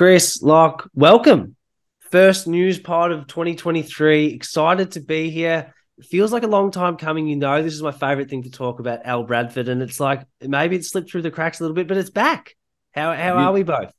Chris 0.00 0.42
Lach, 0.42 0.88
welcome. 0.94 1.56
First 2.10 2.46
news 2.46 2.78
part 2.78 3.12
of 3.12 3.26
2023. 3.26 4.28
Excited 4.28 4.92
to 4.92 5.00
be 5.00 5.28
here. 5.28 5.74
It 5.98 6.06
feels 6.06 6.32
like 6.32 6.42
a 6.42 6.46
long 6.46 6.70
time 6.70 6.96
coming. 6.96 7.26
You 7.26 7.36
know, 7.36 7.62
this 7.62 7.74
is 7.74 7.82
my 7.82 7.92
favorite 7.92 8.30
thing 8.30 8.44
to 8.44 8.50
talk 8.50 8.80
about, 8.80 9.04
Al 9.04 9.24
Bradford. 9.24 9.68
And 9.68 9.82
it's 9.82 10.00
like 10.00 10.22
maybe 10.40 10.76
it 10.76 10.86
slipped 10.86 11.10
through 11.10 11.20
the 11.20 11.30
cracks 11.30 11.60
a 11.60 11.64
little 11.64 11.74
bit, 11.74 11.86
but 11.86 11.98
it's 11.98 12.08
back. 12.08 12.56
How, 12.92 13.14
how 13.14 13.38
you, 13.38 13.44
are 13.44 13.52
we 13.52 13.62
both? 13.62 13.92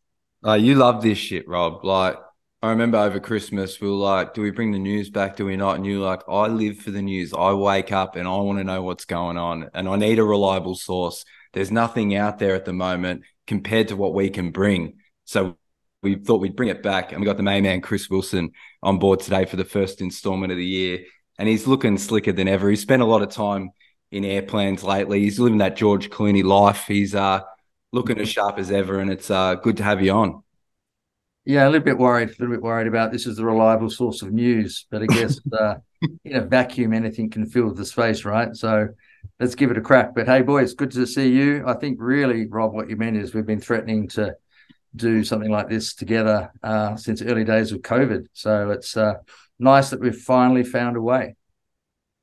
Uh, 0.43 0.53
you 0.53 0.73
love 0.73 1.03
this 1.03 1.19
shit, 1.19 1.47
Rob. 1.47 1.85
Like, 1.85 2.15
I 2.63 2.71
remember 2.71 2.97
over 2.97 3.19
Christmas, 3.19 3.79
we 3.79 3.87
were 3.87 3.93
like, 3.93 4.33
do 4.33 4.41
we 4.41 4.49
bring 4.49 4.71
the 4.71 4.79
news 4.79 5.11
back? 5.11 5.35
Do 5.35 5.45
we 5.45 5.55
not? 5.55 5.75
And 5.75 5.85
you're 5.85 6.01
like, 6.01 6.23
I 6.27 6.47
live 6.47 6.79
for 6.79 6.89
the 6.89 7.03
news. 7.03 7.31
I 7.31 7.53
wake 7.53 7.91
up 7.91 8.15
and 8.15 8.27
I 8.27 8.37
want 8.37 8.57
to 8.57 8.63
know 8.63 8.81
what's 8.81 9.05
going 9.05 9.37
on. 9.37 9.69
And 9.75 9.87
I 9.87 9.97
need 9.97 10.17
a 10.17 10.23
reliable 10.23 10.73
source. 10.73 11.25
There's 11.53 11.69
nothing 11.69 12.15
out 12.15 12.39
there 12.39 12.55
at 12.55 12.65
the 12.65 12.73
moment 12.73 13.21
compared 13.45 13.89
to 13.89 13.95
what 13.95 14.15
we 14.15 14.31
can 14.31 14.49
bring. 14.49 14.95
So 15.25 15.57
we 16.01 16.15
thought 16.15 16.41
we'd 16.41 16.55
bring 16.55 16.69
it 16.69 16.83
back. 16.83 17.11
And 17.11 17.21
we 17.21 17.25
got 17.25 17.37
the 17.37 17.43
main 17.43 17.63
man, 17.63 17.81
Chris 17.81 18.09
Wilson, 18.09 18.51
on 18.81 18.99
board 18.99 19.19
today 19.19 19.45
for 19.45 19.55
the 19.55 19.65
first 19.65 20.01
installment 20.01 20.51
of 20.51 20.57
the 20.57 20.65
year. 20.65 20.99
And 21.37 21.47
he's 21.47 21.67
looking 21.67 21.97
slicker 21.97 22.31
than 22.31 22.47
ever. 22.47 22.69
He's 22.69 22.81
spent 22.81 23.01
a 23.01 23.05
lot 23.05 23.21
of 23.21 23.29
time 23.29 23.71
in 24.11 24.25
airplanes 24.25 24.83
lately. 24.83 25.21
He's 25.21 25.39
living 25.39 25.59
that 25.59 25.75
George 25.75 26.09
Clooney 26.09 26.43
life. 26.43 26.85
He's 26.87 27.15
uh, 27.15 27.41
looking 27.91 28.19
as 28.19 28.29
sharp 28.29 28.59
as 28.59 28.71
ever. 28.71 28.99
And 28.99 29.11
it's 29.11 29.29
uh, 29.29 29.55
good 29.55 29.77
to 29.77 29.83
have 29.83 30.01
you 30.01 30.11
on. 30.11 30.43
Yeah, 31.43 31.67
a 31.67 31.69
little 31.69 31.85
bit 31.85 31.97
worried, 31.97 32.29
a 32.29 32.31
little 32.33 32.55
bit 32.55 32.61
worried 32.61 32.85
about 32.85 33.11
this 33.11 33.25
is 33.25 33.37
the 33.37 33.45
reliable 33.45 33.89
source 33.89 34.21
of 34.21 34.31
news. 34.31 34.85
But 34.91 35.03
I 35.03 35.05
guess 35.07 35.39
uh, 35.59 35.75
in 36.23 36.35
a 36.35 36.41
vacuum, 36.41 36.93
anything 36.93 37.29
can 37.29 37.47
fill 37.47 37.73
the 37.73 37.85
space, 37.85 38.25
right? 38.25 38.55
So 38.55 38.89
let's 39.39 39.55
give 39.55 39.71
it 39.71 39.77
a 39.77 39.81
crack. 39.81 40.13
But 40.13 40.27
hey, 40.27 40.41
boys, 40.41 40.73
good 40.73 40.91
to 40.91 41.07
see 41.07 41.29
you. 41.29 41.63
I 41.65 41.73
think 41.73 41.97
really, 41.99 42.47
Rob, 42.47 42.73
what 42.73 42.89
you 42.89 42.95
meant 42.95 43.17
is 43.17 43.33
we've 43.33 43.45
been 43.45 43.61
threatening 43.61 44.07
to 44.09 44.35
do 44.95 45.23
something 45.23 45.51
like 45.51 45.69
this 45.69 45.93
together 45.93 46.51
uh, 46.63 46.95
since 46.95 47.21
early 47.21 47.43
days 47.43 47.71
of 47.71 47.81
COVID. 47.81 48.27
So 48.33 48.71
it's 48.71 48.97
uh, 48.97 49.15
nice 49.59 49.89
that 49.91 50.01
we've 50.01 50.15
finally 50.15 50.63
found 50.63 50.97
a 50.97 51.01
way. 51.01 51.35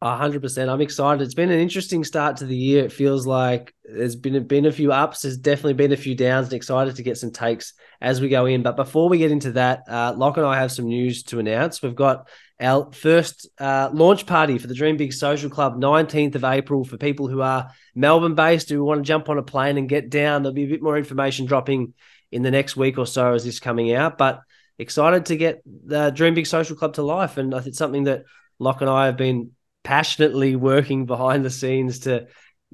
hundred 0.03 0.43
percent. 0.43 0.71
I'm 0.71 0.81
excited. 0.81 1.23
It's 1.23 1.35
been 1.35 1.51
an 1.51 1.61
interesting 1.61 2.05
start 2.05 2.39
to 2.39 2.47
the 2.47 2.57
year. 2.57 2.85
It 2.85 2.93
feels 2.93 3.27
like 3.27 3.75
there's 3.85 4.17
been 4.17 4.47
been 4.47 4.67
a 4.67 4.73
few 4.73 4.93
ups. 4.93 5.23
There's 5.23 5.39
definitely 5.39 5.75
been 5.75 5.93
a 5.93 5.97
few 5.97 6.15
downs, 6.15 6.49
and 6.49 6.55
excited 6.55 6.97
to 6.97 7.03
get 7.03 7.19
some 7.19 7.33
takes 7.33 7.73
as 8.01 8.21
we 8.21 8.29
go 8.29 8.47
in. 8.47 8.63
But 8.63 8.77
before 8.77 9.09
we 9.09 9.19
get 9.19 9.33
into 9.33 9.53
that, 9.53 9.85
uh, 9.89 10.13
Lach 10.15 10.37
and 10.37 10.47
I 10.47 10.59
have 10.59 10.73
some 10.73 10.87
news 10.87 11.23
to 11.25 11.39
announce. 11.39 11.83
We've 11.83 11.95
got 11.95 12.29
our 12.61 12.91
first 12.93 13.49
uh, 13.59 13.91
launch 13.93 14.27
party 14.27 14.59
for 14.59 14.67
the 14.67 14.75
Dream 14.75 14.97
Big 14.97 15.13
Social 15.13 15.49
Club, 15.49 15.81
19th 15.81 16.35
of 16.35 16.45
April, 16.45 16.85
for 16.85 16.97
people 16.97 17.29
who 17.29 17.41
are 17.41 17.71
Melbourne 17.95 18.35
based 18.35 18.69
who 18.69 18.85
want 18.85 18.99
to 18.99 19.07
jump 19.07 19.29
on 19.29 19.39
a 19.39 19.43
plane 19.43 19.79
and 19.79 19.89
get 19.89 20.11
down. 20.11 20.43
There'll 20.43 20.55
be 20.55 20.65
a 20.65 20.69
bit 20.69 20.83
more 20.83 20.99
information 20.99 21.47
dropping 21.47 21.95
in 22.31 22.43
the 22.43 22.51
next 22.51 22.77
week 22.77 22.99
or 22.99 23.07
so 23.07 23.35
as 23.35 23.45
this 23.45 23.61
coming 23.61 23.93
out. 23.93 24.19
But 24.19 24.41
excited 24.79 25.27
to 25.27 25.37
get 25.37 25.63
the 25.65 26.11
Dream 26.11 26.35
Big 26.35 26.47
Social 26.47 26.77
Club 26.77 26.95
to 26.95 27.03
life, 27.03 27.37
and 27.37 27.53
it's 27.55 27.79
something 27.79 28.05
that 28.05 28.25
Lach 28.61 28.81
and 28.81 28.91
I 28.91 29.07
have 29.07 29.17
been 29.17 29.53
passionately 29.85 30.57
working 30.73 31.07
behind 31.07 31.45
the 31.45 31.51
scenes 31.51 32.01
to 32.01 32.27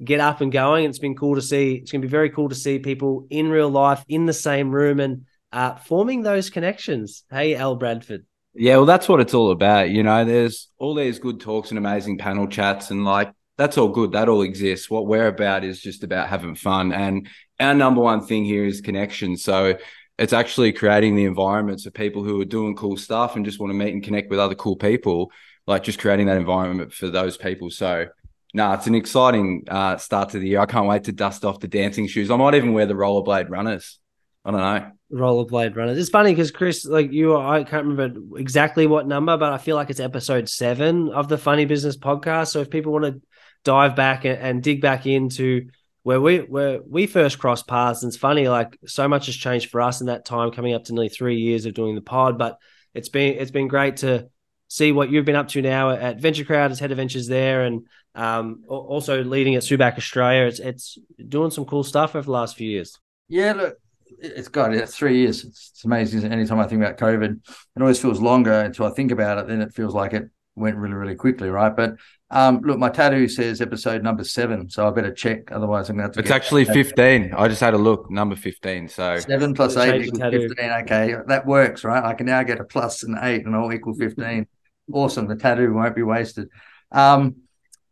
get 0.03 0.19
up 0.19 0.41
and 0.41 0.51
going. 0.51 0.85
It's 0.85 0.99
been 0.99 1.15
cool 1.15 1.35
to 1.35 1.41
see. 1.41 1.75
It's 1.75 1.91
going 1.91 2.01
to 2.01 2.07
be 2.07 2.11
very 2.11 2.29
cool 2.29 2.49
to 2.49 2.55
see 2.55 2.79
people 2.79 3.27
in 3.29 3.49
real 3.49 3.69
life 3.69 4.03
in 4.07 4.25
the 4.25 4.33
same 4.33 4.71
room 4.71 4.99
and 4.99 5.25
uh, 5.51 5.75
forming 5.75 6.21
those 6.21 6.49
connections. 6.49 7.23
Hey, 7.29 7.55
Al 7.55 7.75
Bradford. 7.75 8.25
Yeah, 8.53 8.77
well, 8.77 8.85
that's 8.85 9.09
what 9.09 9.19
it's 9.19 9.33
all 9.33 9.51
about. 9.51 9.89
You 9.89 10.03
know, 10.03 10.23
there's 10.23 10.69
all 10.77 10.95
these 10.95 11.19
good 11.19 11.41
talks 11.41 11.71
and 11.71 11.77
amazing 11.77 12.17
panel 12.17 12.47
chats, 12.47 12.89
and 12.89 13.03
like 13.03 13.33
that's 13.57 13.77
all 13.77 13.87
good. 13.87 14.11
That 14.11 14.29
all 14.29 14.41
exists. 14.41 14.89
What 14.89 15.07
we're 15.07 15.27
about 15.27 15.63
is 15.63 15.81
just 15.81 16.03
about 16.03 16.27
having 16.27 16.55
fun. 16.55 16.91
And 16.91 17.27
our 17.59 17.73
number 17.73 18.01
one 18.01 18.25
thing 18.25 18.43
here 18.43 18.65
is 18.65 18.81
connection. 18.81 19.37
So 19.37 19.77
it's 20.17 20.33
actually 20.33 20.73
creating 20.73 21.15
the 21.15 21.25
environments 21.25 21.83
for 21.83 21.91
people 21.91 22.23
who 22.23 22.39
are 22.41 22.45
doing 22.45 22.75
cool 22.75 22.97
stuff 22.97 23.35
and 23.35 23.45
just 23.45 23.59
want 23.59 23.71
to 23.71 23.75
meet 23.75 23.93
and 23.93 24.03
connect 24.03 24.29
with 24.29 24.39
other 24.39 24.55
cool 24.55 24.75
people, 24.75 25.31
like 25.67 25.83
just 25.83 25.99
creating 25.99 26.27
that 26.27 26.37
environment 26.37 26.93
for 26.93 27.09
those 27.09 27.37
people. 27.37 27.69
So, 27.69 28.07
no, 28.53 28.67
nah, 28.67 28.73
it's 28.75 28.87
an 28.87 28.95
exciting 28.95 29.65
uh, 29.67 29.97
start 29.97 30.29
to 30.29 30.39
the 30.39 30.47
year. 30.47 30.59
I 30.59 30.65
can't 30.65 30.87
wait 30.87 31.05
to 31.05 31.11
dust 31.11 31.43
off 31.43 31.59
the 31.59 31.67
dancing 31.67 32.07
shoes. 32.07 32.31
I 32.31 32.37
might 32.37 32.55
even 32.55 32.73
wear 32.73 32.85
the 32.85 32.93
rollerblade 32.93 33.49
runners. 33.49 33.99
I 34.45 34.51
don't 34.51 34.59
know. 34.59 34.91
Rollerblade 35.11 35.75
runners. 35.75 35.97
It's 35.97 36.09
funny 36.09 36.31
because 36.31 36.51
Chris, 36.51 36.85
like 36.85 37.11
you, 37.11 37.35
I 37.35 37.63
can't 37.63 37.85
remember 37.85 38.37
exactly 38.37 38.85
what 38.85 39.07
number, 39.07 39.37
but 39.37 39.51
I 39.51 39.57
feel 39.57 39.75
like 39.75 39.89
it's 39.89 39.99
episode 39.99 40.47
seven 40.47 41.09
of 41.09 41.27
the 41.27 41.37
Funny 41.37 41.65
Business 41.65 41.97
podcast. 41.97 42.49
So 42.49 42.61
if 42.61 42.69
people 42.69 42.93
want 42.93 43.05
to 43.05 43.21
dive 43.65 43.95
back 43.95 44.23
and, 44.23 44.39
and 44.39 44.63
dig 44.63 44.79
back 44.79 45.05
into 45.05 45.67
where 46.03 46.21
we 46.21 46.37
where 46.37 46.79
we 46.87 47.07
first 47.07 47.39
crossed 47.39 47.67
paths. 47.67 48.03
And 48.03 48.09
it's 48.09 48.17
funny, 48.17 48.47
like 48.47 48.77
so 48.85 49.07
much 49.09 49.25
has 49.25 49.35
changed 49.35 49.69
for 49.71 49.81
us 49.81 49.99
in 49.99 50.07
that 50.07 50.23
time, 50.23 50.51
coming 50.51 50.73
up 50.73 50.85
to 50.85 50.93
nearly 50.93 51.09
three 51.09 51.37
years 51.37 51.65
of 51.65 51.73
doing 51.73 51.95
the 51.95 52.01
pod. 52.01 52.37
But 52.37 52.57
it's 52.93 53.09
been 53.09 53.37
it's 53.37 53.51
been 53.51 53.67
great 53.67 53.97
to 53.97 54.29
see 54.67 54.91
what 54.91 55.09
you've 55.09 55.25
been 55.25 55.35
up 55.35 55.47
to 55.49 55.61
now 55.61 55.89
at 55.89 56.19
VentureCrowd 56.19 56.71
as 56.71 56.79
head 56.79 56.91
of 56.91 56.97
ventures 56.97 57.27
there, 57.27 57.63
and 57.63 57.87
um, 58.13 58.63
also 58.67 59.23
leading 59.23 59.55
at 59.55 59.63
Subac 59.63 59.97
Australia. 59.97 60.45
It's 60.45 60.59
it's 60.59 60.97
doing 61.27 61.51
some 61.51 61.65
cool 61.65 61.83
stuff 61.83 62.15
over 62.15 62.25
the 62.25 62.31
last 62.31 62.55
few 62.55 62.69
years. 62.69 62.99
Yeah, 63.27 63.53
look, 63.53 63.77
it's 64.19 64.47
got 64.47 64.75
it. 64.75 64.87
Three 64.87 65.21
years. 65.21 65.43
It's, 65.43 65.71
it's 65.73 65.85
amazing. 65.85 66.31
Anytime 66.31 66.59
I 66.59 66.67
think 66.67 66.83
about 66.83 66.97
COVID, 66.97 67.31
it 67.47 67.81
always 67.81 67.99
feels 67.99 68.21
longer 68.21 68.53
until 68.53 68.85
I 68.85 68.91
think 68.91 69.11
about 69.11 69.39
it. 69.39 69.47
Then 69.47 69.61
it 69.61 69.73
feels 69.73 69.95
like 69.95 70.13
it 70.13 70.29
went 70.55 70.77
really, 70.77 70.93
really 70.93 71.15
quickly, 71.15 71.49
right? 71.49 71.75
But 71.75 71.95
um, 72.31 72.61
look, 72.63 72.79
my 72.79 72.89
tattoo 72.89 73.27
says 73.27 73.61
episode 73.61 74.03
number 74.03 74.23
seven, 74.23 74.69
so 74.69 74.87
I 74.87 74.91
better 74.91 75.13
check. 75.13 75.51
Otherwise, 75.51 75.89
I'm 75.89 75.97
going 75.97 76.11
to. 76.11 76.19
It's 76.19 76.31
actually 76.31 76.65
fifteen. 76.65 77.33
I 77.33 77.47
just 77.47 77.61
had 77.61 77.73
a 77.73 77.77
look, 77.77 78.09
number 78.09 78.35
fifteen. 78.35 78.87
So 78.87 79.19
seven 79.19 79.53
plus 79.53 79.77
eight 79.77 80.05
equals 80.05 80.21
fifteen. 80.21 80.71
Okay, 80.71 81.15
that 81.27 81.45
works, 81.45 81.83
right? 81.83 82.03
I 82.03 82.13
can 82.13 82.25
now 82.25 82.43
get 82.43 82.59
a 82.59 82.63
plus 82.63 83.03
and 83.03 83.17
eight, 83.21 83.45
and 83.45 83.55
all 83.55 83.71
equal 83.73 83.93
fifteen. 83.93 84.47
awesome. 84.91 85.27
The 85.27 85.35
tattoo 85.35 85.73
won't 85.73 85.95
be 85.95 86.03
wasted. 86.03 86.49
Um, 86.91 87.35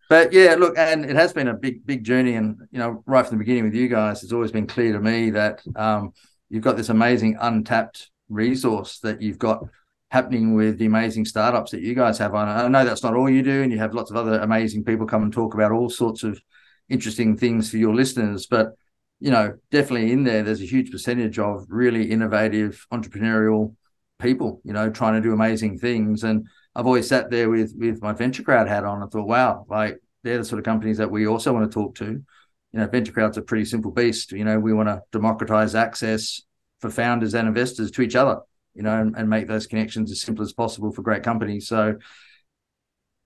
but 0.10 0.34
yeah, 0.34 0.56
look, 0.58 0.78
and 0.78 1.06
it 1.06 1.16
has 1.16 1.34
been 1.34 1.48
a 1.48 1.54
big, 1.54 1.86
big 1.86 2.04
journey, 2.04 2.36
and 2.36 2.58
you 2.72 2.80
know, 2.80 3.04
right 3.06 3.26
from 3.26 3.38
the 3.38 3.44
beginning 3.44 3.66
with 3.66 3.74
you 3.74 3.88
guys, 3.88 4.24
it's 4.24 4.34
always 4.34 4.52
been 4.52 4.68
clear 4.68 4.94
to 4.94 5.00
me 5.00 5.32
that 5.32 5.62
um, 5.76 6.14
you've 6.50 6.64
got 6.64 6.78
this 6.78 6.90
amazing 6.90 7.38
untapped 7.40 8.10
resource 8.30 9.00
that 9.00 9.22
you've 9.22 9.40
got 9.40 9.64
happening 10.14 10.54
with 10.54 10.78
the 10.78 10.86
amazing 10.86 11.26
startups 11.26 11.72
that 11.72 11.82
you 11.82 11.96
guys 11.96 12.20
have 12.20 12.36
on. 12.36 12.48
I 12.48 12.68
know 12.68 12.86
that's 12.86 13.02
not 13.02 13.16
all 13.16 13.28
you 13.28 13.42
do, 13.42 13.64
and 13.64 13.72
you 13.72 13.80
have 13.80 13.96
lots 13.96 14.12
of 14.12 14.16
other 14.16 14.40
amazing 14.42 14.84
people 14.84 15.08
come 15.08 15.24
and 15.24 15.34
talk 15.34 15.56
about 15.56 15.72
all 15.72 15.90
sorts 15.90 16.22
of 16.22 16.40
interesting 16.88 17.36
things 17.36 17.72
for 17.72 17.78
your 17.78 17.96
listeners. 17.96 18.46
But 18.46 18.74
you 19.20 19.32
know, 19.32 19.58
definitely 19.72 20.12
in 20.12 20.24
there, 20.24 20.44
there's 20.44 20.62
a 20.62 20.68
huge 20.68 20.92
percentage 20.92 21.40
of 21.40 21.66
really 21.68 22.12
innovative 22.12 22.86
entrepreneurial 22.94 23.76
people. 24.20 24.62
You 24.64 24.74
know, 24.74 24.92
trying 24.92 25.16
to 25.16 25.28
do 25.28 25.34
amazing 25.34 25.80
things. 25.80 26.24
And 26.24 26.46
I've 26.76 26.86
always 26.86 27.08
sat 27.08 27.32
there 27.32 27.50
with 27.50 27.74
with 27.76 28.00
my 28.04 28.14
venture 28.14 28.44
crowd 28.44 28.68
hat 28.68 28.84
on 28.84 29.02
and 29.02 29.12
thought, 29.12 29.28
wow, 29.28 29.66
like 29.68 29.98
they're 30.22 30.38
the 30.38 30.46
sort 30.46 30.60
of 30.60 30.66
companies 30.66 31.00
that 31.00 31.10
we 31.10 31.26
also 31.26 31.54
want 31.54 31.72
to 31.72 31.74
talk 31.74 31.96
to. 31.96 32.06
You 32.06 32.80
know, 32.80 32.86
venture 32.86 33.14
crowd's 33.14 33.38
a 33.40 33.42
pretty 33.42 33.66
simple 33.66 33.90
beast. 33.90 34.32
You 34.32 34.46
know, 34.46 34.60
we 34.60 34.74
want 34.74 34.90
to 34.90 35.02
democratize 35.12 35.74
access 35.74 36.44
for 36.82 36.92
founders 36.92 37.34
and 37.34 37.48
investors 37.48 37.90
to 37.90 38.04
each 38.04 38.16
other 38.16 38.42
you 38.74 38.84
know, 38.84 39.00
and, 39.00 39.16
and 39.16 39.30
make 39.30 39.48
those 39.48 39.68
connections 39.68 40.12
as 40.12 40.22
simple 40.22 40.44
as 40.44 40.54
possible 40.54 40.92
for 40.92 41.02
great 41.02 41.24
companies. 41.24 41.68
So 41.68 41.98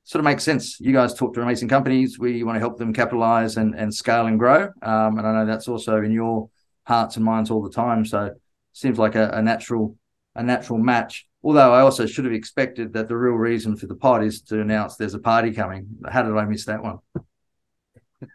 sort 0.03 0.19
of 0.19 0.25
makes 0.25 0.43
sense. 0.43 0.79
You 0.79 0.93
guys 0.93 1.13
talk 1.13 1.33
to 1.33 1.41
amazing 1.41 1.67
companies. 1.67 2.17
We 2.17 2.43
want 2.43 2.55
to 2.55 2.59
help 2.59 2.77
them 2.77 2.93
capitalize 2.93 3.57
and, 3.57 3.75
and 3.75 3.93
scale 3.93 4.27
and 4.27 4.39
grow. 4.39 4.69
Um, 4.81 5.17
and 5.17 5.27
I 5.27 5.33
know 5.33 5.45
that's 5.45 5.67
also 5.67 5.97
in 5.97 6.11
your 6.11 6.49
hearts 6.85 7.17
and 7.17 7.25
minds 7.25 7.51
all 7.51 7.61
the 7.61 7.69
time. 7.69 8.05
So 8.05 8.31
seems 8.71 8.97
like 8.97 9.15
a, 9.15 9.29
a 9.29 9.41
natural 9.41 9.97
a 10.35 10.43
natural 10.43 10.79
match. 10.79 11.27
Although 11.43 11.73
I 11.73 11.81
also 11.81 12.05
should 12.05 12.25
have 12.25 12.33
expected 12.33 12.93
that 12.93 13.07
the 13.07 13.17
real 13.17 13.33
reason 13.33 13.75
for 13.75 13.87
the 13.87 13.95
pod 13.95 14.23
is 14.23 14.41
to 14.43 14.61
announce 14.61 14.95
there's 14.95 15.13
a 15.13 15.19
party 15.19 15.51
coming. 15.51 15.87
How 16.09 16.23
did 16.23 16.35
I 16.37 16.45
miss 16.45 16.65
that 16.65 16.83
one? 16.83 16.99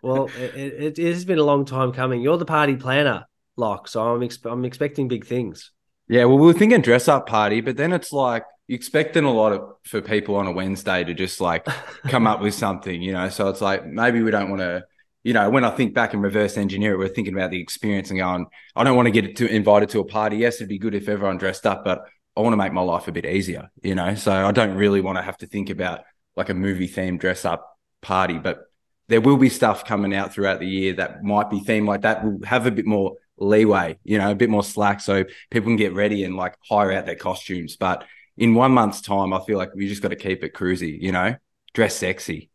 well, 0.03 0.29
it, 0.37 0.99
it, 0.99 1.07
has 1.07 1.25
been 1.25 1.39
a 1.39 1.45
long 1.45 1.65
time 1.65 1.93
coming. 1.93 2.21
You're 2.21 2.39
the 2.39 2.45
party 2.45 2.77
planner, 2.77 3.27
Lach. 3.59 3.89
So 3.89 4.03
I'm 4.03 4.23
ex- 4.23 4.45
I'm 4.45 4.65
expecting 4.65 5.09
big 5.09 5.27
things. 5.27 5.71
Yeah, 6.13 6.27
well, 6.27 6.37
we 6.37 6.47
were 6.47 6.53
thinking 6.53 6.83
dress 6.83 7.09
up 7.09 7.27
party, 7.27 7.63
but 7.63 7.79
then 7.79 7.91
it's 7.91 8.13
like 8.13 8.45
you're 8.67 8.77
expecting 8.77 9.25
a 9.25 9.33
lot 9.33 9.53
of 9.53 9.63
for 9.85 10.03
people 10.03 10.35
on 10.35 10.47
a 10.47 10.53
Wednesday 10.53 11.03
to 11.05 11.15
just 11.15 11.41
like 11.41 11.65
come 12.09 12.27
up 12.27 12.43
with 12.43 12.53
something, 12.53 13.01
you 13.01 13.13
know. 13.13 13.31
So 13.31 13.49
it's 13.49 13.63
like 13.63 13.87
maybe 13.87 14.23
we 14.23 14.31
don't 14.31 14.51
want 14.51 14.61
to, 14.61 14.85
you 15.25 15.33
know, 15.33 15.49
when 15.49 15.65
I 15.65 15.71
think 15.71 15.95
back 15.95 16.13
and 16.13 16.23
reverse 16.23 16.59
engineer 16.59 16.93
it, 16.93 16.99
we're 16.99 17.09
thinking 17.09 17.33
about 17.33 17.51
the 17.51 17.63
experience 17.63 18.11
and 18.11 18.19
going, 18.19 18.45
I 18.77 18.85
don't 18.85 18.95
want 18.95 19.07
to 19.07 19.11
get 19.11 19.37
to 19.37 19.49
invited 19.49 19.89
to 19.89 20.01
a 20.01 20.05
party. 20.05 20.37
Yes, 20.37 20.57
it'd 20.57 20.69
be 20.69 20.79
good 20.79 20.95
if 20.95 21.09
everyone 21.09 21.39
dressed 21.39 21.67
up, 21.67 21.83
but 21.83 22.03
I 22.37 22.43
want 22.43 22.53
to 22.53 22.59
make 22.59 22.75
my 22.75 22.83
life 22.83 23.09
a 23.09 23.13
bit 23.13 23.25
easier, 23.25 23.71
you 23.83 23.95
know. 23.95 24.15
So 24.15 24.33
I 24.33 24.53
don't 24.53 24.75
really 24.75 25.01
want 25.01 25.17
to 25.17 25.23
have 25.23 25.39
to 25.39 25.47
think 25.47 25.71
about 25.71 26.01
like 26.37 26.51
a 26.51 26.55
movie 26.55 26.91
themed 26.91 27.21
dress 27.21 27.47
up 27.47 27.79
party, 28.03 28.37
but 28.37 28.65
there 29.09 29.23
will 29.23 29.39
be 29.39 29.49
stuff 29.49 29.87
coming 29.87 30.15
out 30.15 30.35
throughout 30.35 30.61
the 30.61 30.69
year 30.69 30.93
that 30.93 31.23
might 31.23 31.49
be 31.49 31.63
themed 31.63 31.87
like 31.87 32.03
that. 32.03 32.23
We'll 32.23 32.39
have 32.45 32.67
a 32.67 32.71
bit 32.71 32.85
more 32.85 33.17
leeway, 33.43 33.99
you 34.05 34.19
know, 34.19 34.31
a 34.31 34.35
bit 34.35 34.51
more 34.51 34.63
slack 34.63 35.01
so 35.01 35.25
people 35.51 35.69
can 35.69 35.77
get 35.77 35.95
ready 35.95 36.25
and 36.25 36.37
like 36.37 36.57
hire 36.69 36.93
out 36.93 37.07
their 37.07 37.17
costumes. 37.17 37.77
But 37.77 38.05
in 38.37 38.55
one 38.55 38.73
month's 38.73 39.01
time, 39.01 39.33
I 39.33 39.41
feel 39.45 39.59
like 39.59 39.75
we 39.75 39.89
just 39.89 40.03
got 40.03 40.09
to 40.09 40.17
keep 40.17 40.43
it 40.45 40.55
cruisy, 40.55 41.01
you 41.01 41.13
know, 41.13 41.35
dress 41.75 41.97
sexy. 41.97 42.51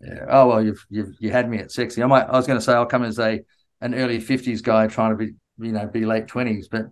Yeah. 0.00 0.26
Oh 0.28 0.48
well, 0.48 0.62
you've 0.62 0.84
you've 0.90 1.14
you 1.18 1.30
had 1.30 1.48
me 1.48 1.58
at 1.58 1.72
sexy. 1.72 2.02
I 2.02 2.06
might. 2.06 2.24
I 2.24 2.32
was 2.32 2.46
going 2.46 2.58
to 2.58 2.64
say 2.64 2.72
I'll 2.72 2.86
come 2.86 3.04
as 3.04 3.18
a 3.18 3.40
an 3.80 3.94
early 3.94 4.20
fifties 4.20 4.60
guy 4.60 4.86
trying 4.86 5.10
to 5.10 5.16
be 5.16 5.32
you 5.58 5.72
know 5.72 5.86
be 5.86 6.04
late 6.04 6.28
twenties, 6.28 6.68
but 6.68 6.86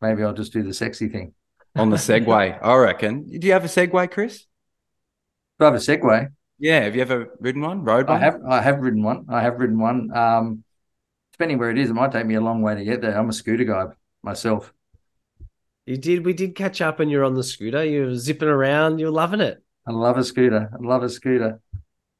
maybe 0.00 0.22
I'll 0.22 0.32
just 0.32 0.52
do 0.52 0.62
the 0.62 0.74
sexy 0.74 1.08
thing. 1.08 1.34
On 1.76 1.90
the 1.90 1.96
Segway, 1.96 2.58
I 2.62 2.74
reckon. 2.76 3.38
Do 3.38 3.46
you 3.46 3.52
have 3.52 3.64
a 3.64 3.68
Segway, 3.68 4.10
Chris? 4.10 4.46
Do 5.58 5.66
I 5.66 5.68
have 5.70 5.74
a 5.74 5.78
Segway? 5.78 6.28
Yeah. 6.58 6.80
Have 6.80 6.96
you 6.96 7.02
ever 7.02 7.34
ridden 7.40 7.62
one? 7.62 7.84
Road 7.84 8.08
I 8.08 8.18
have. 8.18 8.40
I 8.48 8.60
have 8.60 8.80
ridden 8.80 9.02
one. 9.02 9.26
I 9.28 9.42
have 9.42 9.58
ridden 9.58 9.78
one. 9.78 10.14
Um, 10.16 10.64
depending 11.42 11.58
where 11.58 11.70
it 11.70 11.78
is, 11.78 11.90
it 11.90 11.94
might 11.94 12.12
take 12.12 12.24
me 12.24 12.36
a 12.36 12.40
long 12.40 12.62
way 12.62 12.76
to 12.76 12.84
get 12.84 13.00
there. 13.00 13.18
I'm 13.18 13.28
a 13.28 13.32
scooter 13.32 13.64
guy 13.64 13.86
myself. 14.22 14.72
You 15.86 15.96
did. 15.96 16.24
We 16.24 16.34
did 16.34 16.54
catch 16.54 16.80
up, 16.80 17.00
and 17.00 17.10
you're 17.10 17.24
on 17.24 17.34
the 17.34 17.42
scooter. 17.42 17.84
You're 17.84 18.14
zipping 18.14 18.46
around. 18.46 19.00
You're 19.00 19.10
loving 19.10 19.40
it. 19.40 19.60
I 19.84 19.90
love 19.90 20.16
a 20.16 20.22
scooter. 20.22 20.70
I 20.72 20.76
love 20.80 21.02
a 21.02 21.08
scooter. 21.08 21.60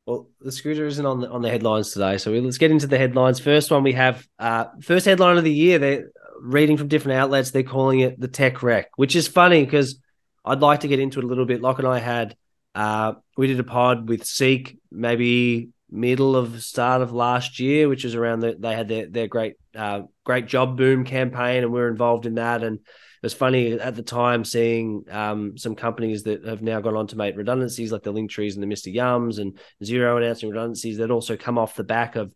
Well, 0.06 0.28
the 0.40 0.50
scooter 0.50 0.86
isn't 0.86 1.06
on 1.06 1.20
the 1.20 1.30
on 1.30 1.40
the 1.40 1.50
headlines 1.50 1.92
today, 1.92 2.18
so 2.18 2.32
let's 2.32 2.58
get 2.58 2.72
into 2.72 2.88
the 2.88 2.98
headlines. 2.98 3.38
First 3.38 3.70
one 3.70 3.84
we 3.84 3.92
have, 3.92 4.26
uh, 4.40 4.64
first 4.80 5.06
headline 5.06 5.38
of 5.38 5.44
the 5.44 5.54
year. 5.54 5.78
They're 5.78 6.10
reading 6.40 6.76
from 6.76 6.88
different 6.88 7.20
outlets. 7.20 7.52
They're 7.52 7.62
calling 7.62 8.00
it 8.00 8.18
the 8.18 8.26
tech 8.26 8.64
wreck, 8.64 8.90
which 8.96 9.14
is 9.14 9.28
funny 9.28 9.64
because 9.64 10.00
I'd 10.44 10.58
like 10.58 10.80
to 10.80 10.88
get 10.88 10.98
into 10.98 11.20
it 11.20 11.24
a 11.24 11.28
little 11.28 11.46
bit. 11.46 11.62
Lach 11.62 11.78
and 11.78 11.86
I 11.86 12.00
had, 12.00 12.34
uh, 12.74 13.12
we 13.36 13.46
did 13.46 13.60
a 13.60 13.64
pod 13.64 14.08
with 14.08 14.24
Seek 14.24 14.80
maybe 14.90 15.68
middle 15.92 16.34
of 16.34 16.62
start 16.62 17.02
of 17.02 17.12
last 17.12 17.60
year, 17.60 17.88
which 17.88 18.04
was 18.04 18.14
around 18.14 18.40
the 18.40 18.56
they 18.58 18.74
had 18.74 18.88
their 18.88 19.06
their 19.08 19.28
great 19.28 19.54
uh, 19.76 20.02
great 20.24 20.46
job 20.46 20.76
boom 20.76 21.04
campaign, 21.04 21.62
and 21.62 21.72
we 21.72 21.80
are 21.80 21.88
involved 21.88 22.26
in 22.26 22.34
that 22.34 22.64
and 22.64 22.80
it 23.22 23.26
was 23.26 23.34
funny 23.34 23.74
at 23.74 23.94
the 23.94 24.02
time 24.02 24.44
seeing 24.44 25.04
um, 25.08 25.56
some 25.56 25.76
companies 25.76 26.24
that 26.24 26.44
have 26.44 26.60
now 26.60 26.80
gone 26.80 26.96
on 26.96 27.06
to 27.06 27.16
make 27.16 27.36
redundancies, 27.36 27.92
like 27.92 28.02
the 28.02 28.12
Linktrees 28.12 28.54
and 28.54 28.62
the 28.64 28.66
Mr. 28.66 28.92
Yums 28.92 29.38
and 29.38 29.60
Xero 29.80 30.16
announcing 30.16 30.48
redundancies 30.48 30.98
that 30.98 31.12
also 31.12 31.36
come 31.36 31.56
off 31.56 31.76
the 31.76 31.84
back 31.84 32.16
of 32.16 32.34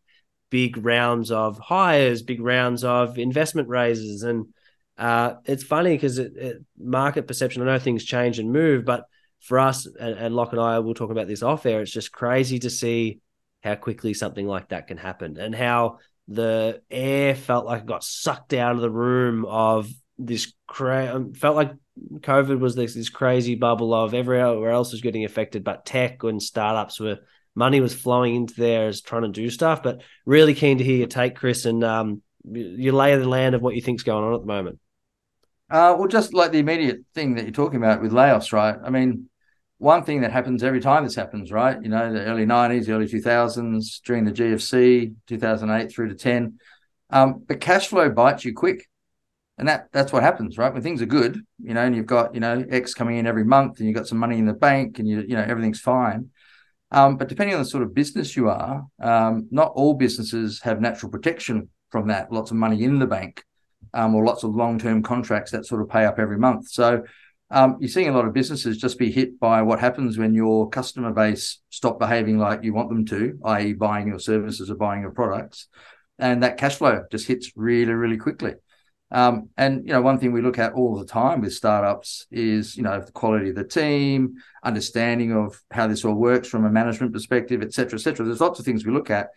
big 0.49 0.77
rounds 0.77 1.33
of 1.33 1.59
hires, 1.59 2.23
big 2.23 2.41
rounds 2.41 2.85
of 2.85 3.19
investment 3.19 3.69
raises. 3.69 4.23
And 4.23 4.47
uh, 4.97 5.35
it's 5.45 5.65
funny 5.65 5.97
because 5.97 6.19
it, 6.19 6.37
it, 6.37 6.65
market 6.79 7.27
perception, 7.27 7.63
I 7.63 7.65
know 7.65 7.81
things 7.81 8.05
change 8.05 8.39
and 8.39 8.53
move, 8.53 8.85
but 8.85 9.07
for 9.41 9.59
us, 9.59 9.87
and, 9.87 10.17
and 10.17 10.35
Lach 10.37 10.53
and 10.53 10.61
I 10.61 10.79
we'll 10.79 10.95
talk 10.95 11.11
about 11.11 11.27
this 11.27 11.43
off 11.43 11.67
air, 11.67 11.81
it's 11.81 11.91
just 11.91 12.13
crazy 12.13 12.61
to 12.61 12.71
see 12.71 13.19
how 13.67 13.75
quickly 13.75 14.15
something 14.15 14.47
like 14.47 14.69
that 14.69 14.87
can 14.87 14.97
happen 14.97 15.37
and 15.39 15.55
how 15.55 15.99
the 16.29 16.81
air 16.91 17.35
felt 17.35 17.67
like 17.67 17.83
it 17.83 17.87
got 17.87 18.05
sucked 18.05 18.55
out 18.55 18.75
of 18.75 18.81
the 18.81 18.91
room 18.91 19.45
of 19.45 19.91
this 20.19 20.53
cra- 20.67 21.15
um, 21.15 21.35
felt 21.35 21.57
like 21.57 21.73
COVID 22.21 22.59
was 22.59 22.75
this 22.75 22.95
this 22.95 23.11
crazy 23.11 23.55
bubble 23.55 23.93
of 23.93 24.15
everywhere 24.15 24.71
else 24.71 24.93
was 24.93 25.01
getting 25.01 25.25
affected, 25.25 25.65
but 25.65 25.85
tech 25.85 26.23
and 26.23 26.43
startups 26.43 27.01
were 27.01 27.19
money 27.55 27.81
was 27.81 27.95
flowing 27.95 28.35
into 28.35 28.55
there 28.55 28.89
as 28.89 29.01
trying 29.01 29.23
to 29.23 29.29
do 29.29 29.51
stuff. 29.51 29.83
But 29.83 30.03
really 30.25 30.55
keen 30.55 30.79
to 30.79 30.85
hear 30.85 30.97
your 30.97 31.07
take, 31.07 31.37
Chris, 31.37 31.65
and 31.65 31.83
um, 31.85 32.23
your 32.45 32.95
lay 32.95 33.13
of 33.13 33.21
the 33.21 33.29
land 33.29 33.55
of 33.55 33.63
what 33.63 33.75
you 33.75 33.83
think's 33.83 34.03
going 34.03 34.25
on 34.25 34.35
at 34.35 34.41
the 34.41 34.47
moment. 34.47 34.79
Uh, 35.69 35.97
well, 35.99 36.09
just 36.09 36.33
like 36.33 36.53
the 36.53 36.61
immediate 36.61 37.01
thing 37.15 37.35
that 37.35 37.43
you're 37.43 37.53
talking 37.53 37.79
about 37.79 38.01
with 38.01 38.13
layoffs, 38.13 38.53
right? 38.53 38.77
I 38.83 38.91
mean, 38.91 39.29
one 39.79 40.05
thing 40.05 40.23
that 40.23 40.33
happens 40.33 40.63
every 40.63 40.81
time 40.81 41.05
this 41.05 41.15
happens, 41.15 41.53
right? 41.53 41.81
You 41.83 41.89
know, 41.89 42.13
the 42.13 42.25
early 42.25 42.47
90s, 42.47 42.89
early 42.89 43.07
2000s, 43.07 44.01
during 44.03 44.25
the 44.25 44.33
GFC, 44.33 45.15
2008 45.27 45.93
through 45.93 46.09
to 46.09 46.15
10. 46.15 46.59
Um, 47.11 47.45
but 47.47 47.61
cash 47.61 47.89
flow 47.89 48.09
bites 48.09 48.45
you 48.45 48.55
quick. 48.55 48.89
And 49.59 49.69
that 49.69 49.89
that's 49.91 50.13
what 50.13 50.23
happens 50.23 50.59
right? 50.59 50.71
When 50.71 50.83
things 50.83 51.01
are 51.01 51.07
good 51.07 51.41
you 51.63 51.73
know 51.73 51.81
and 51.81 51.97
you've 51.97 52.05
got 52.05 52.35
you 52.35 52.41
know 52.41 52.63
x 52.69 52.93
coming 52.93 53.17
in 53.17 53.27
every 53.27 53.45
month 53.45 53.79
and 53.79 53.89
you've 53.89 53.97
got 53.97 54.07
some 54.07 54.19
money 54.19 54.37
in 54.37 54.45
the 54.45 54.53
bank 54.53 54.99
and 54.99 55.09
you 55.09 55.23
you 55.23 55.35
know 55.35 55.43
everything's 55.43 55.81
fine. 55.81 56.29
Um, 56.91 57.17
but 57.17 57.29
depending 57.29 57.55
on 57.55 57.63
the 57.63 57.69
sort 57.69 57.83
of 57.83 57.95
business 57.95 58.37
you 58.37 58.51
are 58.51 58.85
um, 59.01 59.49
not 59.51 59.73
all 59.75 59.95
businesses 59.95 60.61
have 60.61 60.83
natural 60.83 61.11
protection 61.11 61.71
from 61.91 62.09
that. 62.09 62.31
Lots 62.31 62.51
of 62.51 62.59
money 62.59 62.85
in 62.85 62.99
the 62.99 63.07
bank 63.07 63.45
um, 63.95 64.15
or 64.15 64.25
lots 64.25 64.45
of 64.45 64.55
long-term 64.55 65.03
contracts 65.03 65.53
that 65.53 65.65
sort 65.65 65.81
of 65.81 65.89
pay 65.89 66.05
up 66.05 66.19
every 66.19 66.39
month. 66.39 66.69
So 66.69 67.05
um, 67.51 67.77
you're 67.81 67.89
seeing 67.89 68.09
a 68.09 68.13
lot 68.13 68.27
of 68.27 68.35
businesses 68.35 68.79
just 68.79 68.99
be 68.99 69.11
hit 69.11 69.39
by 69.39 69.63
what 69.63 69.81
happens 69.81 70.19
when 70.19 70.35
your 70.35 70.69
customer 70.69 71.13
base 71.13 71.61
stop 71.71 71.99
behaving 71.99 72.39
like 72.39 72.65
you 72.65 72.75
want 72.75 72.89
them 72.89 73.05
to 73.05 73.39
i.e 73.45 73.73
buying 73.73 74.09
your 74.09 74.19
services 74.19 74.71
or 74.71 74.75
buying 74.75 75.03
your 75.03 75.13
products 75.13 75.69
and 76.19 76.43
that 76.43 76.59
cash 76.59 76.77
flow 76.77 77.05
just 77.11 77.27
hits 77.27 77.53
really 77.57 77.93
really 77.93 78.17
quickly 78.17 78.55
um, 79.11 79.51
and 79.57 79.87
you 79.87 79.93
know, 79.93 80.03
one 80.03 80.19
thing 80.19 80.33
we 80.33 80.43
look 80.43 80.59
at 80.59 80.73
all 80.73 80.99
the 80.99 81.07
time 81.07 81.41
with 81.41 81.53
startups 81.53 82.27
is 82.31 82.77
you 82.77 82.83
know 82.83 83.01
the 83.01 83.13
quality 83.13 83.51
of 83.51 83.55
the 83.55 83.65
team, 83.65 84.35
understanding 84.65 85.33
of 85.33 85.61
how 85.71 85.87
this 85.87 86.05
all 86.05 86.15
works 86.15 86.49
from 86.49 86.65
a 86.65 86.71
management 86.71 87.13
perspective, 87.13 87.63
et 87.63 87.73
cetera, 87.73 87.99
et 87.99 88.03
cetera. 88.03 88.27
There's 88.27 88.41
lots 88.41 88.59
of 88.59 88.65
things 88.65 88.85
we 88.85 88.93
look 88.93 89.11
at, 89.11 89.29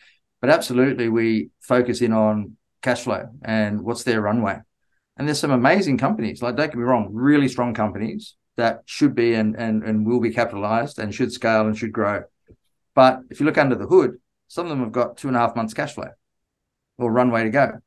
but 0.42 0.50
absolutely 0.50 1.10
we 1.10 1.52
focus 1.62 2.02
in 2.02 2.14
on 2.14 2.58
cash 2.82 3.04
flow 3.04 3.28
and 3.44 3.82
what's 3.82 4.04
their 4.04 4.22
runway. 4.22 4.60
And 5.20 5.28
there's 5.28 5.40
some 5.40 5.52
amazing 5.52 5.98
companies, 5.98 6.42
like 6.42 6.56
don't 6.56 6.70
get 6.70 6.78
me 6.78 6.84
wrong, 6.84 7.10
really 7.12 7.50
strong 7.50 7.74
companies 7.74 8.36
that 8.56 8.84
should 8.86 9.16
be 9.16 9.34
and 9.34 9.56
and 9.56 9.84
and 9.84 10.06
will 10.06 10.22
be 10.22 10.32
capitalized 10.32 10.98
and 10.98 11.14
should 11.14 11.34
scale 11.34 11.68
and 11.68 11.78
should 11.78 11.92
grow. 11.92 12.24
But 12.96 13.20
if 13.30 13.40
you 13.40 13.46
look 13.46 13.58
under 13.58 13.76
the 13.76 13.86
hood, 13.86 14.18
some 14.48 14.66
of 14.66 14.70
them 14.70 14.80
have 14.80 14.94
got 14.94 15.18
two 15.18 15.28
and 15.28 15.36
a 15.36 15.40
half 15.40 15.58
months 15.58 15.74
cash 15.74 15.94
flow 15.94 16.10
or 16.98 17.12
runway 17.12 17.44
to 17.44 17.50
go. 17.50 17.80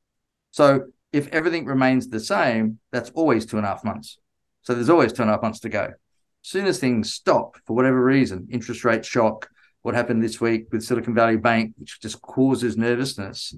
So 0.51 0.89
if 1.11 1.29
everything 1.29 1.65
remains 1.65 2.09
the 2.09 2.21
same, 2.21 2.79
that's 2.91 3.11
always 3.11 3.47
two 3.47 3.57
and 3.57 3.67
a 3.67 3.71
half 3.71 3.83
months. 3.83 4.19
So 4.63 4.75
there's 4.75 4.91
always 4.91 5.13
two 5.13 5.23
and 5.23 5.31
a 5.31 5.35
half 5.35 5.43
months 5.43 5.61
to 5.61 5.71
go. 5.71 5.85
As 5.85 6.49
soon 6.49 6.67
as 6.67 6.79
things 6.79 7.13
stop 7.13 7.57
for 7.67 7.75
whatever 7.75 8.03
reason, 8.03 8.49
interest 8.51 8.85
rate 8.85 9.05
shock, 9.05 9.49
what 9.83 9.95
happened 9.95 10.23
this 10.23 10.41
week 10.41 10.67
with 10.71 10.83
Silicon 10.85 11.15
Valley 11.15 11.37
Bank, 11.37 11.75
which 11.79 12.01
just 12.01 12.21
causes 12.23 12.77
nervousness, 12.77 13.55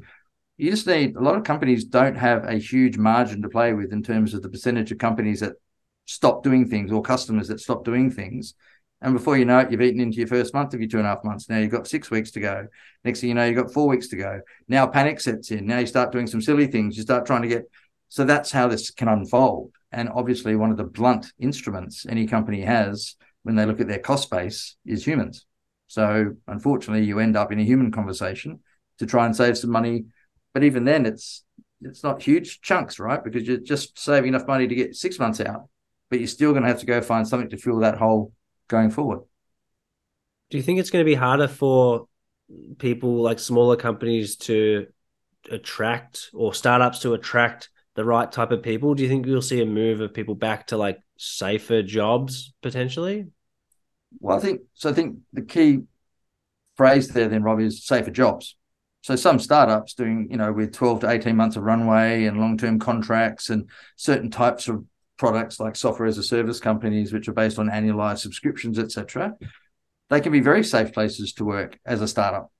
you 0.56 0.70
just 0.70 0.86
need 0.86 1.16
a 1.16 1.20
lot 1.20 1.36
of 1.36 1.44
companies 1.44 1.84
don't 1.84 2.16
have 2.16 2.44
a 2.44 2.54
huge 2.54 2.96
margin 2.96 3.42
to 3.42 3.48
play 3.48 3.72
with 3.72 3.92
in 3.92 4.02
terms 4.02 4.34
of 4.34 4.42
the 4.42 4.48
percentage 4.48 4.92
of 4.92 4.98
companies 4.98 5.40
that 5.40 5.54
stop 6.06 6.42
doing 6.42 6.68
things 6.68 6.92
or 6.92 7.02
customers 7.02 7.48
that 7.48 7.60
stop 7.60 7.84
doing 7.84 8.10
things. 8.10 8.54
And 9.00 9.12
before 9.12 9.36
you 9.36 9.44
know 9.44 9.58
it, 9.58 9.70
you've 9.70 9.82
eaten 9.82 10.00
into 10.00 10.18
your 10.18 10.28
first 10.28 10.54
month 10.54 10.72
of 10.72 10.80
your 10.80 10.88
two 10.88 10.98
and 10.98 11.06
a 11.06 11.10
half 11.10 11.24
months. 11.24 11.48
Now 11.48 11.58
you've 11.58 11.70
got 11.70 11.86
six 11.86 12.10
weeks 12.10 12.30
to 12.32 12.40
go. 12.40 12.68
Next 13.04 13.20
thing 13.20 13.28
you 13.28 13.34
know, 13.34 13.44
you've 13.44 13.56
got 13.56 13.72
four 13.72 13.88
weeks 13.88 14.08
to 14.08 14.16
go. 14.16 14.40
Now 14.68 14.86
panic 14.86 15.20
sets 15.20 15.50
in. 15.50 15.66
Now 15.66 15.78
you 15.78 15.86
start 15.86 16.12
doing 16.12 16.26
some 16.26 16.40
silly 16.40 16.66
things. 16.68 16.96
You 16.96 17.02
start 17.02 17.26
trying 17.26 17.42
to 17.42 17.48
get. 17.48 17.64
So 18.08 18.24
that's 18.24 18.52
how 18.52 18.68
this 18.68 18.90
can 18.90 19.08
unfold. 19.08 19.72
And 19.92 20.08
obviously, 20.08 20.56
one 20.56 20.70
of 20.70 20.76
the 20.76 20.84
blunt 20.84 21.32
instruments 21.38 22.06
any 22.08 22.26
company 22.26 22.62
has 22.62 23.16
when 23.42 23.56
they 23.56 23.66
look 23.66 23.80
at 23.80 23.88
their 23.88 23.98
cost 23.98 24.30
base 24.30 24.76
is 24.86 25.06
humans. 25.06 25.44
So 25.88 26.34
unfortunately, 26.46 27.04
you 27.04 27.18
end 27.18 27.36
up 27.36 27.52
in 27.52 27.60
a 27.60 27.64
human 27.64 27.92
conversation 27.92 28.60
to 28.98 29.06
try 29.06 29.26
and 29.26 29.36
save 29.36 29.58
some 29.58 29.70
money. 29.70 30.06
But 30.54 30.64
even 30.64 30.84
then, 30.84 31.04
it's 31.04 31.44
it's 31.82 32.02
not 32.02 32.22
huge 32.22 32.62
chunks, 32.62 32.98
right? 32.98 33.22
Because 33.22 33.46
you're 33.46 33.58
just 33.58 33.98
saving 33.98 34.28
enough 34.28 34.46
money 34.46 34.66
to 34.66 34.74
get 34.74 34.96
six 34.96 35.18
months 35.18 35.40
out, 35.40 35.68
but 36.08 36.20
you're 36.20 36.28
still 36.28 36.52
going 36.52 36.62
to 36.62 36.68
have 36.68 36.80
to 36.80 36.86
go 36.86 37.02
find 37.02 37.28
something 37.28 37.50
to 37.50 37.58
fill 37.58 37.80
that 37.80 37.98
hole 37.98 38.32
going 38.68 38.90
forward. 38.90 39.20
Do 40.48 40.56
you 40.56 40.62
think 40.62 40.78
it's 40.78 40.90
going 40.90 41.04
to 41.04 41.10
be 41.10 41.14
harder 41.14 41.48
for 41.48 42.06
people 42.78 43.20
like 43.20 43.38
smaller 43.38 43.76
companies 43.76 44.36
to 44.36 44.86
attract 45.50 46.30
or 46.32 46.54
startups 46.54 47.00
to 47.00 47.14
attract 47.14 47.68
the 47.94 48.04
right 48.04 48.30
type 48.30 48.50
of 48.50 48.62
people? 48.62 48.94
Do 48.94 49.02
you 49.02 49.08
think 49.08 49.26
you'll 49.26 49.42
see 49.42 49.60
a 49.60 49.66
move 49.66 50.00
of 50.00 50.14
people 50.14 50.34
back 50.34 50.68
to 50.68 50.76
like 50.76 51.00
safer 51.18 51.82
jobs 51.82 52.52
potentially? 52.62 53.26
Well, 54.20 54.36
I 54.36 54.40
think 54.40 54.62
so. 54.74 54.90
I 54.90 54.92
think 54.92 55.18
the 55.32 55.42
key 55.42 55.80
phrase 56.76 57.08
there, 57.08 57.28
then, 57.28 57.42
Rob, 57.42 57.60
is 57.60 57.84
safer 57.84 58.10
jobs. 58.10 58.56
So 59.04 59.16
some 59.16 59.38
startups 59.38 59.92
doing, 59.92 60.28
you 60.30 60.38
know, 60.38 60.50
with 60.50 60.72
12 60.72 61.00
to 61.00 61.10
18 61.10 61.36
months 61.36 61.56
of 61.56 61.62
runway 61.62 62.24
and 62.24 62.40
long-term 62.40 62.78
contracts 62.78 63.50
and 63.50 63.68
certain 63.96 64.30
types 64.30 64.66
of 64.66 64.82
products 65.18 65.60
like 65.60 65.76
software 65.76 66.08
as 66.08 66.16
a 66.16 66.22
service 66.22 66.58
companies, 66.58 67.12
which 67.12 67.28
are 67.28 67.34
based 67.34 67.58
on 67.58 67.68
annualized 67.68 68.20
subscriptions, 68.20 68.78
etc., 68.78 69.34
they 70.08 70.22
can 70.22 70.32
be 70.32 70.40
very 70.40 70.64
safe 70.64 70.94
places 70.94 71.34
to 71.34 71.44
work 71.44 71.78
as 71.84 72.00
a 72.00 72.08
startup. 72.08 72.50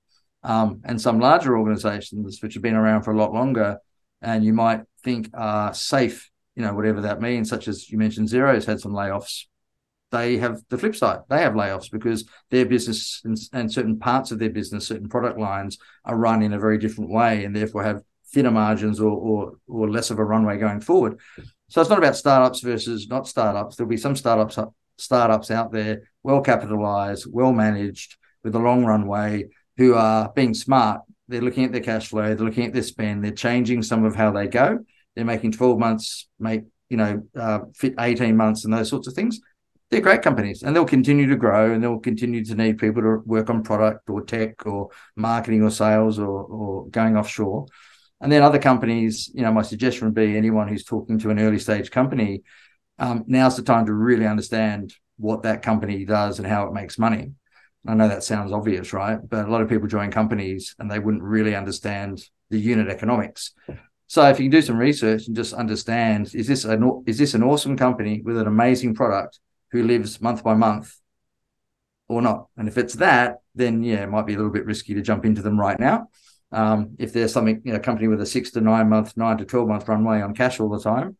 Um, 0.43 0.81
and 0.85 1.01
some 1.01 1.19
larger 1.19 1.57
organizations, 1.57 2.39
which 2.43 2.53
have 2.53 2.61
been 2.61 2.75
around 2.75 3.01
for 3.01 3.11
a 3.11 3.17
lot 3.17 3.33
longer, 3.33 3.79
and 4.21 4.45
you 4.45 4.53
might 4.53 4.81
think 5.03 5.31
are 5.33 5.73
safe, 5.73 6.29
you 6.55 6.61
know, 6.61 6.75
whatever 6.75 7.01
that 7.01 7.21
means, 7.21 7.49
such 7.49 7.67
as 7.67 7.89
you 7.89 7.97
mentioned, 7.97 8.29
Xero's 8.29 8.67
had 8.67 8.79
some 8.79 8.91
layoffs. 8.91 9.45
They 10.15 10.37
have 10.37 10.61
the 10.69 10.77
flip 10.77 10.95
side. 10.95 11.19
They 11.29 11.41
have 11.41 11.53
layoffs 11.53 11.91
because 11.91 12.23
their 12.49 12.65
business 12.65 13.21
and, 13.25 13.37
and 13.51 13.71
certain 13.71 13.99
parts 13.99 14.31
of 14.31 14.39
their 14.39 14.49
business, 14.49 14.87
certain 14.87 15.09
product 15.09 15.37
lines 15.37 15.77
are 16.05 16.15
run 16.15 16.41
in 16.41 16.53
a 16.53 16.59
very 16.59 16.77
different 16.77 17.11
way 17.11 17.43
and 17.43 17.53
therefore 17.53 17.83
have 17.83 18.01
thinner 18.33 18.51
margins 18.51 19.01
or, 19.01 19.11
or, 19.11 19.53
or 19.67 19.89
less 19.89 20.11
of 20.11 20.19
a 20.19 20.23
runway 20.23 20.57
going 20.57 20.79
forward. 20.79 21.19
So 21.67 21.81
it's 21.81 21.89
not 21.89 21.99
about 21.99 22.15
startups 22.15 22.61
versus 22.61 23.09
not 23.09 23.27
startups. 23.27 23.75
There'll 23.75 23.89
be 23.89 23.97
some 23.97 24.15
startups 24.15 24.57
startups 24.97 25.51
out 25.51 25.73
there, 25.73 26.03
well 26.23 26.39
capitalized, 26.39 27.27
well 27.29 27.51
managed, 27.51 28.15
with 28.43 28.55
a 28.55 28.59
long 28.59 28.85
runway, 28.85 29.49
who 29.75 29.95
are 29.95 30.31
being 30.33 30.53
smart. 30.53 31.01
They're 31.27 31.41
looking 31.41 31.65
at 31.65 31.73
their 31.73 31.81
cash 31.81 32.07
flow, 32.07 32.33
they're 32.33 32.45
looking 32.45 32.65
at 32.65 32.73
their 32.73 32.83
spend, 32.83 33.21
they're 33.21 33.31
changing 33.31 33.83
some 33.83 34.05
of 34.05 34.15
how 34.15 34.31
they 34.31 34.47
go. 34.47 34.79
They're 35.15 35.25
making 35.25 35.51
12 35.51 35.77
months, 35.77 36.29
make 36.39 36.63
you 36.89 36.97
know, 36.97 37.23
uh, 37.35 37.59
fit 37.75 37.95
18 37.99 38.37
months 38.37 38.63
and 38.63 38.73
those 38.73 38.89
sorts 38.89 39.07
of 39.07 39.13
things. 39.13 39.39
They're 39.91 40.01
great 40.01 40.23
companies 40.23 40.63
and 40.63 40.75
they'll 40.75 40.85
continue 40.85 41.27
to 41.27 41.35
grow 41.35 41.71
and 41.71 41.83
they'll 41.83 41.99
continue 41.99 42.43
to 42.45 42.55
need 42.55 42.79
people 42.79 43.01
to 43.03 43.21
work 43.25 43.49
on 43.49 43.63
product 43.63 44.09
or 44.09 44.23
tech 44.23 44.65
or 44.65 44.89
marketing 45.15 45.63
or 45.63 45.69
sales 45.69 46.17
or, 46.17 46.43
or 46.43 46.87
going 46.89 47.15
offshore. 47.15 47.67
And 48.19 48.31
then 48.31 48.41
other 48.41 48.59
companies, 48.59 49.29
you 49.33 49.43
know, 49.43 49.51
my 49.51 49.61
suggestion 49.61 50.07
would 50.07 50.15
be 50.15 50.35
anyone 50.35 50.67
who's 50.67 50.83
talking 50.83 51.19
to 51.19 51.29
an 51.29 51.39
early 51.39 51.59
stage 51.59 51.91
company, 51.91 52.43
um, 52.97 53.23
now's 53.27 53.57
the 53.57 53.63
time 53.63 53.85
to 53.85 53.93
really 53.93 54.25
understand 54.25 54.93
what 55.17 55.43
that 55.43 55.61
company 55.61 56.05
does 56.05 56.39
and 56.39 56.47
how 56.47 56.65
it 56.67 56.73
makes 56.73 56.97
money. 56.97 57.33
I 57.87 57.93
know 57.93 58.07
that 58.07 58.23
sounds 58.23 58.51
obvious, 58.51 58.93
right? 58.93 59.19
But 59.23 59.45
a 59.45 59.51
lot 59.51 59.61
of 59.61 59.69
people 59.69 59.87
join 59.87 60.09
companies 60.11 60.75
and 60.79 60.89
they 60.89 60.99
wouldn't 60.99 61.23
really 61.23 61.55
understand 61.55 62.23
the 62.49 62.57
unit 62.57 62.89
economics. 62.89 63.53
So 64.07 64.27
if 64.29 64.39
you 64.39 64.45
can 64.45 64.51
do 64.51 64.61
some 64.61 64.77
research 64.77 65.27
and 65.27 65.35
just 65.35 65.53
understand, 65.53 66.33
is 66.33 66.47
this 66.47 66.65
an 66.65 67.03
is 67.05 67.17
this 67.17 67.33
an 67.33 67.43
awesome 67.43 67.77
company 67.77 68.21
with 68.23 68.37
an 68.37 68.47
amazing 68.47 68.95
product 68.95 69.39
who 69.75 69.83
lives 69.83 70.21
month 70.21 70.43
by 70.43 70.53
month 70.53 70.95
or 72.07 72.21
not? 72.21 72.47
And 72.57 72.67
if 72.67 72.77
it's 72.77 72.95
that, 72.95 73.37
then 73.53 73.83
yeah, 73.83 74.03
it 74.03 74.09
might 74.09 74.25
be 74.25 74.33
a 74.33 74.37
little 74.37 74.51
bit 74.51 74.65
risky 74.65 74.93
to 74.93 75.01
jump 75.01 75.25
into 75.25 75.41
them 75.41 75.59
right 75.59 75.79
now. 75.79 76.07
Um, 76.51 76.95
if 76.99 77.11
there's 77.13 77.33
something, 77.33 77.61
you 77.65 77.73
know, 77.73 77.79
company 77.79 78.07
with 78.07 78.21
a 78.21 78.25
six 78.25 78.51
to 78.51 78.61
nine 78.61 78.89
month, 78.89 79.17
nine 79.17 79.37
to 79.37 79.45
12 79.45 79.67
month 79.67 79.87
runway 79.87 80.21
on 80.21 80.33
cash 80.33 80.59
all 80.59 80.69
the 80.69 80.79
time, 80.79 81.17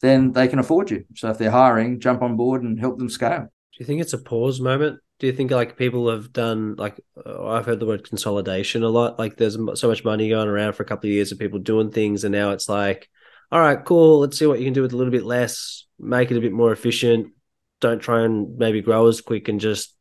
then 0.00 0.32
they 0.32 0.48
can 0.48 0.58
afford 0.58 0.90
you. 0.90 1.04
So 1.14 1.30
if 1.30 1.38
they're 1.38 1.50
hiring, 1.50 2.00
jump 2.00 2.22
on 2.22 2.36
board 2.36 2.62
and 2.62 2.78
help 2.78 2.98
them 2.98 3.08
scale. 3.08 3.42
Do 3.42 3.78
you 3.78 3.86
think 3.86 4.00
it's 4.00 4.12
a 4.12 4.18
pause 4.18 4.60
moment? 4.60 5.00
Do 5.18 5.26
you 5.26 5.32
think 5.32 5.50
like 5.50 5.78
people 5.78 6.10
have 6.10 6.32
done 6.32 6.76
like 6.76 7.00
uh, 7.24 7.46
I've 7.46 7.66
heard 7.66 7.80
the 7.80 7.86
word 7.86 8.08
consolidation 8.08 8.82
a 8.82 8.88
lot? 8.88 9.18
Like 9.18 9.36
there's 9.36 9.56
so 9.74 9.88
much 9.88 10.04
money 10.04 10.28
going 10.28 10.48
around 10.48 10.74
for 10.74 10.82
a 10.82 10.86
couple 10.86 11.08
of 11.08 11.14
years 11.14 11.32
of 11.32 11.38
people 11.38 11.58
doing 11.58 11.90
things, 11.90 12.24
and 12.24 12.32
now 12.32 12.50
it's 12.50 12.68
like, 12.68 13.08
all 13.50 13.60
right, 13.60 13.82
cool. 13.82 14.20
Let's 14.20 14.38
see 14.38 14.46
what 14.46 14.58
you 14.58 14.66
can 14.66 14.74
do 14.74 14.82
with 14.82 14.92
a 14.92 14.96
little 14.96 15.10
bit 15.10 15.24
less, 15.24 15.86
make 15.98 16.30
it 16.30 16.36
a 16.36 16.40
bit 16.40 16.52
more 16.52 16.72
efficient. 16.72 17.32
Don't 17.80 18.00
try 18.00 18.22
and 18.22 18.56
maybe 18.58 18.80
grow 18.80 19.06
as 19.06 19.20
quick 19.20 19.48
and 19.48 19.60
just 19.60 19.94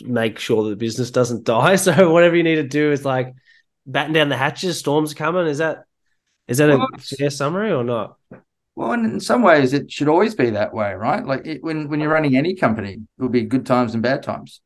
make 0.00 0.38
sure 0.38 0.64
that 0.64 0.70
the 0.70 0.76
business 0.76 1.10
doesn't 1.10 1.44
die. 1.56 1.76
So 1.76 2.10
whatever 2.10 2.36
you 2.36 2.42
need 2.42 2.56
to 2.56 2.68
do 2.68 2.92
is 2.92 3.04
like 3.04 3.34
batten 3.86 4.12
down 4.12 4.28
the 4.28 4.36
hatches. 4.36 4.78
Storms 4.78 5.14
coming. 5.14 5.46
Is 5.46 5.58
that 5.58 5.84
is 6.48 6.58
that 6.58 6.70
a 6.70 6.86
fair 6.98 7.30
summary 7.30 7.72
or 7.72 7.84
not? 7.84 8.16
Well, 8.74 8.92
in 8.92 9.20
some 9.20 9.42
ways, 9.42 9.74
it 9.74 9.90
should 9.90 10.08
always 10.08 10.34
be 10.34 10.50
that 10.50 10.72
way, 10.72 10.94
right? 10.94 11.24
Like 11.24 11.46
it, 11.46 11.62
when 11.62 11.88
when 11.88 12.00
you're 12.00 12.10
running 12.10 12.36
any 12.36 12.54
company, 12.54 12.98
there'll 13.16 13.30
be 13.30 13.42
good 13.42 13.66
times 13.66 13.94
and 13.94 14.02
bad 14.02 14.22
times. 14.22 14.60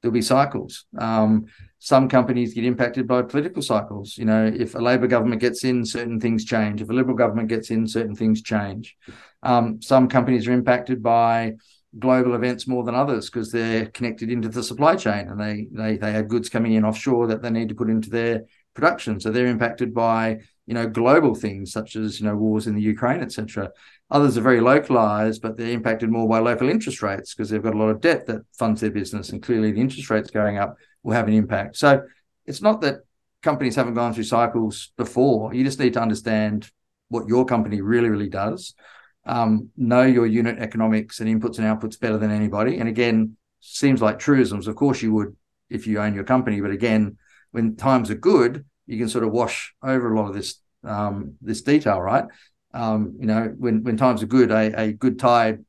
There'll 0.00 0.14
be 0.14 0.22
cycles. 0.22 0.86
Um, 0.98 1.46
some 1.78 2.08
companies 2.08 2.54
get 2.54 2.64
impacted 2.64 3.06
by 3.06 3.22
political 3.22 3.62
cycles. 3.62 4.16
You 4.16 4.24
know, 4.24 4.46
if 4.46 4.74
a 4.74 4.78
Labor 4.78 5.06
government 5.06 5.40
gets 5.40 5.64
in, 5.64 5.84
certain 5.84 6.20
things 6.20 6.44
change. 6.44 6.80
If 6.80 6.88
a 6.88 6.92
Liberal 6.92 7.16
government 7.16 7.48
gets 7.48 7.70
in, 7.70 7.86
certain 7.86 8.14
things 8.14 8.42
change. 8.42 8.96
Um, 9.42 9.80
some 9.82 10.08
companies 10.08 10.46
are 10.46 10.52
impacted 10.52 11.02
by 11.02 11.54
global 11.98 12.34
events 12.34 12.68
more 12.68 12.84
than 12.84 12.94
others 12.94 13.28
because 13.28 13.50
they're 13.50 13.86
connected 13.86 14.30
into 14.30 14.48
the 14.48 14.62
supply 14.62 14.94
chain 14.94 15.28
and 15.28 15.40
they 15.40 15.66
they 15.72 15.96
they 15.96 16.12
have 16.12 16.28
goods 16.28 16.48
coming 16.48 16.74
in 16.74 16.84
offshore 16.84 17.26
that 17.26 17.42
they 17.42 17.50
need 17.50 17.68
to 17.68 17.74
put 17.74 17.90
into 17.90 18.10
their 18.10 18.44
production. 18.74 19.18
So 19.18 19.30
they're 19.30 19.46
impacted 19.46 19.92
by 19.92 20.38
you 20.66 20.74
know 20.74 20.86
global 20.88 21.34
things 21.34 21.72
such 21.72 21.96
as 21.96 22.20
you 22.20 22.26
know 22.26 22.36
wars 22.36 22.66
in 22.66 22.74
the 22.74 22.82
Ukraine, 22.82 23.22
etc. 23.22 23.70
Others 24.10 24.38
are 24.38 24.42
very 24.42 24.60
localized, 24.60 25.42
but 25.42 25.56
they're 25.56 25.72
impacted 25.72 26.10
more 26.10 26.28
by 26.28 26.38
local 26.38 26.68
interest 26.68 27.02
rates 27.02 27.34
because 27.34 27.50
they've 27.50 27.62
got 27.62 27.74
a 27.74 27.78
lot 27.78 27.90
of 27.90 28.00
debt 28.00 28.26
that 28.26 28.42
funds 28.58 28.80
their 28.80 28.90
business, 28.90 29.30
and 29.30 29.42
clearly 29.42 29.72
the 29.72 29.80
interest 29.80 30.10
rates 30.10 30.30
going 30.30 30.58
up 30.58 30.76
will 31.02 31.14
have 31.14 31.28
an 31.28 31.34
impact. 31.34 31.76
So 31.76 32.02
it's 32.46 32.62
not 32.62 32.80
that 32.82 33.00
companies 33.42 33.76
haven't 33.76 33.94
gone 33.94 34.12
through 34.12 34.24
cycles 34.24 34.92
before. 34.96 35.54
You 35.54 35.64
just 35.64 35.80
need 35.80 35.94
to 35.94 36.02
understand 36.02 36.70
what 37.08 37.26
your 37.26 37.44
company 37.44 37.80
really, 37.80 38.08
really 38.08 38.28
does. 38.28 38.74
Um, 39.26 39.70
know 39.76 40.02
your 40.02 40.26
unit 40.26 40.58
economics 40.58 41.20
and 41.20 41.28
inputs 41.28 41.58
and 41.58 41.66
outputs 41.66 42.00
better 42.00 42.16
than 42.16 42.30
anybody. 42.30 42.78
And 42.78 42.88
again, 42.88 43.36
seems 43.60 44.00
like 44.00 44.18
truisms. 44.18 44.66
Of 44.66 44.76
course, 44.76 45.02
you 45.02 45.12
would 45.12 45.36
if 45.68 45.86
you 45.86 46.00
own 46.00 46.14
your 46.14 46.24
company, 46.24 46.60
but 46.60 46.70
again, 46.70 47.16
when 47.52 47.76
times 47.76 48.10
are 48.10 48.16
good, 48.16 48.64
you 48.86 48.98
can 48.98 49.08
sort 49.08 49.24
of 49.24 49.30
wash 49.30 49.74
over 49.82 50.12
a 50.12 50.18
lot 50.18 50.28
of 50.28 50.34
this 50.34 50.60
um, 50.84 51.34
this 51.40 51.62
detail, 51.62 52.00
right? 52.00 52.24
Um, 52.72 53.16
you 53.20 53.26
know, 53.26 53.54
when 53.56 53.82
when 53.82 53.96
times 53.96 54.22
are 54.22 54.26
good, 54.26 54.50
a, 54.50 54.80
a 54.80 54.92
good 54.92 55.18
tide, 55.18 55.64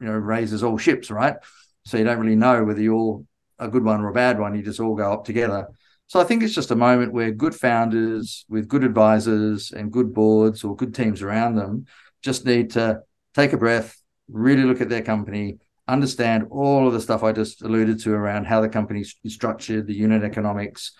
you 0.00 0.06
know, 0.06 0.12
raises 0.12 0.62
all 0.62 0.78
ships, 0.78 1.10
right? 1.10 1.36
So 1.84 1.98
you 1.98 2.04
don't 2.04 2.18
really 2.18 2.36
know 2.36 2.64
whether 2.64 2.80
you're 2.80 3.24
a 3.58 3.68
good 3.68 3.84
one 3.84 4.00
or 4.00 4.08
a 4.08 4.14
bad 4.14 4.38
one. 4.38 4.54
You 4.54 4.62
just 4.62 4.80
all 4.80 4.94
go 4.94 5.12
up 5.12 5.24
together. 5.24 5.68
So 6.06 6.20
I 6.20 6.24
think 6.24 6.42
it's 6.42 6.54
just 6.54 6.70
a 6.70 6.76
moment 6.76 7.12
where 7.12 7.30
good 7.30 7.54
founders 7.54 8.44
with 8.48 8.68
good 8.68 8.84
advisors 8.84 9.72
and 9.72 9.90
good 9.90 10.12
boards 10.12 10.62
or 10.62 10.76
good 10.76 10.94
teams 10.94 11.22
around 11.22 11.54
them 11.54 11.86
just 12.22 12.44
need 12.44 12.70
to 12.72 13.00
take 13.34 13.52
a 13.52 13.56
breath, 13.56 14.00
really 14.28 14.64
look 14.64 14.80
at 14.80 14.88
their 14.88 15.02
company, 15.02 15.58
understand 15.88 16.46
all 16.50 16.86
of 16.86 16.92
the 16.92 17.00
stuff 17.00 17.22
I 17.22 17.32
just 17.32 17.62
alluded 17.62 18.00
to 18.00 18.12
around 18.14 18.46
how 18.46 18.60
the 18.60 18.68
company 18.68 19.00
is 19.00 19.34
structured, 19.34 19.86
the 19.86 19.94
unit 19.94 20.22
economics, 20.22 20.92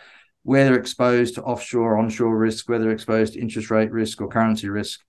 where 0.42 0.64
they're 0.64 0.78
exposed 0.78 1.36
to 1.36 1.42
offshore, 1.42 1.96
onshore 1.96 2.36
risk, 2.36 2.68
whether 2.68 2.84
they're 2.84 2.92
exposed 2.92 3.34
to 3.34 3.40
interest 3.40 3.70
rate 3.70 3.92
risk 3.92 4.20
or 4.20 4.28
currency 4.28 4.68
risk, 4.68 5.00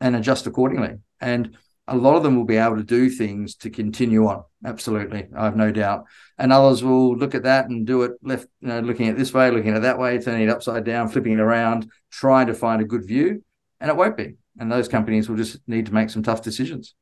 and 0.00 0.16
adjust 0.16 0.46
accordingly. 0.46 0.96
And 1.20 1.56
a 1.86 1.96
lot 1.96 2.16
of 2.16 2.22
them 2.22 2.36
will 2.36 2.44
be 2.44 2.56
able 2.56 2.76
to 2.76 2.82
do 2.82 3.08
things 3.08 3.54
to 3.56 3.70
continue 3.70 4.26
on. 4.26 4.44
Absolutely, 4.64 5.26
I 5.36 5.44
have 5.44 5.56
no 5.56 5.72
doubt. 5.72 6.04
And 6.36 6.52
others 6.52 6.84
will 6.84 7.16
look 7.16 7.34
at 7.34 7.44
that 7.44 7.68
and 7.68 7.86
do 7.86 8.02
it 8.02 8.12
left, 8.22 8.46
you 8.60 8.68
know, 8.68 8.80
looking 8.80 9.08
at 9.08 9.16
this 9.16 9.32
way, 9.32 9.50
looking 9.50 9.74
at 9.74 9.82
that 9.82 9.98
way, 9.98 10.18
turning 10.18 10.48
it 10.48 10.50
upside 10.50 10.84
down, 10.84 11.08
flipping 11.08 11.32
it 11.32 11.40
around, 11.40 11.90
trying 12.10 12.46
to 12.48 12.54
find 12.54 12.82
a 12.82 12.86
good 12.86 13.06
view, 13.06 13.42
and 13.80 13.90
it 13.90 13.96
won't 13.96 14.16
be. 14.16 14.34
And 14.58 14.70
those 14.70 14.88
companies 14.88 15.28
will 15.28 15.36
just 15.36 15.58
need 15.66 15.86
to 15.86 15.94
make 15.94 16.10
some 16.10 16.22
tough 16.22 16.42
decisions. 16.42 16.94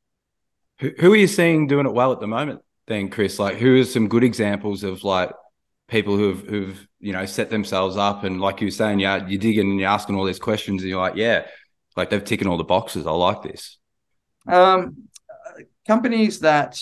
Who, 0.79 0.91
who 0.99 1.13
are 1.13 1.17
you 1.17 1.27
seeing 1.27 1.67
doing 1.67 1.85
it 1.85 1.93
well 1.93 2.11
at 2.11 2.19
the 2.19 2.27
moment? 2.27 2.61
Then, 2.85 3.09
Chris, 3.09 3.39
like 3.39 3.57
who 3.57 3.79
are 3.79 3.83
some 3.83 4.07
good 4.07 4.23
examples 4.23 4.83
of 4.83 5.03
like 5.03 5.31
people 5.87 6.17
who've 6.17 6.41
who've 6.41 6.87
you 6.99 7.13
know 7.13 7.25
set 7.25 7.49
themselves 7.49 7.97
up 7.97 8.23
and 8.23 8.39
like 8.39 8.61
you 8.61 8.67
were 8.67 8.71
saying, 8.71 8.99
yeah, 8.99 9.25
you're 9.27 9.39
digging 9.39 9.71
and 9.71 9.79
you're 9.79 9.89
asking 9.89 10.15
all 10.15 10.25
these 10.25 10.39
questions 10.39 10.81
and 10.81 10.89
you're 10.89 11.01
like, 11.01 11.15
yeah, 11.15 11.47
like 11.95 12.09
they've 12.09 12.23
taken 12.23 12.47
all 12.47 12.57
the 12.57 12.63
boxes. 12.63 13.07
I 13.07 13.11
like 13.11 13.41
this. 13.41 13.77
Um, 14.47 15.09
companies 15.85 16.39
that 16.39 16.81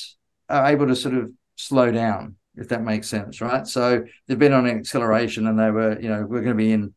are 0.49 0.67
able 0.67 0.87
to 0.87 0.95
sort 0.95 1.15
of 1.15 1.31
slow 1.55 1.91
down, 1.91 2.35
if 2.55 2.69
that 2.69 2.83
makes 2.83 3.07
sense, 3.07 3.41
right? 3.41 3.65
So 3.65 4.03
they've 4.27 4.37
been 4.37 4.53
on 4.53 4.67
an 4.67 4.77
acceleration 4.77 5.47
and 5.47 5.57
they 5.57 5.71
were, 5.71 5.99
you 5.99 6.09
know, 6.09 6.25
we're 6.27 6.41
going 6.41 6.57
to 6.57 6.63
be 6.63 6.71
in 6.71 6.93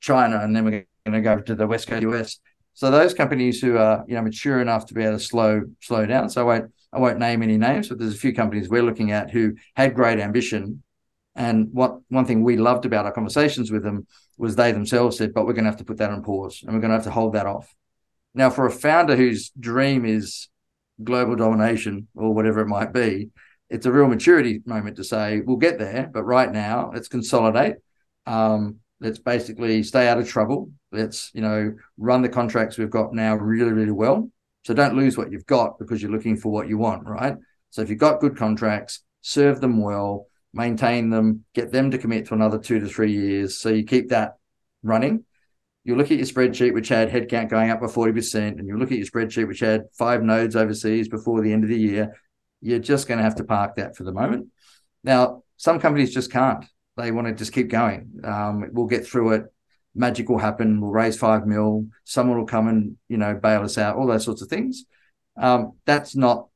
China 0.00 0.38
and 0.38 0.54
then 0.54 0.64
we're 0.64 0.86
going 1.04 1.12
to 1.12 1.20
go 1.20 1.40
to 1.40 1.54
the 1.54 1.66
West 1.66 1.88
Coast 1.88 2.02
US. 2.02 2.38
So 2.80 2.90
those 2.90 3.12
companies 3.12 3.60
who 3.60 3.76
are, 3.76 4.06
you 4.08 4.14
know, 4.14 4.22
mature 4.22 4.58
enough 4.58 4.86
to 4.86 4.94
be 4.94 5.02
able 5.02 5.18
to 5.18 5.22
slow 5.22 5.64
slow 5.82 6.06
down. 6.06 6.30
So 6.30 6.40
I 6.40 6.44
won't 6.44 6.72
I 6.94 6.98
won't 6.98 7.18
name 7.18 7.42
any 7.42 7.58
names, 7.58 7.90
but 7.90 7.98
there's 7.98 8.14
a 8.14 8.18
few 8.18 8.32
companies 8.32 8.70
we're 8.70 8.82
looking 8.82 9.12
at 9.12 9.30
who 9.30 9.56
had 9.76 9.94
great 9.94 10.18
ambition 10.18 10.82
and 11.36 11.68
what 11.74 11.98
one 12.08 12.24
thing 12.24 12.42
we 12.42 12.56
loved 12.56 12.86
about 12.86 13.04
our 13.04 13.12
conversations 13.12 13.70
with 13.70 13.82
them 13.82 14.06
was 14.38 14.56
they 14.56 14.72
themselves 14.72 15.18
said, 15.18 15.34
but 15.34 15.44
we're 15.44 15.52
going 15.52 15.66
to 15.66 15.70
have 15.70 15.80
to 15.80 15.84
put 15.84 15.98
that 15.98 16.08
on 16.08 16.22
pause 16.22 16.62
and 16.62 16.72
we're 16.72 16.80
going 16.80 16.88
to 16.88 16.96
have 16.96 17.04
to 17.04 17.10
hold 17.10 17.34
that 17.34 17.44
off. 17.44 17.70
Now, 18.32 18.48
for 18.48 18.64
a 18.64 18.70
founder 18.70 19.14
whose 19.14 19.50
dream 19.60 20.06
is 20.06 20.48
global 21.04 21.36
domination 21.36 22.08
or 22.14 22.32
whatever 22.32 22.60
it 22.60 22.66
might 22.66 22.94
be, 22.94 23.28
it's 23.68 23.84
a 23.84 23.92
real 23.92 24.08
maturity 24.08 24.62
moment 24.64 24.96
to 24.96 25.04
say, 25.04 25.40
we'll 25.40 25.58
get 25.58 25.78
there, 25.78 26.08
but 26.10 26.24
right 26.24 26.50
now 26.50 26.92
let's 26.94 27.08
consolidate. 27.08 27.74
Um, 28.24 28.76
let's 29.00 29.18
basically 29.18 29.82
stay 29.82 30.08
out 30.08 30.18
of 30.18 30.28
trouble. 30.28 30.70
Let's, 30.92 31.30
you 31.34 31.40
know, 31.40 31.74
run 31.96 32.22
the 32.22 32.28
contracts 32.28 32.78
we've 32.78 32.90
got 32.90 33.14
now 33.14 33.34
really, 33.36 33.72
really 33.72 33.92
well. 33.92 34.30
So 34.64 34.74
don't 34.74 34.96
lose 34.96 35.16
what 35.16 35.32
you've 35.32 35.46
got 35.46 35.78
because 35.78 36.02
you're 36.02 36.10
looking 36.10 36.36
for 36.36 36.52
what 36.52 36.68
you 36.68 36.76
want, 36.76 37.06
right? 37.06 37.36
So 37.70 37.82
if 37.82 37.88
you've 37.88 37.98
got 37.98 38.20
good 38.20 38.36
contracts, 38.36 39.02
serve 39.22 39.60
them 39.60 39.80
well, 39.80 40.26
maintain 40.52 41.08
them, 41.08 41.44
get 41.54 41.72
them 41.72 41.90
to 41.92 41.98
commit 41.98 42.26
to 42.26 42.34
another 42.34 42.58
two 42.58 42.80
to 42.80 42.86
three 42.86 43.12
years. 43.12 43.58
So 43.58 43.70
you 43.70 43.84
keep 43.84 44.10
that 44.10 44.36
running. 44.82 45.24
You 45.84 45.96
look 45.96 46.10
at 46.10 46.18
your 46.18 46.26
spreadsheet, 46.26 46.74
which 46.74 46.88
had 46.88 47.10
headcount 47.10 47.48
going 47.48 47.70
up 47.70 47.80
by 47.80 47.86
40%, 47.86 48.58
and 48.58 48.66
you 48.66 48.76
look 48.76 48.92
at 48.92 48.98
your 48.98 49.06
spreadsheet, 49.06 49.48
which 49.48 49.60
had 49.60 49.84
five 49.96 50.22
nodes 50.22 50.54
overseas 50.54 51.08
before 51.08 51.40
the 51.40 51.52
end 51.52 51.64
of 51.64 51.70
the 51.70 51.78
year. 51.78 52.18
You're 52.60 52.80
just 52.80 53.08
going 53.08 53.16
to 53.16 53.24
have 53.24 53.36
to 53.36 53.44
park 53.44 53.76
that 53.76 53.96
for 53.96 54.04
the 54.04 54.12
moment. 54.12 54.48
Now, 55.02 55.42
some 55.56 55.80
companies 55.80 56.12
just 56.12 56.30
can't. 56.30 56.66
They 57.00 57.12
want 57.12 57.26
to 57.26 57.34
just 57.34 57.52
keep 57.52 57.68
going. 57.68 58.20
Um, 58.24 58.70
we'll 58.72 58.86
get 58.86 59.06
through 59.06 59.32
it. 59.32 59.44
Magic 59.94 60.28
will 60.28 60.38
happen. 60.38 60.80
We'll 60.80 60.92
raise 60.92 61.16
five 61.16 61.46
mil. 61.46 61.86
Someone 62.04 62.38
will 62.38 62.46
come 62.46 62.68
and 62.68 62.96
you 63.08 63.16
know 63.16 63.34
bail 63.34 63.62
us 63.62 63.78
out. 63.78 63.96
All 63.96 64.06
those 64.06 64.24
sorts 64.24 64.42
of 64.42 64.48
things. 64.48 64.84
Um, 65.36 65.72
that's 65.84 66.14
not 66.14 66.48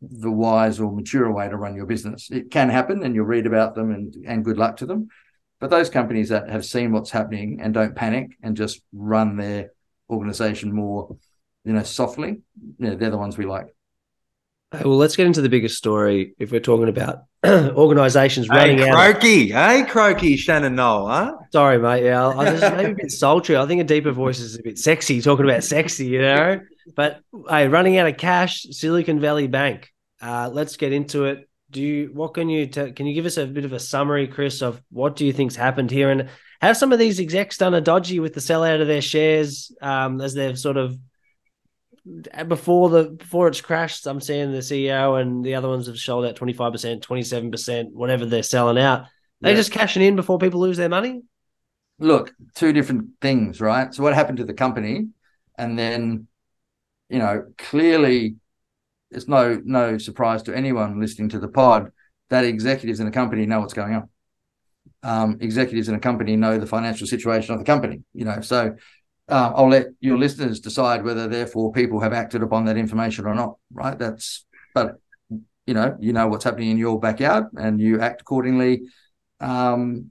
the 0.00 0.30
wise 0.30 0.80
or 0.80 0.92
mature 0.92 1.30
way 1.30 1.48
to 1.48 1.56
run 1.56 1.74
your 1.74 1.86
business. 1.86 2.30
It 2.30 2.50
can 2.50 2.70
happen 2.70 3.02
and 3.02 3.14
you'll 3.14 3.26
read 3.26 3.46
about 3.46 3.74
them 3.74 3.90
and, 3.90 4.14
and 4.26 4.44
good 4.44 4.56
luck 4.56 4.78
to 4.78 4.86
them. 4.86 5.08
But 5.60 5.70
those 5.70 5.90
companies 5.90 6.30
that 6.30 6.48
have 6.48 6.64
seen 6.64 6.92
what's 6.92 7.10
happening 7.10 7.60
and 7.60 7.74
don't 7.74 7.94
panic 7.94 8.30
and 8.42 8.56
just 8.56 8.80
run 8.92 9.36
their 9.36 9.72
organization 10.08 10.72
more, 10.72 11.16
you 11.64 11.74
know, 11.74 11.82
softly, 11.82 12.38
you 12.78 12.86
know, 12.86 12.96
they're 12.96 13.10
the 13.10 13.18
ones 13.18 13.36
we 13.36 13.44
like. 13.44 13.66
Well, 14.72 14.96
let's 14.96 15.16
get 15.16 15.26
into 15.26 15.42
the 15.42 15.48
biggest 15.48 15.76
story. 15.76 16.34
If 16.38 16.52
we're 16.52 16.60
talking 16.60 16.88
about 16.88 17.24
organizations 17.44 18.48
running 18.48 18.78
hey, 18.78 18.88
out, 18.88 18.94
croaky, 18.94 19.50
hey, 19.50 19.84
croaky, 19.84 20.36
Shannon 20.36 20.76
Noll, 20.76 21.08
huh? 21.08 21.32
Sorry, 21.52 21.78
mate. 21.78 22.04
Yeah, 22.04 22.28
I 22.28 22.52
was 22.52 22.60
just 22.60 22.76
maybe 22.76 22.92
a 22.92 22.94
bit 22.94 23.10
sultry. 23.10 23.56
I 23.56 23.66
think 23.66 23.80
a 23.80 23.84
deeper 23.84 24.12
voice 24.12 24.38
is 24.38 24.56
a 24.56 24.62
bit 24.62 24.78
sexy. 24.78 25.20
Talking 25.20 25.44
about 25.44 25.64
sexy, 25.64 26.06
you 26.06 26.22
know. 26.22 26.60
But 26.94 27.20
hey, 27.48 27.66
running 27.66 27.98
out 27.98 28.06
of 28.06 28.16
cash, 28.16 28.62
Silicon 28.70 29.18
Valley 29.18 29.48
Bank. 29.48 29.90
Uh, 30.22 30.48
let's 30.52 30.76
get 30.76 30.92
into 30.92 31.24
it. 31.24 31.48
Do 31.72 31.82
you? 31.82 32.10
What 32.12 32.34
can 32.34 32.48
you? 32.48 32.66
T- 32.66 32.92
can 32.92 33.06
you 33.06 33.14
give 33.14 33.26
us 33.26 33.38
a 33.38 33.46
bit 33.46 33.64
of 33.64 33.72
a 33.72 33.80
summary, 33.80 34.28
Chris, 34.28 34.62
of 34.62 34.80
what 34.90 35.16
do 35.16 35.26
you 35.26 35.32
think's 35.32 35.56
happened 35.56 35.90
here? 35.90 36.10
And 36.10 36.28
Have 36.60 36.76
some 36.76 36.92
of 36.92 37.00
these 37.00 37.18
execs 37.18 37.58
done 37.58 37.74
a 37.74 37.80
dodgy 37.80 38.20
with 38.20 38.34
the 38.34 38.40
sell 38.40 38.62
out 38.62 38.80
of 38.80 38.86
their 38.86 39.02
shares 39.02 39.72
um, 39.82 40.20
as 40.20 40.34
they've 40.34 40.58
sort 40.58 40.76
of 40.76 40.96
before 42.48 42.90
the 42.90 43.04
before 43.10 43.48
it's 43.48 43.60
crashed? 43.60 44.06
I'm 44.06 44.20
seeing 44.20 44.52
the 44.52 44.58
CEO 44.58 45.20
and 45.20 45.44
the 45.44 45.54
other 45.54 45.68
ones 45.68 45.86
have 45.86 45.98
sold 45.98 46.24
out 46.24 46.36
25 46.36 46.72
percent, 46.72 47.02
27 47.02 47.50
percent, 47.50 47.92
whatever 47.92 48.26
they're 48.26 48.42
selling 48.42 48.78
out. 48.78 49.06
They 49.40 49.50
yeah. 49.50 49.56
just 49.56 49.72
cashing 49.72 50.02
in 50.02 50.16
before 50.16 50.38
people 50.38 50.60
lose 50.60 50.76
their 50.76 50.88
money. 50.88 51.22
Look, 51.98 52.32
two 52.54 52.72
different 52.72 53.10
things, 53.20 53.60
right? 53.60 53.92
So 53.94 54.02
what 54.02 54.14
happened 54.14 54.38
to 54.38 54.44
the 54.44 54.54
company, 54.54 55.08
and 55.58 55.78
then 55.78 56.26
you 57.08 57.18
know 57.18 57.44
clearly 57.58 58.36
it's 59.10 59.28
no 59.28 59.60
no 59.64 59.98
surprise 59.98 60.42
to 60.44 60.56
anyone 60.56 61.00
listening 61.00 61.28
to 61.30 61.38
the 61.38 61.48
pod 61.48 61.90
that 62.30 62.44
executives 62.44 63.00
in 63.00 63.06
a 63.06 63.10
company 63.10 63.46
know 63.46 63.60
what's 63.60 63.74
going 63.74 63.94
on. 63.94 64.08
Um, 65.02 65.38
executives 65.40 65.88
in 65.88 65.94
a 65.94 66.00
company 66.00 66.36
know 66.36 66.58
the 66.58 66.66
financial 66.66 67.06
situation 67.06 67.52
of 67.54 67.58
the 67.58 67.64
company. 67.64 68.02
You 68.12 68.24
know, 68.24 68.40
so 68.40 68.76
uh, 69.30 69.52
I'll 69.54 69.68
let 69.68 69.88
your 70.00 70.18
listeners 70.18 70.60
decide 70.60 71.04
whether, 71.04 71.28
therefore, 71.28 71.72
people 71.72 72.00
have 72.00 72.12
acted 72.12 72.42
upon 72.42 72.64
that 72.66 72.76
information 72.76 73.26
or 73.26 73.34
not. 73.34 73.56
Right? 73.72 73.98
That's 73.98 74.44
but 74.74 74.96
you 75.66 75.74
know, 75.74 75.96
you 76.00 76.12
know 76.12 76.26
what's 76.26 76.44
happening 76.44 76.70
in 76.70 76.78
your 76.78 76.98
backyard, 76.98 77.46
and 77.56 77.80
you 77.80 78.00
act 78.00 78.22
accordingly. 78.22 78.82
Um, 79.40 80.10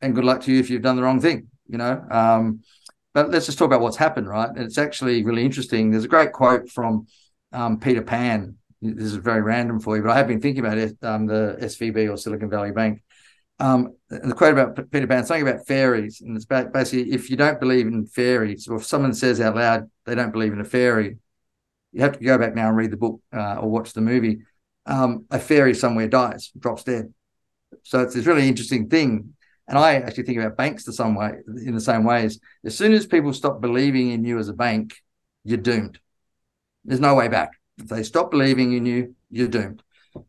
and 0.00 0.14
good 0.14 0.24
luck 0.24 0.42
to 0.42 0.52
you 0.52 0.60
if 0.60 0.70
you've 0.70 0.82
done 0.82 0.96
the 0.96 1.02
wrong 1.02 1.20
thing. 1.20 1.48
You 1.68 1.78
know. 1.78 2.04
Um, 2.10 2.60
but 3.14 3.30
let's 3.30 3.46
just 3.46 3.58
talk 3.58 3.66
about 3.66 3.80
what's 3.80 3.96
happened, 3.96 4.28
right? 4.28 4.48
And 4.48 4.60
it's 4.60 4.78
actually 4.78 5.22
really 5.22 5.44
interesting. 5.44 5.90
There's 5.90 6.04
a 6.04 6.08
great 6.08 6.32
quote 6.32 6.70
from 6.70 7.06
um, 7.52 7.78
Peter 7.78 8.02
Pan. 8.02 8.56
This 8.80 9.04
is 9.04 9.16
very 9.16 9.42
random 9.42 9.80
for 9.80 9.96
you, 9.96 10.02
but 10.02 10.10
I 10.10 10.16
have 10.16 10.26
been 10.26 10.40
thinking 10.40 10.64
about 10.64 10.78
it, 10.78 10.96
um, 11.02 11.26
the 11.26 11.56
SVB 11.60 12.10
or 12.10 12.16
Silicon 12.16 12.50
Valley 12.50 12.72
Bank. 12.72 13.02
Um, 13.58 13.94
the 14.08 14.34
quote 14.34 14.52
about 14.58 14.90
Peter 14.90 15.06
Pan, 15.06 15.24
something 15.24 15.46
about 15.46 15.66
fairies, 15.66 16.20
and 16.20 16.36
it's 16.36 16.46
basically 16.46 17.12
if 17.12 17.30
you 17.30 17.36
don't 17.36 17.60
believe 17.60 17.86
in 17.86 18.06
fairies, 18.06 18.66
or 18.66 18.76
if 18.76 18.84
someone 18.84 19.14
says 19.14 19.40
out 19.40 19.54
loud 19.54 19.90
they 20.04 20.14
don't 20.14 20.32
believe 20.32 20.52
in 20.52 20.60
a 20.60 20.64
fairy, 20.64 21.18
you 21.92 22.00
have 22.00 22.18
to 22.18 22.24
go 22.24 22.38
back 22.38 22.54
now 22.54 22.68
and 22.68 22.76
read 22.76 22.90
the 22.90 22.96
book 22.96 23.20
uh, 23.32 23.56
or 23.56 23.70
watch 23.70 23.92
the 23.92 24.00
movie. 24.00 24.38
Um, 24.86 25.26
a 25.30 25.38
fairy 25.38 25.74
somewhere 25.74 26.08
dies, 26.08 26.50
drops 26.58 26.84
dead. 26.84 27.12
So 27.84 28.00
it's 28.00 28.14
this 28.14 28.26
really 28.26 28.48
interesting 28.48 28.88
thing. 28.88 29.34
And 29.68 29.78
I 29.78 29.94
actually 29.94 30.24
think 30.24 30.38
about 30.38 30.56
banks 30.56 30.84
the 30.84 30.92
some 30.92 31.14
way 31.14 31.34
in 31.64 31.74
the 31.74 31.80
same 31.80 32.04
ways. 32.04 32.40
As 32.64 32.76
soon 32.76 32.92
as 32.92 33.06
people 33.06 33.32
stop 33.32 33.60
believing 33.60 34.10
in 34.10 34.24
you 34.24 34.38
as 34.38 34.48
a 34.48 34.52
bank, 34.52 34.94
you're 35.44 35.58
doomed. 35.58 36.00
There's 36.84 37.00
no 37.00 37.14
way 37.14 37.28
back. 37.28 37.50
If 37.78 37.88
they 37.88 38.02
stop 38.02 38.30
believing 38.30 38.72
in 38.72 38.86
you, 38.86 39.14
you're 39.30 39.48
doomed. 39.48 39.82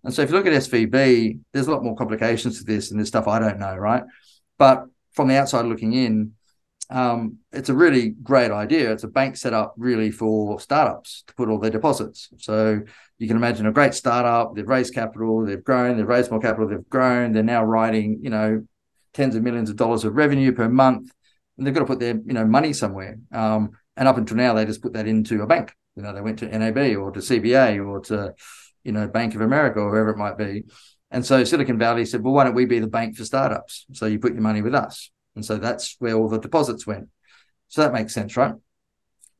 And 0.03 0.13
so 0.13 0.21
if 0.21 0.29
you 0.29 0.35
look 0.35 0.45
at 0.45 0.53
SVB, 0.53 1.39
there's 1.51 1.67
a 1.67 1.71
lot 1.71 1.83
more 1.83 1.95
complications 1.95 2.59
to 2.59 2.65
this 2.65 2.91
and 2.91 2.99
there's 2.99 3.09
stuff 3.09 3.27
I 3.27 3.39
don't 3.39 3.59
know, 3.59 3.75
right? 3.75 4.03
But 4.57 4.85
from 5.13 5.27
the 5.27 5.37
outside 5.37 5.65
looking 5.65 5.93
in, 5.93 6.33
um, 6.89 7.37
it's 7.51 7.69
a 7.69 7.73
really 7.73 8.09
great 8.09 8.51
idea. 8.51 8.91
It's 8.91 9.03
a 9.03 9.07
bank 9.07 9.37
set 9.37 9.53
up 9.53 9.73
really 9.77 10.11
for 10.11 10.59
startups 10.59 11.23
to 11.27 11.33
put 11.33 11.49
all 11.49 11.59
their 11.59 11.71
deposits. 11.71 12.29
So 12.37 12.81
you 13.17 13.27
can 13.27 13.37
imagine 13.37 13.65
a 13.65 13.71
great 13.71 13.93
startup, 13.93 14.55
they've 14.55 14.67
raised 14.67 14.93
capital, 14.93 15.45
they've 15.45 15.63
grown, 15.63 15.97
they've 15.97 16.07
raised 16.07 16.29
more 16.29 16.41
capital, 16.41 16.67
they've 16.67 16.89
grown, 16.89 17.31
they're 17.31 17.43
now 17.43 17.63
writing, 17.63 18.19
you 18.21 18.29
know, 18.29 18.65
tens 19.13 19.35
of 19.35 19.43
millions 19.43 19.69
of 19.69 19.75
dollars 19.75 20.03
of 20.03 20.15
revenue 20.15 20.51
per 20.51 20.67
month. 20.69 21.11
And 21.57 21.65
they've 21.65 21.73
got 21.73 21.81
to 21.81 21.85
put 21.85 21.99
their, 21.99 22.15
you 22.15 22.33
know, 22.33 22.45
money 22.45 22.73
somewhere. 22.73 23.17
Um, 23.31 23.71
and 23.95 24.07
up 24.07 24.17
until 24.17 24.37
now, 24.37 24.53
they 24.53 24.65
just 24.65 24.81
put 24.81 24.93
that 24.93 25.07
into 25.07 25.41
a 25.43 25.47
bank. 25.47 25.73
You 25.95 26.01
know, 26.01 26.13
they 26.13 26.21
went 26.21 26.39
to 26.39 26.47
NAB 26.47 26.97
or 26.97 27.11
to 27.11 27.19
CBA 27.19 27.85
or 27.87 27.99
to, 28.01 28.33
you 28.83 28.91
know, 28.91 29.07
Bank 29.07 29.35
of 29.35 29.41
America 29.41 29.79
or 29.79 29.91
whoever 29.91 30.09
it 30.11 30.17
might 30.17 30.37
be. 30.37 30.63
And 31.11 31.25
so 31.25 31.43
Silicon 31.43 31.77
Valley 31.77 32.05
said, 32.05 32.23
well, 32.23 32.33
why 32.33 32.43
don't 32.43 32.55
we 32.55 32.65
be 32.65 32.79
the 32.79 32.87
bank 32.87 33.15
for 33.15 33.23
startups? 33.23 33.85
So 33.93 34.07
you 34.07 34.19
put 34.19 34.33
your 34.33 34.41
money 34.41 34.61
with 34.61 34.73
us. 34.73 35.11
And 35.35 35.45
so 35.45 35.57
that's 35.57 35.95
where 35.99 36.15
all 36.15 36.27
the 36.27 36.39
deposits 36.39 36.87
went. 36.87 37.09
So 37.67 37.81
that 37.81 37.93
makes 37.93 38.13
sense, 38.13 38.35
right? 38.35 38.53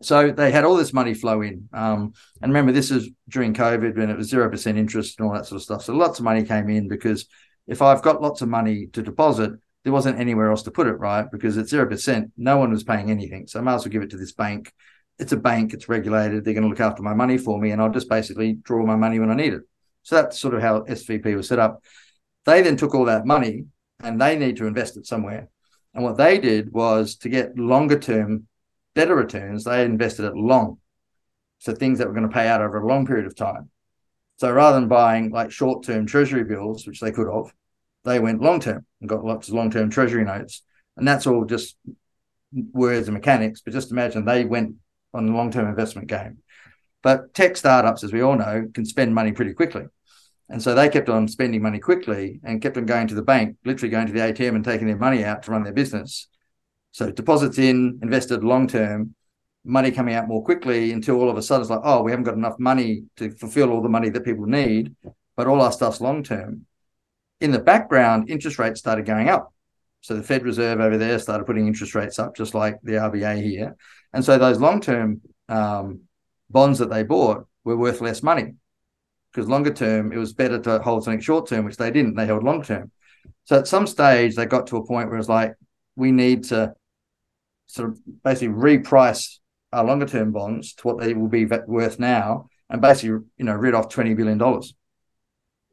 So 0.02 0.32
they 0.32 0.52
had 0.52 0.66
all 0.66 0.76
this 0.76 0.94
money 0.94 1.14
flow 1.14 1.42
in. 1.42 1.70
Um, 1.74 2.14
and 2.42 2.52
remember, 2.52 2.72
this 2.72 2.92
is 2.92 3.10
during 3.30 3.54
COVID 3.54 3.96
when 3.98 4.10
it 4.10 4.18
was 4.18 4.32
0% 4.32 4.78
interest 4.78 5.20
and 5.20 5.28
all 5.28 5.34
that 5.34 5.46
sort 5.46 5.58
of 5.58 5.64
stuff. 5.64 5.84
So 5.84 5.94
lots 5.94 6.20
of 6.20 6.26
money 6.26 6.44
came 6.44 6.70
in 6.70 6.88
because 6.88 7.26
if 7.68 7.82
I've 7.82 8.02
got 8.02 8.22
lots 8.22 8.42
of 8.42 8.50
money 8.50 8.88
to 8.88 9.02
deposit, 9.02 9.54
there 9.84 9.94
wasn't 9.94 10.20
anywhere 10.20 10.50
else 10.50 10.64
to 10.64 10.72
put 10.72 10.88
it, 10.88 10.94
right? 10.94 11.26
Because 11.32 11.58
at 11.58 11.66
0%, 11.66 12.32
no 12.38 12.58
one 12.58 12.72
was 12.72 12.84
paying 12.84 13.12
anything. 13.12 13.48
So 13.48 13.60
I 13.60 13.64
might 13.64 13.76
as 13.76 13.86
well 13.86 13.92
give 13.92 14.04
it 14.04 14.10
to 14.12 14.18
this 14.18 14.34
bank 14.34 14.74
it's 15.20 15.32
a 15.32 15.38
bank, 15.38 15.74
it's 15.74 15.90
regulated, 15.90 16.44
they're 16.44 16.54
going 16.54 16.64
to 16.64 16.70
look 16.70 16.80
after 16.80 17.04
my 17.04 17.14
money 17.14 17.38
for 17.38 17.60
me, 17.60 17.72
and 17.72 17.82
I'll 17.82 17.92
just 17.92 18.10
basically 18.10 18.54
draw 18.54 18.86
my 18.86 18.96
money 18.96 19.20
when 19.20 19.30
I 19.30 19.36
need 19.36 19.54
it. 19.54 19.62
So 20.04 20.16
that's 20.16 20.40
sort 20.40 20.54
of 20.54 20.62
how 20.62 20.82
SVB 20.82 21.36
was 21.36 21.48
set 21.48 21.60
up. 21.60 21.82
They 22.46 22.62
then 22.62 22.76
took 22.76 22.94
all 22.94 23.06
that 23.06 23.26
money 23.26 23.66
and 24.02 24.20
they 24.20 24.38
need 24.38 24.58
to 24.58 24.68
invest 24.68 24.98
it 24.98 25.08
somewhere. 25.08 25.48
And 25.94 26.04
what 26.04 26.18
they 26.18 26.40
did 26.40 26.74
was 26.74 27.16
to 27.18 27.30
get 27.30 27.58
longer 27.58 27.98
term, 27.98 28.48
better 28.96 29.16
returns, 29.16 29.64
they 29.64 29.86
invested 29.86 30.26
it 30.26 30.36
long. 30.36 30.80
So 31.60 31.74
things 31.74 32.00
that 32.00 32.08
were 32.08 32.14
going 32.14 32.28
to 32.28 32.34
pay 32.34 32.48
out 32.48 32.62
over 32.62 32.82
a 32.82 32.88
long 32.88 33.06
period 33.06 33.26
of 33.26 33.36
time. 33.36 33.70
So 34.38 34.52
rather 34.52 34.80
than 34.80 34.90
buying 34.90 35.32
like 35.32 35.52
short 35.52 35.86
term 35.86 36.06
treasury 36.06 36.44
bills, 36.44 36.86
which 36.86 37.00
they 37.00 37.12
could 37.12 37.32
have, 37.34 37.54
they 38.04 38.20
went 38.20 38.42
long 38.42 38.60
term 38.60 38.86
and 39.00 39.10
got 39.10 39.24
lots 39.24 39.48
of 39.48 39.54
long 39.54 39.72
term 39.72 39.90
treasury 39.90 40.26
notes. 40.26 40.64
And 40.98 41.08
that's 41.08 41.26
all 41.26 41.46
just 41.46 41.78
words 42.52 43.08
and 43.08 43.16
mechanics. 43.16 43.62
But 43.62 43.74
just 43.74 43.92
imagine 43.92 44.26
they 44.26 44.44
went 44.44 44.76
on 45.14 45.26
the 45.26 45.34
long 45.34 45.52
term 45.52 45.68
investment 45.68 46.08
game. 46.08 46.40
But 47.02 47.34
tech 47.34 47.58
startups, 47.58 48.04
as 48.04 48.14
we 48.14 48.22
all 48.22 48.38
know, 48.38 48.70
can 48.74 48.86
spend 48.86 49.14
money 49.14 49.34
pretty 49.34 49.54
quickly. 49.54 49.84
And 50.50 50.62
so 50.62 50.74
they 50.74 50.90
kept 50.90 51.10
on 51.10 51.28
spending 51.28 51.62
money 51.62 51.80
quickly 51.80 52.40
and 52.44 52.62
kept 52.62 52.78
on 52.78 52.86
going 52.86 53.08
to 53.08 53.16
the 53.16 53.22
bank, 53.22 53.58
literally 53.66 53.90
going 53.90 54.08
to 54.08 54.14
the 54.14 54.20
ATM 54.20 54.56
and 54.56 54.64
taking 54.64 54.88
their 54.88 54.98
money 54.98 55.24
out 55.24 55.44
to 55.44 55.52
run 55.52 55.64
their 55.64 55.74
business. 55.74 56.28
So 56.92 57.12
deposits 57.12 57.58
in, 57.58 58.00
invested 58.02 58.44
long 58.44 58.68
term, 58.68 59.16
money 59.66 59.92
coming 59.92 60.16
out 60.16 60.28
more 60.28 60.44
quickly 60.44 60.92
until 60.92 61.20
all 61.20 61.30
of 61.30 61.38
a 61.38 61.42
sudden 61.42 61.62
it's 61.62 61.70
like, 61.70 61.82
oh, 61.84 62.04
we 62.04 62.12
haven't 62.12 62.26
got 62.26 62.36
enough 62.36 62.60
money 62.60 63.04
to 63.18 63.32
fulfill 63.32 63.72
all 63.72 63.82
the 63.82 63.90
money 63.90 64.10
that 64.10 64.26
people 64.26 64.46
need, 64.46 64.96
but 65.36 65.48
all 65.48 65.62
our 65.62 65.72
stuff's 65.72 66.02
long 66.02 66.24
term. 66.24 66.66
In 67.42 67.52
the 67.52 67.60
background, 67.60 68.30
interest 68.30 68.60
rates 68.60 68.80
started 68.80 69.06
going 69.06 69.30
up. 69.30 69.54
So 70.04 70.16
the 70.16 70.24
Fed 70.24 70.44
Reserve 70.44 70.82
over 70.82 70.98
there 70.98 71.18
started 71.18 71.46
putting 71.46 71.66
interest 71.66 71.96
rates 71.96 72.20
up, 72.20 72.36
just 72.36 72.54
like 72.54 72.78
the 72.84 72.94
RBA 72.94 73.42
here. 73.42 73.78
And 74.12 74.24
so 74.24 74.38
those 74.38 74.60
long 74.60 74.82
term 74.82 75.22
um, 75.48 76.02
bonds 76.50 76.80
that 76.80 76.90
they 76.90 77.04
bought 77.04 77.48
were 77.64 77.78
worth 77.78 78.02
less 78.02 78.22
money 78.22 78.56
because 79.32 79.48
longer 79.48 79.74
term, 79.74 80.12
it 80.12 80.18
was 80.18 80.34
better 80.34 80.60
to 80.60 80.80
hold 80.80 81.06
something 81.06 81.22
short 81.22 81.48
term, 81.48 81.64
which 81.64 81.78
they 81.78 81.90
didn't. 81.90 82.16
They 82.16 82.26
held 82.26 82.44
long 82.44 82.64
term. 82.64 82.92
So 83.46 83.58
at 83.58 83.68
some 83.68 83.88
stage, 83.88 84.36
they 84.36 84.46
got 84.46 84.68
to 84.68 84.78
a 84.78 84.86
point 84.86 85.10
where 85.10 85.18
it's 85.18 85.30
like, 85.30 85.54
we 85.96 86.12
need 86.12 86.44
to 86.46 86.74
sort 87.68 87.92
of 87.92 88.00
basically 88.26 88.50
reprice 88.54 89.38
our 89.72 89.86
longer 89.86 90.06
term 90.06 90.34
bonds 90.34 90.74
to 90.74 90.88
what 90.88 91.00
they 91.00 91.14
will 91.14 91.30
be 91.30 91.46
worth 91.46 91.98
now 91.98 92.50
and 92.70 92.82
basically, 92.82 93.26
you 93.38 93.46
know, 93.46 93.54
rid 93.54 93.74
off 93.74 93.88
$20 93.88 94.18
billion. 94.18 94.38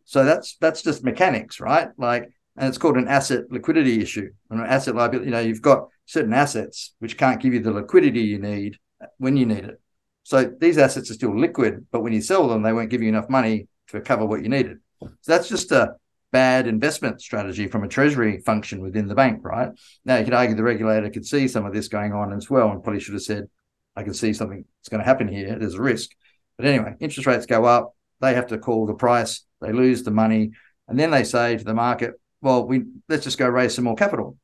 So 0.04 0.24
that's 0.24 0.56
that's 0.60 0.82
just 0.82 1.02
mechanics, 1.02 1.58
right? 1.58 1.88
Like, 1.98 2.30
and 2.60 2.68
it's 2.68 2.76
called 2.76 2.98
an 2.98 3.08
asset 3.08 3.44
liquidity 3.50 4.02
issue. 4.02 4.30
An 4.50 4.60
asset 4.60 4.94
liability, 4.94 5.24
you 5.24 5.32
know, 5.32 5.40
you've 5.40 5.62
got 5.62 5.88
certain 6.04 6.34
assets 6.34 6.92
which 6.98 7.16
can't 7.16 7.40
give 7.40 7.54
you 7.54 7.60
the 7.60 7.72
liquidity 7.72 8.20
you 8.20 8.38
need 8.38 8.76
when 9.16 9.38
you 9.38 9.46
need 9.46 9.64
it. 9.64 9.80
So 10.24 10.52
these 10.60 10.76
assets 10.76 11.10
are 11.10 11.14
still 11.14 11.36
liquid, 11.36 11.86
but 11.90 12.02
when 12.02 12.12
you 12.12 12.20
sell 12.20 12.46
them, 12.48 12.62
they 12.62 12.74
won't 12.74 12.90
give 12.90 13.00
you 13.00 13.08
enough 13.08 13.30
money 13.30 13.66
to 13.88 14.00
cover 14.02 14.26
what 14.26 14.42
you 14.42 14.50
needed. 14.50 14.76
So 15.00 15.08
that's 15.24 15.48
just 15.48 15.72
a 15.72 15.94
bad 16.32 16.66
investment 16.66 17.22
strategy 17.22 17.66
from 17.66 17.82
a 17.82 17.88
treasury 17.88 18.40
function 18.40 18.82
within 18.82 19.08
the 19.08 19.14
bank, 19.14 19.40
right? 19.42 19.70
Now 20.04 20.18
you 20.18 20.24
could 20.24 20.34
argue 20.34 20.54
the 20.54 20.62
regulator 20.62 21.08
could 21.08 21.26
see 21.26 21.48
some 21.48 21.64
of 21.64 21.72
this 21.72 21.88
going 21.88 22.12
on 22.12 22.30
as 22.34 22.50
well 22.50 22.70
and 22.70 22.84
probably 22.84 23.00
should 23.00 23.14
have 23.14 23.22
said, 23.22 23.48
I 23.96 24.02
can 24.02 24.12
see 24.12 24.34
something 24.34 24.66
that's 24.78 24.90
going 24.90 25.00
to 25.00 25.06
happen 25.06 25.28
here. 25.28 25.58
There's 25.58 25.74
a 25.74 25.82
risk. 25.82 26.10
But 26.58 26.66
anyway, 26.66 26.94
interest 27.00 27.26
rates 27.26 27.46
go 27.46 27.64
up, 27.64 27.94
they 28.20 28.34
have 28.34 28.48
to 28.48 28.58
call 28.58 28.84
the 28.84 28.92
price, 28.92 29.46
they 29.62 29.72
lose 29.72 30.02
the 30.02 30.10
money, 30.10 30.50
and 30.86 31.00
then 31.00 31.10
they 31.10 31.24
say 31.24 31.56
to 31.56 31.64
the 31.64 31.72
market, 31.72 32.20
well, 32.40 32.66
we 32.66 32.84
let's 33.08 33.24
just 33.24 33.38
go 33.38 33.48
raise 33.48 33.74
some 33.74 33.84
more 33.84 33.96
capital. 33.96 34.36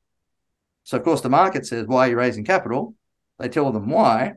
So, 0.85 0.97
of 0.97 1.05
course, 1.05 1.21
the 1.21 1.29
market 1.29 1.67
says, 1.67 1.87
why 1.87 2.07
are 2.07 2.11
you 2.11 2.17
raising 2.17 2.45
capital? 2.45 2.95
They 3.39 3.49
tell 3.49 3.73
them 3.73 3.91
why. 3.91 4.35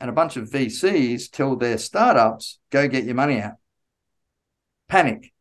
And 0.00 0.08
a 0.08 0.12
bunch 0.12 0.36
of 0.36 0.48
VCs 0.48 1.30
tell 1.30 1.56
their 1.56 1.76
startups, 1.76 2.60
go 2.70 2.86
get 2.86 3.04
your 3.04 3.16
money 3.16 3.40
out. 3.40 3.54
Panic. 4.88 5.32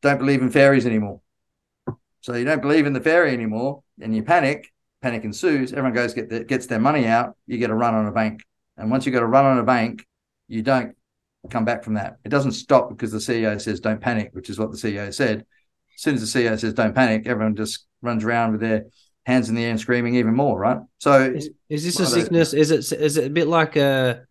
Don't 0.00 0.18
believe 0.18 0.42
in 0.42 0.50
fairies 0.50 0.86
anymore. 0.86 1.20
So 2.20 2.34
you 2.34 2.44
don't 2.44 2.62
believe 2.62 2.86
in 2.86 2.92
the 2.92 3.00
fairy 3.00 3.32
anymore 3.32 3.82
and 4.00 4.14
you 4.14 4.22
panic, 4.22 4.72
panic 5.02 5.24
ensues. 5.24 5.72
Everyone 5.72 5.92
goes, 5.92 6.14
get 6.14 6.30
the, 6.30 6.44
gets 6.44 6.66
their 6.66 6.78
money 6.78 7.06
out. 7.06 7.36
You 7.46 7.58
get 7.58 7.70
a 7.70 7.74
run 7.74 7.94
on 7.94 8.06
a 8.06 8.12
bank. 8.12 8.44
And 8.76 8.90
once 8.90 9.06
you 9.06 9.12
get 9.12 9.22
a 9.22 9.26
run 9.26 9.44
on 9.44 9.58
a 9.58 9.64
bank, 9.64 10.06
you 10.46 10.62
don't 10.62 10.94
come 11.50 11.64
back 11.64 11.82
from 11.82 11.94
that. 11.94 12.18
It 12.24 12.28
doesn't 12.28 12.52
stop 12.52 12.90
because 12.90 13.10
the 13.10 13.18
CEO 13.18 13.60
says, 13.60 13.80
don't 13.80 14.00
panic, 14.00 14.30
which 14.32 14.50
is 14.50 14.58
what 14.58 14.70
the 14.70 14.76
CEO 14.76 15.12
said. 15.12 15.46
As 16.00 16.04
soon 16.04 16.14
as 16.14 16.32
the 16.32 16.40
CEO 16.40 16.58
says, 16.58 16.72
don't 16.72 16.94
panic, 16.94 17.26
everyone 17.26 17.54
just 17.54 17.84
runs 18.00 18.24
around 18.24 18.52
with 18.52 18.62
their 18.62 18.86
hands 19.26 19.50
in 19.50 19.54
the 19.54 19.62
air 19.64 19.70
and 19.70 19.78
screaming 19.78 20.14
even 20.14 20.34
more, 20.34 20.58
right? 20.58 20.78
So 20.98 21.24
is, 21.24 21.50
is 21.68 21.84
this 21.84 22.00
a 22.00 22.06
sickness? 22.06 22.54
Is 22.54 22.70
it 22.70 22.90
is 22.98 23.18
it 23.18 23.26
a 23.26 23.30
bit 23.30 23.48
like 23.48 23.76
a 23.76 24.22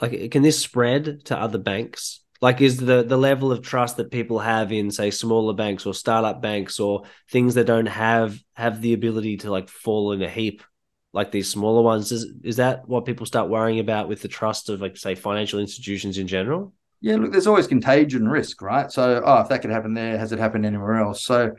like 0.00 0.32
can 0.32 0.42
this 0.42 0.58
spread 0.58 1.24
to 1.26 1.38
other 1.38 1.58
banks? 1.58 2.22
Like, 2.40 2.60
is 2.60 2.78
the 2.78 3.04
the 3.04 3.16
level 3.16 3.52
of 3.52 3.62
trust 3.62 3.98
that 3.98 4.10
people 4.10 4.40
have 4.40 4.72
in, 4.72 4.90
say, 4.90 5.12
smaller 5.12 5.54
banks 5.54 5.86
or 5.86 5.94
startup 5.94 6.42
banks 6.42 6.80
or 6.80 7.04
things 7.30 7.54
that 7.54 7.68
don't 7.68 7.86
have 7.86 8.36
have 8.54 8.82
the 8.82 8.92
ability 8.92 9.36
to 9.38 9.50
like 9.52 9.68
fall 9.68 10.10
in 10.10 10.22
a 10.22 10.28
heap, 10.28 10.64
like 11.12 11.30
these 11.30 11.48
smaller 11.48 11.82
ones? 11.82 12.10
Is 12.10 12.26
is 12.42 12.56
that 12.56 12.88
what 12.88 13.06
people 13.06 13.26
start 13.26 13.48
worrying 13.48 13.78
about 13.78 14.08
with 14.08 14.22
the 14.22 14.28
trust 14.28 14.70
of, 14.70 14.80
like, 14.80 14.96
say, 14.96 15.14
financial 15.14 15.60
institutions 15.60 16.18
in 16.18 16.26
general? 16.26 16.74
Yeah, 17.00 17.16
look, 17.16 17.32
there's 17.32 17.46
always 17.46 17.66
contagion 17.66 18.28
risk, 18.28 18.62
right? 18.62 18.90
So, 18.90 19.22
oh, 19.24 19.40
if 19.40 19.48
that 19.48 19.62
could 19.62 19.70
happen 19.70 19.94
there, 19.94 20.18
has 20.18 20.32
it 20.32 20.38
happened 20.38 20.64
anywhere 20.66 20.96
else? 20.96 21.24
So, 21.24 21.52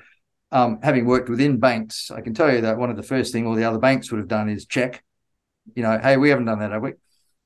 um, 0.52 0.80
having 0.82 1.06
worked 1.06 1.30
within 1.30 1.60
banks, 1.60 2.10
I 2.10 2.22
can 2.22 2.34
tell 2.34 2.52
you 2.54 2.62
that 2.62 2.78
one 2.78 2.90
of 2.90 2.98
the 2.98 3.04
first 3.04 3.34
thing 3.34 3.46
all 3.46 3.56
the 3.56 3.64
other 3.66 3.80
banks 3.80 4.12
would 4.12 4.20
have 4.20 4.28
done 4.28 4.50
is 4.50 4.66
check, 4.66 5.04
you 5.76 5.84
know, 5.84 6.00
hey, 6.00 6.18
we 6.18 6.30
haven't 6.30 6.46
done 6.46 6.60
that, 6.60 6.72
have 6.72 6.82
we? 6.82 6.94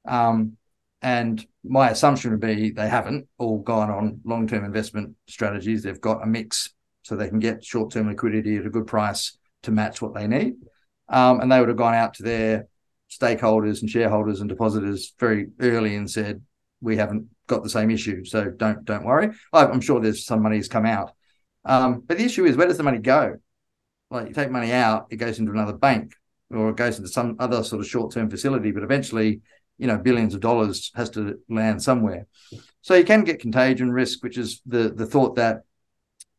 Um, 0.08 0.58
and 1.02 1.46
my 1.64 1.90
assumption 1.90 2.32
would 2.32 2.40
be 2.40 2.72
they 2.72 2.88
haven't 2.88 3.28
all 3.38 3.60
gone 3.60 3.90
on 3.90 4.22
long 4.24 4.48
term 4.48 4.64
investment 4.64 5.16
strategies. 5.28 5.84
They've 5.84 6.00
got 6.00 6.24
a 6.24 6.28
mix 6.28 6.70
so 7.04 7.16
they 7.16 7.30
can 7.30 7.40
get 7.40 7.66
short 7.66 7.92
term 7.92 8.08
liquidity 8.08 8.58
at 8.58 8.66
a 8.66 8.70
good 8.70 8.88
price 8.88 9.38
to 9.64 9.72
match 9.72 10.02
what 10.02 10.14
they 10.14 10.28
need. 10.28 10.56
Um, 11.10 11.42
and 11.42 11.52
they 11.52 11.60
would 11.60 11.70
have 11.70 11.78
gone 11.78 11.96
out 11.96 12.14
to 12.16 12.24
their 12.24 12.68
stakeholders 13.10 13.82
and 13.82 13.90
shareholders 13.90 14.40
and 14.40 14.50
depositors 14.50 15.14
very 15.20 15.50
early 15.60 15.96
and 15.96 16.10
said, 16.10 16.42
we 16.82 16.98
haven't 16.98 17.28
got 17.52 17.64
the 17.64 17.70
same 17.70 17.92
issue. 17.92 18.26
So 18.26 18.50
don't 18.50 18.84
don't 18.84 19.06
worry. 19.06 19.30
I'm 19.54 19.82
sure 19.82 20.00
there's 20.00 20.26
some 20.26 20.42
money 20.42 20.58
has 20.58 20.68
come 20.68 20.88
out. 20.88 21.12
Um, 21.64 22.02
but 22.06 22.18
the 22.18 22.26
issue 22.26 22.46
is 22.46 22.58
where 22.58 22.68
does 22.68 22.78
the 22.78 22.84
money 22.84 22.98
go? 22.98 23.38
Like 24.10 24.28
you 24.28 24.34
take 24.34 24.50
money 24.50 24.72
out, 24.72 25.08
it 25.12 25.18
goes 25.18 25.38
into 25.38 25.52
another 25.52 25.74
bank 25.74 26.16
or 26.50 26.70
it 26.70 26.76
goes 26.76 26.98
into 26.98 27.10
some 27.10 27.36
other 27.40 27.64
sort 27.64 27.82
of 27.82 27.88
short 27.88 28.12
term 28.14 28.30
facility, 28.30 28.72
but 28.72 28.84
eventually 28.84 29.42
you 29.82 29.88
know 29.88 29.98
billions 29.98 30.36
of 30.36 30.42
dollars 30.42 30.92
has 30.96 31.10
to 31.10 31.40
land 31.50 31.82
somewhere 31.82 32.28
so 32.82 32.94
you 32.94 33.04
can 33.04 33.24
get 33.24 33.40
contagion 33.40 33.92
risk 33.92 34.24
which 34.24 34.38
is 34.38 34.62
the 34.68 34.90
the 34.90 35.08
thought 35.08 35.36
that 35.36 35.64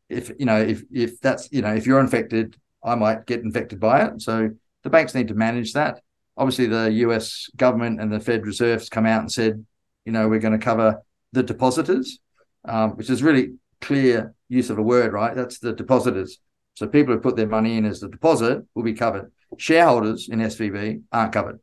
if 0.09 0.31
you 0.39 0.45
know 0.45 0.59
if 0.59 0.81
if 0.91 1.19
that's 1.19 1.49
you 1.51 1.61
know 1.61 1.73
if 1.75 1.85
you're 1.85 1.99
infected 1.99 2.55
i 2.83 2.95
might 2.95 3.25
get 3.25 3.41
infected 3.41 3.79
by 3.81 4.05
it 4.05 4.21
so 4.21 4.49
the 4.83 4.89
banks 4.89 5.13
need 5.13 5.27
to 5.27 5.33
manage 5.33 5.73
that 5.73 6.01
obviously 6.37 6.67
the 6.67 6.89
us 6.91 7.49
government 7.57 7.99
and 7.99 8.11
the 8.11 8.19
fed 8.19 8.45
reserves 8.45 8.87
come 8.87 9.05
out 9.05 9.19
and 9.19 9.31
said 9.31 9.65
you 10.05 10.11
know 10.11 10.27
we're 10.27 10.39
going 10.39 10.57
to 10.57 10.63
cover 10.63 11.01
the 11.31 11.43
depositors 11.43 12.19
um, 12.65 12.91
which 12.91 13.09
is 13.09 13.23
really 13.23 13.53
clear 13.81 14.33
use 14.49 14.69
of 14.69 14.77
a 14.77 14.83
word 14.83 15.13
right 15.13 15.35
that's 15.35 15.59
the 15.59 15.73
depositors 15.73 16.39
so 16.75 16.87
people 16.87 17.13
who 17.13 17.19
put 17.19 17.35
their 17.35 17.47
money 17.47 17.77
in 17.77 17.85
as 17.85 18.01
a 18.03 18.09
deposit 18.09 18.63
will 18.73 18.83
be 18.83 18.93
covered 18.93 19.31
shareholders 19.57 20.29
in 20.29 20.39
svb 20.39 21.01
aren't 21.11 21.33
covered 21.33 21.59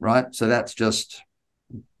right? 0.00 0.34
So 0.34 0.46
that's 0.46 0.74
just 0.74 1.22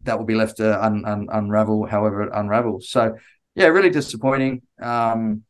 that 0.02 0.18
will 0.18 0.26
be 0.26 0.34
left 0.34 0.58
to 0.58 0.84
un, 0.84 1.04
un, 1.04 1.28
unravel 1.30 1.86
however 1.86 2.22
it 2.22 2.32
unravels. 2.32 2.88
So 2.88 3.16
yeah, 3.54 3.66
really 3.66 3.90
disappointing. 3.90 4.62
Um, 4.80 5.42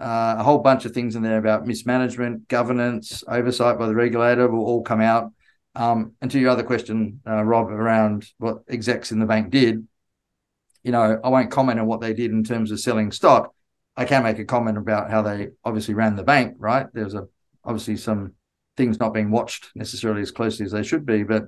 uh, 0.00 0.36
a 0.38 0.44
whole 0.44 0.58
bunch 0.58 0.84
of 0.84 0.92
things 0.92 1.16
in 1.16 1.22
there 1.22 1.38
about 1.38 1.66
mismanagement, 1.66 2.46
governance, 2.46 3.24
oversight 3.26 3.78
by 3.78 3.86
the 3.86 3.94
regulator 3.94 4.48
will 4.48 4.64
all 4.64 4.82
come 4.82 5.00
out. 5.00 5.32
Um, 5.78 6.14
and 6.20 6.28
to 6.32 6.40
your 6.40 6.50
other 6.50 6.64
question, 6.64 7.20
uh, 7.24 7.44
Rob, 7.44 7.70
around 7.70 8.26
what 8.38 8.64
execs 8.68 9.12
in 9.12 9.20
the 9.20 9.26
bank 9.26 9.50
did, 9.50 9.86
you 10.82 10.90
know, 10.90 11.20
I 11.22 11.28
won't 11.28 11.52
comment 11.52 11.78
on 11.78 11.86
what 11.86 12.00
they 12.00 12.12
did 12.12 12.32
in 12.32 12.42
terms 12.42 12.72
of 12.72 12.80
selling 12.80 13.12
stock. 13.12 13.54
I 13.96 14.04
can 14.04 14.24
make 14.24 14.40
a 14.40 14.44
comment 14.44 14.76
about 14.76 15.08
how 15.08 15.22
they 15.22 15.50
obviously 15.64 15.94
ran 15.94 16.16
the 16.16 16.24
bank, 16.24 16.56
right? 16.58 16.86
There's 16.92 17.14
a 17.14 17.28
obviously 17.64 17.96
some 17.96 18.32
things 18.76 18.98
not 18.98 19.14
being 19.14 19.30
watched 19.30 19.70
necessarily 19.76 20.20
as 20.22 20.32
closely 20.32 20.66
as 20.66 20.72
they 20.72 20.82
should 20.82 21.06
be, 21.06 21.22
but 21.22 21.44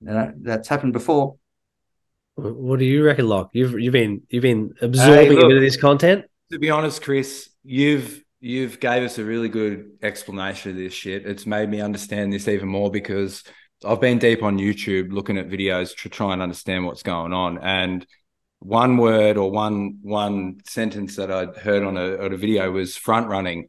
you 0.00 0.08
know, 0.08 0.32
that's 0.42 0.68
happened 0.68 0.92
before. 0.92 1.36
What 2.34 2.78
do 2.78 2.84
you 2.84 3.02
reckon, 3.02 3.26
Lach? 3.26 3.48
You've 3.52 3.78
you've 3.80 3.92
been 3.92 4.22
you've 4.28 4.42
been 4.42 4.74
absorbing 4.82 5.14
hey, 5.14 5.28
look, 5.30 5.44
a 5.44 5.48
bit 5.48 5.56
of 5.56 5.62
this 5.62 5.76
content. 5.78 6.26
To 6.50 6.58
be 6.58 6.70
honest, 6.70 7.02
Chris, 7.02 7.48
you've 7.64 8.22
you've 8.42 8.80
gave 8.80 9.04
us 9.04 9.18
a 9.18 9.24
really 9.24 9.48
good 9.48 9.92
explanation 10.02 10.72
of 10.72 10.76
this 10.76 10.92
shit. 10.92 11.24
It's 11.24 11.46
made 11.46 11.70
me 11.70 11.80
understand 11.80 12.32
this 12.32 12.48
even 12.48 12.68
more 12.68 12.90
because 12.90 13.44
I've 13.84 14.00
been 14.00 14.18
deep 14.18 14.42
on 14.42 14.58
YouTube 14.58 15.12
looking 15.12 15.38
at 15.38 15.48
videos 15.48 15.96
to 16.02 16.08
try 16.08 16.32
and 16.32 16.42
understand 16.42 16.84
what's 16.84 17.04
going 17.04 17.32
on. 17.32 17.58
And 17.58 18.04
one 18.58 18.96
word 18.96 19.36
or 19.36 19.50
one 19.50 19.98
one 20.02 20.58
sentence 20.66 21.16
that 21.16 21.30
I'd 21.30 21.56
heard 21.56 21.84
on 21.84 21.96
a, 21.96 22.16
on 22.16 22.32
a 22.32 22.36
video 22.36 22.70
was 22.70 22.96
front 22.96 23.28
running, 23.28 23.68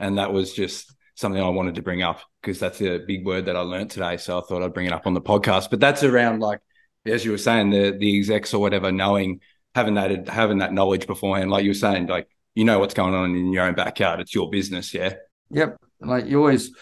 and 0.00 0.16
that 0.16 0.32
was 0.32 0.54
just 0.54 0.94
something 1.16 1.40
I 1.40 1.48
wanted 1.50 1.74
to 1.76 1.82
bring 1.82 2.02
up 2.02 2.20
because 2.40 2.58
that's 2.58 2.80
a 2.80 2.98
big 2.98 3.26
word 3.26 3.46
that 3.46 3.56
I 3.56 3.60
learned 3.60 3.90
today. 3.90 4.16
So 4.16 4.38
I 4.38 4.42
thought 4.42 4.62
I'd 4.62 4.74
bring 4.74 4.86
it 4.86 4.92
up 4.92 5.06
on 5.06 5.14
the 5.14 5.20
podcast. 5.20 5.68
But 5.70 5.80
that's 5.80 6.02
around 6.02 6.40
like 6.40 6.60
as 7.04 7.26
you 7.26 7.30
were 7.30 7.38
saying, 7.38 7.70
the 7.70 7.94
the 7.98 8.16
execs 8.16 8.54
or 8.54 8.60
whatever, 8.60 8.90
knowing 8.90 9.40
having 9.74 9.94
that 9.94 10.28
having 10.28 10.58
that 10.58 10.72
knowledge 10.72 11.06
beforehand, 11.06 11.50
like 11.50 11.64
you 11.64 11.70
were 11.70 11.74
saying, 11.74 12.06
like 12.06 12.28
you 12.54 12.64
know 12.64 12.78
what's 12.78 12.94
going 12.94 13.14
on 13.14 13.30
in 13.34 13.52
your 13.52 13.64
own 13.64 13.74
backyard. 13.74 14.20
It's 14.20 14.34
your 14.34 14.50
business, 14.50 14.94
yeah. 14.94 15.14
Yep. 15.50 15.76
Like 16.00 16.26
you 16.26 16.38
always, 16.38 16.74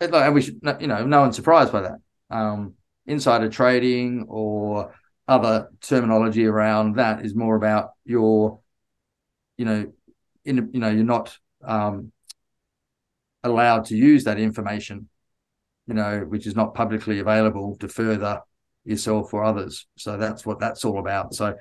like 0.00 0.32
we 0.32 0.42
should, 0.42 0.60
you 0.80 0.86
know, 0.86 1.04
no 1.06 1.20
one's 1.20 1.36
surprised 1.36 1.72
by 1.72 1.82
that. 1.82 1.98
Um, 2.30 2.74
insider 3.06 3.48
trading 3.48 4.26
or 4.28 4.94
other 5.28 5.68
terminology 5.80 6.46
around 6.46 6.96
that 6.96 7.24
is 7.24 7.34
more 7.34 7.56
about 7.56 7.90
your, 8.04 8.60
you 9.56 9.64
know, 9.64 9.92
in 10.44 10.70
you 10.72 10.80
know, 10.80 10.90
you're 10.90 11.04
not 11.04 11.36
um, 11.64 12.12
allowed 13.42 13.86
to 13.86 13.96
use 13.96 14.24
that 14.24 14.38
information, 14.38 15.08
you 15.86 15.94
know, 15.94 16.20
which 16.20 16.46
is 16.46 16.54
not 16.54 16.74
publicly 16.74 17.18
available 17.18 17.76
to 17.78 17.88
further 17.88 18.40
yourself 18.84 19.34
or 19.34 19.44
others. 19.44 19.86
So 19.96 20.16
that's 20.16 20.46
what 20.46 20.60
that's 20.60 20.84
all 20.84 20.98
about. 20.98 21.34
So 21.34 21.54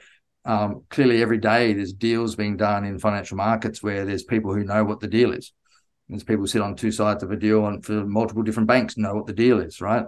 um, 0.46 0.84
clearly, 0.90 1.22
every 1.22 1.40
day 1.40 1.74
there's 1.74 1.94
deals 1.94 2.36
being 2.36 2.56
done 2.56 2.86
in 2.86 3.00
financial 3.00 3.38
markets 3.38 3.82
where 3.82 4.06
there's 4.06 4.24
people 4.24 4.54
who 4.54 4.64
know 4.64 4.84
what 4.84 5.00
the 5.00 5.08
deal 5.08 5.34
is. 5.34 5.52
There's 6.08 6.24
people 6.24 6.46
sit 6.46 6.62
on 6.62 6.76
two 6.76 6.92
sides 6.92 7.24
of 7.24 7.32
a 7.32 7.36
deal, 7.36 7.66
and 7.66 7.84
for 7.84 8.06
multiple 8.06 8.44
different 8.44 8.68
banks 8.68 8.96
know 8.96 9.16
what 9.16 9.26
the 9.26 9.34
deal 9.34 9.60
is, 9.60 9.82
right? 9.82 10.06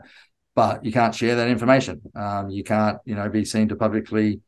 But 0.55 0.85
you 0.85 0.91
can't 0.91 1.15
share 1.15 1.35
that 1.35 1.47
information. 1.47 2.01
Um, 2.15 2.49
you 2.49 2.63
can't, 2.63 2.99
you 3.05 3.15
know, 3.15 3.29
be 3.29 3.45
seen 3.45 3.69
to 3.69 3.75
publicly 3.75 4.41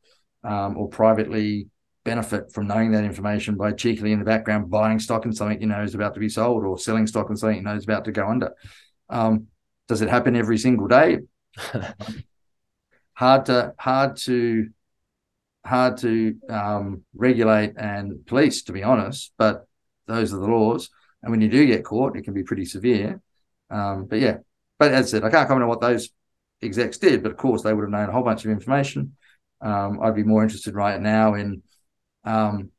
um, 0.43 0.77
or 0.77 0.89
privately 0.89 1.67
benefit 2.05 2.51
from 2.53 2.67
knowing 2.67 2.91
that 2.91 3.03
information 3.03 3.55
by 3.55 3.71
cheekily 3.71 4.11
in 4.11 4.19
the 4.19 4.25
background 4.25 4.69
buying 4.69 4.99
stock 4.99 5.25
in 5.25 5.33
something 5.33 5.59
you 5.59 5.67
know 5.67 5.83
is 5.83 5.95
about 5.95 6.13
to 6.13 6.19
be 6.19 6.29
sold 6.29 6.63
or 6.63 6.77
selling 6.77 7.05
stock 7.05 7.29
in 7.29 7.35
something 7.35 7.57
you 7.57 7.63
know 7.63 7.75
is 7.75 7.83
about 7.83 8.05
to 8.05 8.11
go 8.11 8.27
under. 8.27 8.53
Um, 9.09 9.47
does 9.87 10.01
it 10.01 10.09
happen 10.09 10.35
every 10.35 10.59
single 10.59 10.87
day? 10.87 11.19
hard 13.13 13.45
to 13.47 13.73
hard 13.77 14.17
to 14.17 14.69
hard 15.65 15.97
to 15.97 16.35
um, 16.49 17.03
regulate 17.13 17.73
and 17.77 18.25
police, 18.25 18.63
to 18.63 18.71
be 18.71 18.83
honest. 18.83 19.33
But 19.37 19.67
those 20.07 20.33
are 20.33 20.39
the 20.39 20.47
laws, 20.47 20.89
and 21.21 21.31
when 21.31 21.41
you 21.41 21.49
do 21.49 21.65
get 21.65 21.85
caught, 21.85 22.15
it 22.15 22.23
can 22.23 22.33
be 22.33 22.43
pretty 22.43 22.65
severe. 22.65 23.21
Um, 23.69 24.05
but 24.05 24.19
yeah, 24.19 24.37
but 24.79 24.93
as 24.93 25.07
I 25.07 25.09
said, 25.09 25.23
I 25.23 25.29
can't 25.29 25.47
comment 25.47 25.63
on 25.63 25.69
what 25.69 25.81
those 25.81 26.09
execs 26.61 26.97
did, 26.97 27.23
but 27.23 27.31
of 27.31 27.37
course 27.37 27.61
they 27.61 27.73
would 27.73 27.83
have 27.83 27.91
known 27.91 28.09
a 28.09 28.11
whole 28.11 28.23
bunch 28.23 28.45
of 28.45 28.51
information. 28.51 29.15
Um, 29.61 29.99
I'd 30.01 30.15
be 30.15 30.23
more 30.23 30.41
interested 30.43 30.73
right 30.73 30.99
now 30.99 31.33
in 31.33 31.61
um, 32.23 32.71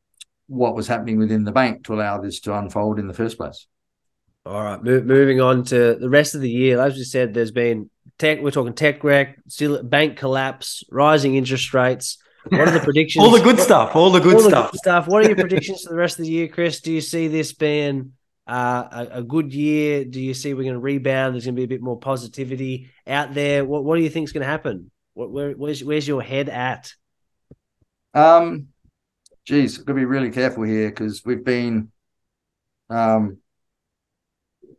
what 0.46 0.74
was 0.74 0.88
happening 0.88 1.18
within 1.18 1.44
the 1.44 1.52
bank 1.52 1.84
to 1.84 1.94
allow 1.94 2.20
this 2.20 2.40
to 2.40 2.58
unfold 2.58 2.98
in 2.98 3.06
the 3.06 3.14
first 3.14 3.36
place. 3.36 3.66
All 4.46 4.62
right, 4.62 4.82
Mo- 4.82 5.02
moving 5.02 5.40
on 5.40 5.64
to 5.64 5.96
the 5.96 6.08
rest 6.08 6.34
of 6.34 6.40
the 6.40 6.50
year. 6.50 6.80
As 6.80 6.96
we 6.96 7.04
said, 7.04 7.34
there's 7.34 7.50
been 7.50 7.90
tech. 8.18 8.40
We're 8.40 8.50
talking 8.50 8.74
tech 8.74 9.04
wreck, 9.04 9.38
bank 9.82 10.16
collapse, 10.16 10.82
rising 10.90 11.34
interest 11.34 11.74
rates. 11.74 12.18
What 12.48 12.60
are 12.60 12.70
the 12.70 12.80
predictions? 12.80 13.24
all 13.24 13.30
the 13.30 13.42
good 13.42 13.60
stuff. 13.60 13.94
All 13.94 14.10
the 14.10 14.20
good 14.20 14.34
all 14.34 14.40
stuff. 14.40 14.66
The 14.66 14.72
good 14.72 14.78
stuff. 14.78 15.06
What 15.06 15.24
are 15.24 15.28
your 15.28 15.36
predictions 15.36 15.82
for 15.82 15.90
the 15.90 15.96
rest 15.96 16.18
of 16.18 16.24
the 16.24 16.30
year, 16.30 16.48
Chris? 16.48 16.80
Do 16.80 16.92
you 16.92 17.00
see 17.00 17.28
this 17.28 17.52
being 17.52 18.12
uh, 18.46 18.88
a, 18.90 19.18
a, 19.18 19.22
good 19.22 19.52
year? 19.52 20.04
Do 20.04 20.20
you 20.20 20.32
see 20.34 20.54
we're 20.54 20.62
going 20.62 20.74
to 20.74 20.80
rebound? 20.80 21.34
There's 21.34 21.44
going 21.44 21.54
to 21.54 21.60
be 21.60 21.64
a 21.64 21.68
bit 21.68 21.82
more 21.82 21.98
positivity 21.98 22.90
out 23.06 23.34
there. 23.34 23.64
What 23.64 23.84
What 23.84 23.96
do 23.96 24.02
you 24.02 24.10
think 24.10 24.24
is 24.24 24.32
going 24.32 24.42
to 24.42 24.48
happen? 24.48 24.90
What, 25.14 25.30
where, 25.30 25.52
where's 25.52 25.84
Where's 25.84 26.08
your 26.08 26.22
head 26.22 26.48
at? 26.48 26.92
Um, 28.14 28.68
geez, 29.44 29.78
I've 29.78 29.86
got 29.86 29.92
to 29.92 29.98
be 29.98 30.04
really 30.04 30.30
careful 30.30 30.64
here 30.64 30.88
because 30.88 31.22
we've 31.24 31.44
been, 31.44 31.90
um, 32.88 33.38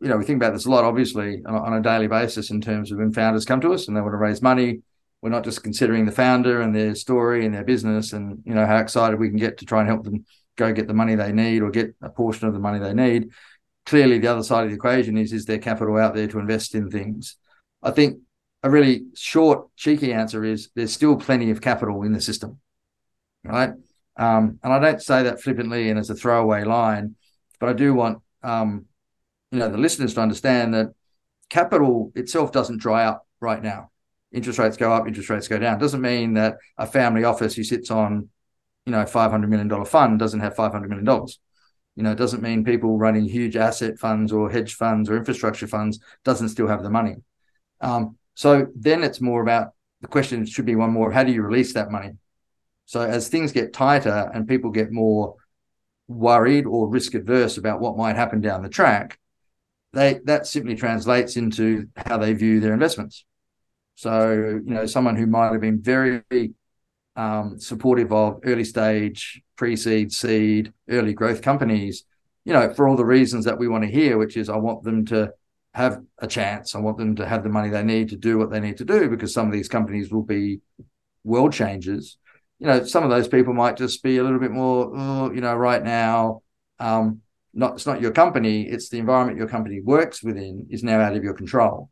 you 0.00 0.08
know, 0.08 0.16
we 0.16 0.24
think 0.24 0.42
about 0.42 0.52
this 0.52 0.66
a 0.66 0.70
lot, 0.70 0.84
obviously, 0.84 1.42
on, 1.46 1.54
on, 1.54 1.72
a 1.74 1.80
daily 1.80 2.08
basis 2.08 2.50
in 2.50 2.60
terms 2.60 2.92
of 2.92 2.98
when 2.98 3.12
founders 3.12 3.44
come 3.44 3.60
to 3.60 3.72
us 3.72 3.88
and 3.88 3.96
they 3.96 4.00
want 4.00 4.12
to 4.12 4.18
raise 4.18 4.42
money. 4.42 4.82
We're 5.22 5.30
not 5.30 5.44
just 5.44 5.62
considering 5.62 6.04
the 6.04 6.12
founder 6.12 6.60
and 6.60 6.74
their 6.74 6.94
story 6.96 7.46
and 7.46 7.54
their 7.54 7.64
business 7.64 8.12
and, 8.12 8.42
you 8.44 8.54
know, 8.54 8.66
how 8.66 8.78
excited 8.78 9.18
we 9.18 9.28
can 9.28 9.38
get 9.38 9.58
to 9.58 9.64
try 9.64 9.80
and 9.80 9.88
help 9.88 10.04
them 10.04 10.24
go 10.56 10.72
get 10.72 10.88
the 10.88 10.94
money 10.94 11.14
they 11.14 11.32
need 11.32 11.62
or 11.62 11.70
get 11.70 11.94
a 12.02 12.10
portion 12.10 12.48
of 12.48 12.54
the 12.54 12.60
money 12.60 12.80
they 12.80 12.92
need. 12.92 13.30
Clearly, 13.86 14.18
the 14.18 14.26
other 14.26 14.42
side 14.42 14.64
of 14.64 14.70
the 14.70 14.74
equation 14.74 15.16
is 15.16 15.32
is 15.32 15.44
there 15.46 15.58
capital 15.58 15.96
out 15.96 16.14
there 16.14 16.26
to 16.26 16.38
invest 16.38 16.74
in 16.74 16.90
things? 16.90 17.36
I 17.82 17.92
think 17.92 18.18
a 18.62 18.70
really 18.70 19.06
short, 19.14 19.68
cheeky 19.76 20.12
answer 20.12 20.44
is 20.44 20.70
there's 20.74 20.92
still 20.92 21.16
plenty 21.16 21.50
of 21.50 21.60
capital 21.60 22.02
in 22.02 22.12
the 22.12 22.20
system, 22.20 22.58
right? 23.44 23.70
Um, 24.16 24.58
and 24.62 24.72
I 24.72 24.78
don't 24.78 25.02
say 25.02 25.22
that 25.22 25.40
flippantly 25.40 25.88
and 25.88 25.98
as 25.98 26.10
a 26.10 26.14
throwaway 26.14 26.64
line, 26.64 27.16
but 27.58 27.68
I 27.68 27.72
do 27.72 27.94
want 27.94 28.18
um, 28.42 28.86
you 29.52 29.58
know 29.58 29.68
the 29.68 29.78
listeners 29.78 30.14
to 30.14 30.20
understand 30.20 30.74
that 30.74 30.92
capital 31.48 32.12
itself 32.14 32.50
doesn't 32.50 32.78
dry 32.78 33.04
up 33.04 33.26
right 33.40 33.62
now. 33.62 33.91
Interest 34.32 34.58
rates 34.58 34.76
go 34.76 34.92
up, 34.92 35.06
interest 35.06 35.30
rates 35.30 35.48
go 35.48 35.58
down. 35.58 35.78
Doesn't 35.78 36.00
mean 36.00 36.34
that 36.34 36.56
a 36.78 36.86
family 36.86 37.24
office 37.24 37.54
who 37.54 37.64
sits 37.64 37.90
on 37.90 38.30
you 38.86 38.92
know, 38.92 39.06
five 39.06 39.30
hundred 39.30 39.50
million 39.50 39.68
dollar 39.68 39.84
fund 39.84 40.18
doesn't 40.18 40.40
have 40.40 40.56
five 40.56 40.72
hundred 40.72 40.88
million 40.88 41.04
dollars. 41.04 41.38
You 41.94 42.02
know, 42.02 42.12
it 42.12 42.18
doesn't 42.18 42.42
mean 42.42 42.64
people 42.64 42.98
running 42.98 43.24
huge 43.24 43.56
asset 43.56 43.98
funds 43.98 44.32
or 44.32 44.50
hedge 44.50 44.74
funds 44.74 45.10
or 45.10 45.16
infrastructure 45.16 45.66
funds 45.66 46.00
doesn't 46.24 46.48
still 46.48 46.66
have 46.66 46.82
the 46.82 46.90
money. 46.90 47.16
Um, 47.80 48.16
so 48.34 48.66
then 48.74 49.04
it's 49.04 49.20
more 49.20 49.42
about 49.42 49.74
the 50.00 50.08
question 50.08 50.44
should 50.46 50.66
be 50.66 50.74
one 50.74 50.90
more: 50.90 51.12
how 51.12 51.22
do 51.22 51.32
you 51.32 51.42
release 51.42 51.74
that 51.74 51.90
money? 51.90 52.12
So 52.86 53.02
as 53.02 53.28
things 53.28 53.52
get 53.52 53.72
tighter 53.72 54.30
and 54.34 54.48
people 54.48 54.70
get 54.70 54.90
more 54.90 55.36
worried 56.08 56.66
or 56.66 56.88
risk 56.88 57.14
adverse 57.14 57.56
about 57.56 57.80
what 57.80 57.96
might 57.96 58.16
happen 58.16 58.40
down 58.40 58.62
the 58.62 58.68
track, 58.68 59.18
they 59.92 60.18
that 60.24 60.46
simply 60.46 60.74
translates 60.74 61.36
into 61.36 61.88
how 61.96 62.18
they 62.18 62.32
view 62.32 62.58
their 62.58 62.72
investments. 62.72 63.24
So 63.94 64.60
you 64.64 64.74
know, 64.74 64.86
someone 64.86 65.16
who 65.16 65.26
might 65.26 65.52
have 65.52 65.60
been 65.60 65.80
very 65.80 66.22
um, 67.16 67.58
supportive 67.58 68.12
of 68.12 68.40
early 68.44 68.64
stage, 68.64 69.42
pre-seed, 69.56 70.12
seed, 70.12 70.72
early 70.88 71.12
growth 71.12 71.42
companies, 71.42 72.04
you 72.44 72.52
know, 72.52 72.72
for 72.74 72.88
all 72.88 72.96
the 72.96 73.04
reasons 73.04 73.44
that 73.44 73.58
we 73.58 73.68
want 73.68 73.84
to 73.84 73.90
hear, 73.90 74.18
which 74.18 74.36
is 74.36 74.48
I 74.48 74.56
want 74.56 74.82
them 74.82 75.04
to 75.06 75.32
have 75.74 76.02
a 76.18 76.26
chance. 76.26 76.74
I 76.74 76.80
want 76.80 76.98
them 76.98 77.16
to 77.16 77.26
have 77.26 77.42
the 77.42 77.48
money 77.48 77.70
they 77.70 77.82
need 77.82 78.10
to 78.10 78.16
do 78.16 78.38
what 78.38 78.50
they 78.50 78.60
need 78.60 78.78
to 78.78 78.84
do 78.84 79.08
because 79.08 79.32
some 79.32 79.46
of 79.46 79.52
these 79.52 79.68
companies 79.68 80.10
will 80.10 80.22
be 80.22 80.60
world 81.24 81.52
changers. 81.52 82.18
You 82.58 82.66
know, 82.66 82.84
some 82.84 83.04
of 83.04 83.10
those 83.10 83.28
people 83.28 83.54
might 83.54 83.76
just 83.76 84.02
be 84.02 84.18
a 84.18 84.22
little 84.22 84.38
bit 84.38 84.50
more, 84.50 84.92
oh, 84.94 85.32
you 85.32 85.40
know, 85.40 85.54
right 85.54 85.82
now, 85.82 86.42
um, 86.78 87.20
not 87.54 87.74
it's 87.74 87.86
not 87.86 88.00
your 88.00 88.12
company, 88.12 88.62
it's 88.62 88.88
the 88.88 88.98
environment 88.98 89.38
your 89.38 89.48
company 89.48 89.80
works 89.80 90.22
within 90.22 90.66
is 90.70 90.82
now 90.82 91.00
out 91.00 91.16
of 91.16 91.24
your 91.24 91.34
control. 91.34 91.90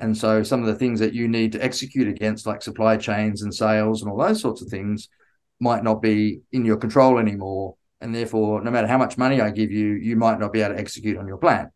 And 0.00 0.16
so 0.16 0.42
some 0.42 0.60
of 0.60 0.66
the 0.66 0.74
things 0.74 0.98
that 1.00 1.12
you 1.12 1.28
need 1.28 1.52
to 1.52 1.62
execute 1.62 2.08
against, 2.08 2.46
like 2.46 2.62
supply 2.62 2.96
chains 2.96 3.42
and 3.42 3.54
sales 3.54 4.02
and 4.02 4.10
all 4.10 4.18
those 4.18 4.40
sorts 4.40 4.62
of 4.62 4.68
things, 4.68 5.08
might 5.60 5.84
not 5.84 6.00
be 6.00 6.40
in 6.52 6.64
your 6.64 6.78
control 6.78 7.18
anymore. 7.18 7.76
And 8.00 8.14
therefore, 8.14 8.62
no 8.62 8.70
matter 8.70 8.86
how 8.86 8.96
much 8.96 9.18
money 9.18 9.42
I 9.42 9.50
give 9.50 9.70
you, 9.70 9.92
you 9.92 10.16
might 10.16 10.40
not 10.40 10.54
be 10.54 10.62
able 10.62 10.74
to 10.74 10.80
execute 10.80 11.18
on 11.18 11.28
your 11.28 11.36
plan. 11.36 11.70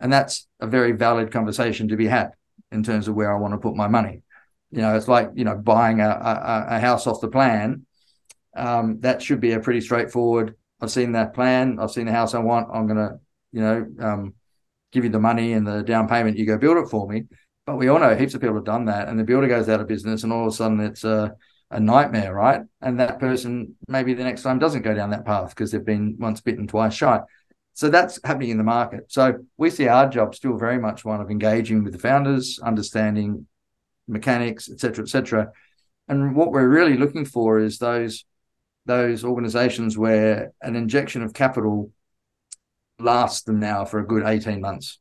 And 0.00 0.12
that's 0.12 0.48
a 0.58 0.66
very 0.66 0.90
valid 0.90 1.30
conversation 1.30 1.86
to 1.88 1.96
be 1.96 2.08
had 2.08 2.32
in 2.72 2.82
terms 2.82 3.06
of 3.06 3.14
where 3.14 3.32
I 3.32 3.38
want 3.38 3.54
to 3.54 3.58
put 3.58 3.76
my 3.76 3.86
money. 3.86 4.22
You 4.72 4.78
know, 4.78 4.96
it's 4.96 5.06
like, 5.06 5.30
you 5.34 5.44
know, 5.44 5.56
buying 5.56 6.00
a, 6.00 6.08
a, 6.08 6.66
a 6.76 6.78
house 6.80 7.06
off 7.06 7.20
the 7.20 7.28
plan. 7.28 7.86
Um, 8.56 8.98
that 9.00 9.22
should 9.22 9.40
be 9.40 9.52
a 9.52 9.60
pretty 9.60 9.80
straightforward. 9.80 10.56
I've 10.80 10.90
seen 10.90 11.12
that 11.12 11.32
plan. 11.32 11.78
I've 11.78 11.92
seen 11.92 12.06
the 12.06 12.12
house 12.12 12.34
I 12.34 12.40
want. 12.40 12.68
I'm 12.74 12.88
going 12.88 12.98
to, 12.98 13.20
you 13.52 13.60
know, 13.60 13.86
um, 14.00 14.34
give 14.90 15.04
you 15.04 15.10
the 15.10 15.20
money 15.20 15.52
and 15.52 15.64
the 15.64 15.82
down 15.82 16.08
payment. 16.08 16.36
You 16.36 16.46
go 16.46 16.58
build 16.58 16.78
it 16.78 16.90
for 16.90 17.06
me. 17.06 17.24
But 17.66 17.76
we 17.76 17.88
all 17.88 18.00
know 18.00 18.14
heaps 18.16 18.34
of 18.34 18.40
people 18.40 18.56
have 18.56 18.64
done 18.64 18.86
that, 18.86 19.08
and 19.08 19.18
the 19.18 19.24
builder 19.24 19.46
goes 19.46 19.68
out 19.68 19.80
of 19.80 19.86
business, 19.86 20.24
and 20.24 20.32
all 20.32 20.46
of 20.46 20.52
a 20.52 20.56
sudden 20.56 20.80
it's 20.80 21.04
a, 21.04 21.34
a 21.70 21.78
nightmare, 21.78 22.34
right? 22.34 22.62
And 22.80 22.98
that 22.98 23.20
person 23.20 23.76
maybe 23.86 24.14
the 24.14 24.24
next 24.24 24.42
time 24.42 24.58
doesn't 24.58 24.82
go 24.82 24.94
down 24.94 25.10
that 25.10 25.24
path 25.24 25.50
because 25.50 25.70
they've 25.70 25.84
been 25.84 26.16
once 26.18 26.40
bitten, 26.40 26.66
twice 26.66 26.94
shy. 26.94 27.20
So 27.74 27.88
that's 27.88 28.18
happening 28.24 28.50
in 28.50 28.58
the 28.58 28.64
market. 28.64 29.10
So 29.12 29.38
we 29.56 29.70
see 29.70 29.88
our 29.88 30.08
job 30.08 30.34
still 30.34 30.58
very 30.58 30.78
much 30.78 31.04
one 31.04 31.20
of 31.20 31.30
engaging 31.30 31.84
with 31.84 31.92
the 31.92 31.98
founders, 31.98 32.58
understanding 32.62 33.46
mechanics, 34.08 34.68
et 34.70 34.80
cetera, 34.80 35.04
et 35.04 35.08
cetera. 35.08 35.52
And 36.08 36.34
what 36.34 36.50
we're 36.50 36.68
really 36.68 36.96
looking 36.96 37.24
for 37.24 37.58
is 37.60 37.78
those 37.78 38.24
those 38.84 39.24
organizations 39.24 39.96
where 39.96 40.52
an 40.60 40.74
injection 40.74 41.22
of 41.22 41.32
capital 41.32 41.92
lasts 42.98 43.42
them 43.42 43.60
now 43.60 43.84
for 43.84 44.00
a 44.00 44.06
good 44.06 44.24
18 44.26 44.60
months 44.60 44.98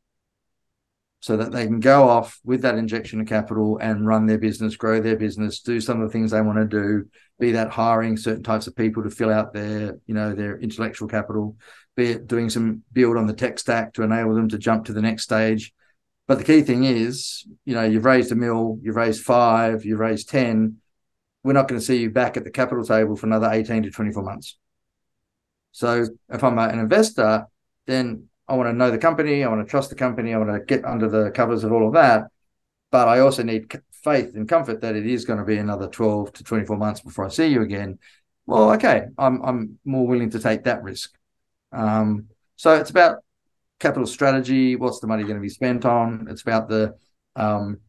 so 1.22 1.38
that 1.38 1.52
they 1.52 1.66
can 1.66 1.80
go 1.80 2.10
off 2.10 2.40
with 2.44 2.64
that 2.64 2.80
injection 2.80 3.22
of 3.22 3.28
capital 3.28 3.78
and 3.78 4.08
run 4.08 4.26
their 4.26 4.40
business, 4.40 4.76
grow 4.76 5.00
their 5.00 5.16
business, 5.16 5.62
do 5.62 5.80
some 5.80 6.02
of 6.02 6.08
the 6.08 6.12
things 6.12 6.32
they 6.32 6.42
want 6.42 6.58
to 6.58 6.66
do, 6.66 7.08
be 7.40 7.52
that 7.52 7.70
hiring 7.70 8.18
certain 8.18 8.42
types 8.42 8.66
of 8.66 8.76
people 8.76 9.04
to 9.04 9.10
fill 9.12 9.32
out 9.32 9.54
their, 9.54 10.00
you 10.08 10.16
know, 10.16 10.34
their 10.34 10.58
intellectual 10.58 11.08
capital, 11.08 11.56
be 11.96 12.08
it 12.08 12.26
doing 12.26 12.50
some 12.50 12.82
build 12.92 13.18
on 13.18 13.28
the 13.28 13.34
tech 13.34 13.60
stack 13.60 13.94
to 13.94 14.02
enable 14.02 14.34
them 14.34 14.50
to 14.50 14.58
jump 14.58 14.86
to 14.86 14.94
the 14.94 15.02
next 15.02 15.22
stage. 15.22 15.72
But 16.28 16.40
the 16.40 16.44
key 16.44 16.64
thing 16.64 16.86
is, 16.86 17.46
you 17.66 17.76
know, 17.76 17.84
you've 17.84 18.06
raised 18.06 18.32
a 18.32 18.36
mill, 18.36 18.80
you've 18.82 18.96
raised 18.96 19.24
five, 19.24 19.86
you've 19.86 20.00
raised 20.00 20.28
10. 20.30 20.78
We're 21.44 21.54
not 21.54 21.68
going 21.68 21.80
to 21.80 21.86
see 21.86 21.98
you 21.98 22.10
back 22.10 22.36
at 22.36 22.46
the 22.46 22.52
capital 22.52 22.84
table 22.84 23.16
for 23.16 23.28
another 23.28 23.50
18 23.52 23.84
to 23.84 23.92
24 23.92 24.24
months. 24.24 24.58
So 25.72 26.08
if 26.30 26.44
I'm 26.44 26.58
an 26.58 26.80
investor, 26.80 27.46
then 27.86 28.30
I 28.48 28.56
want 28.56 28.70
to 28.70 28.74
know 28.74 28.92
the 28.92 28.98
company. 28.98 29.44
I 29.44 29.50
want 29.50 29.66
to 29.66 29.70
trust 29.70 29.90
the 29.90 29.96
company. 29.96 30.34
I 30.34 30.38
want 30.38 30.52
to 30.52 30.60
get 30.66 30.86
under 30.86 31.08
the 31.08 31.32
covers 31.32 31.64
of 31.64 31.72
all 31.72 31.88
of 31.88 31.94
that. 31.94 32.26
But 32.92 33.08
I 33.08 33.20
also 33.20 33.44
need 33.44 33.72
faith 34.04 34.36
and 34.36 34.50
comfort 34.50 34.82
that 34.82 34.96
it 34.96 35.06
is 35.06 35.26
going 35.26 35.40
to 35.40 35.46
be 35.46 35.58
another 35.58 35.88
12 35.88 36.34
to 36.34 36.44
24 36.44 36.78
months 36.78 37.02
before 37.02 37.26
I 37.26 37.30
see 37.30 37.48
you 37.48 37.62
again. 37.62 38.00
Well, 38.46 38.72
okay, 38.74 39.06
I'm, 39.18 39.42
I'm 39.44 39.80
more 39.86 40.06
willing 40.06 40.32
to 40.32 40.40
take 40.40 40.66
that 40.66 40.84
risk. 40.84 41.14
Um, 41.72 42.28
so 42.56 42.76
it's 42.76 42.90
about 42.90 43.20
capital 43.80 44.08
strategy. 44.08 44.76
What's 44.76 45.00
the 45.00 45.08
money 45.08 45.24
going 45.24 45.36
to 45.36 45.42
be 45.42 45.50
spent 45.50 45.86
on? 45.86 46.28
It's 46.30 46.42
about 46.42 46.68
the, 46.68 46.96
um, 47.36 47.80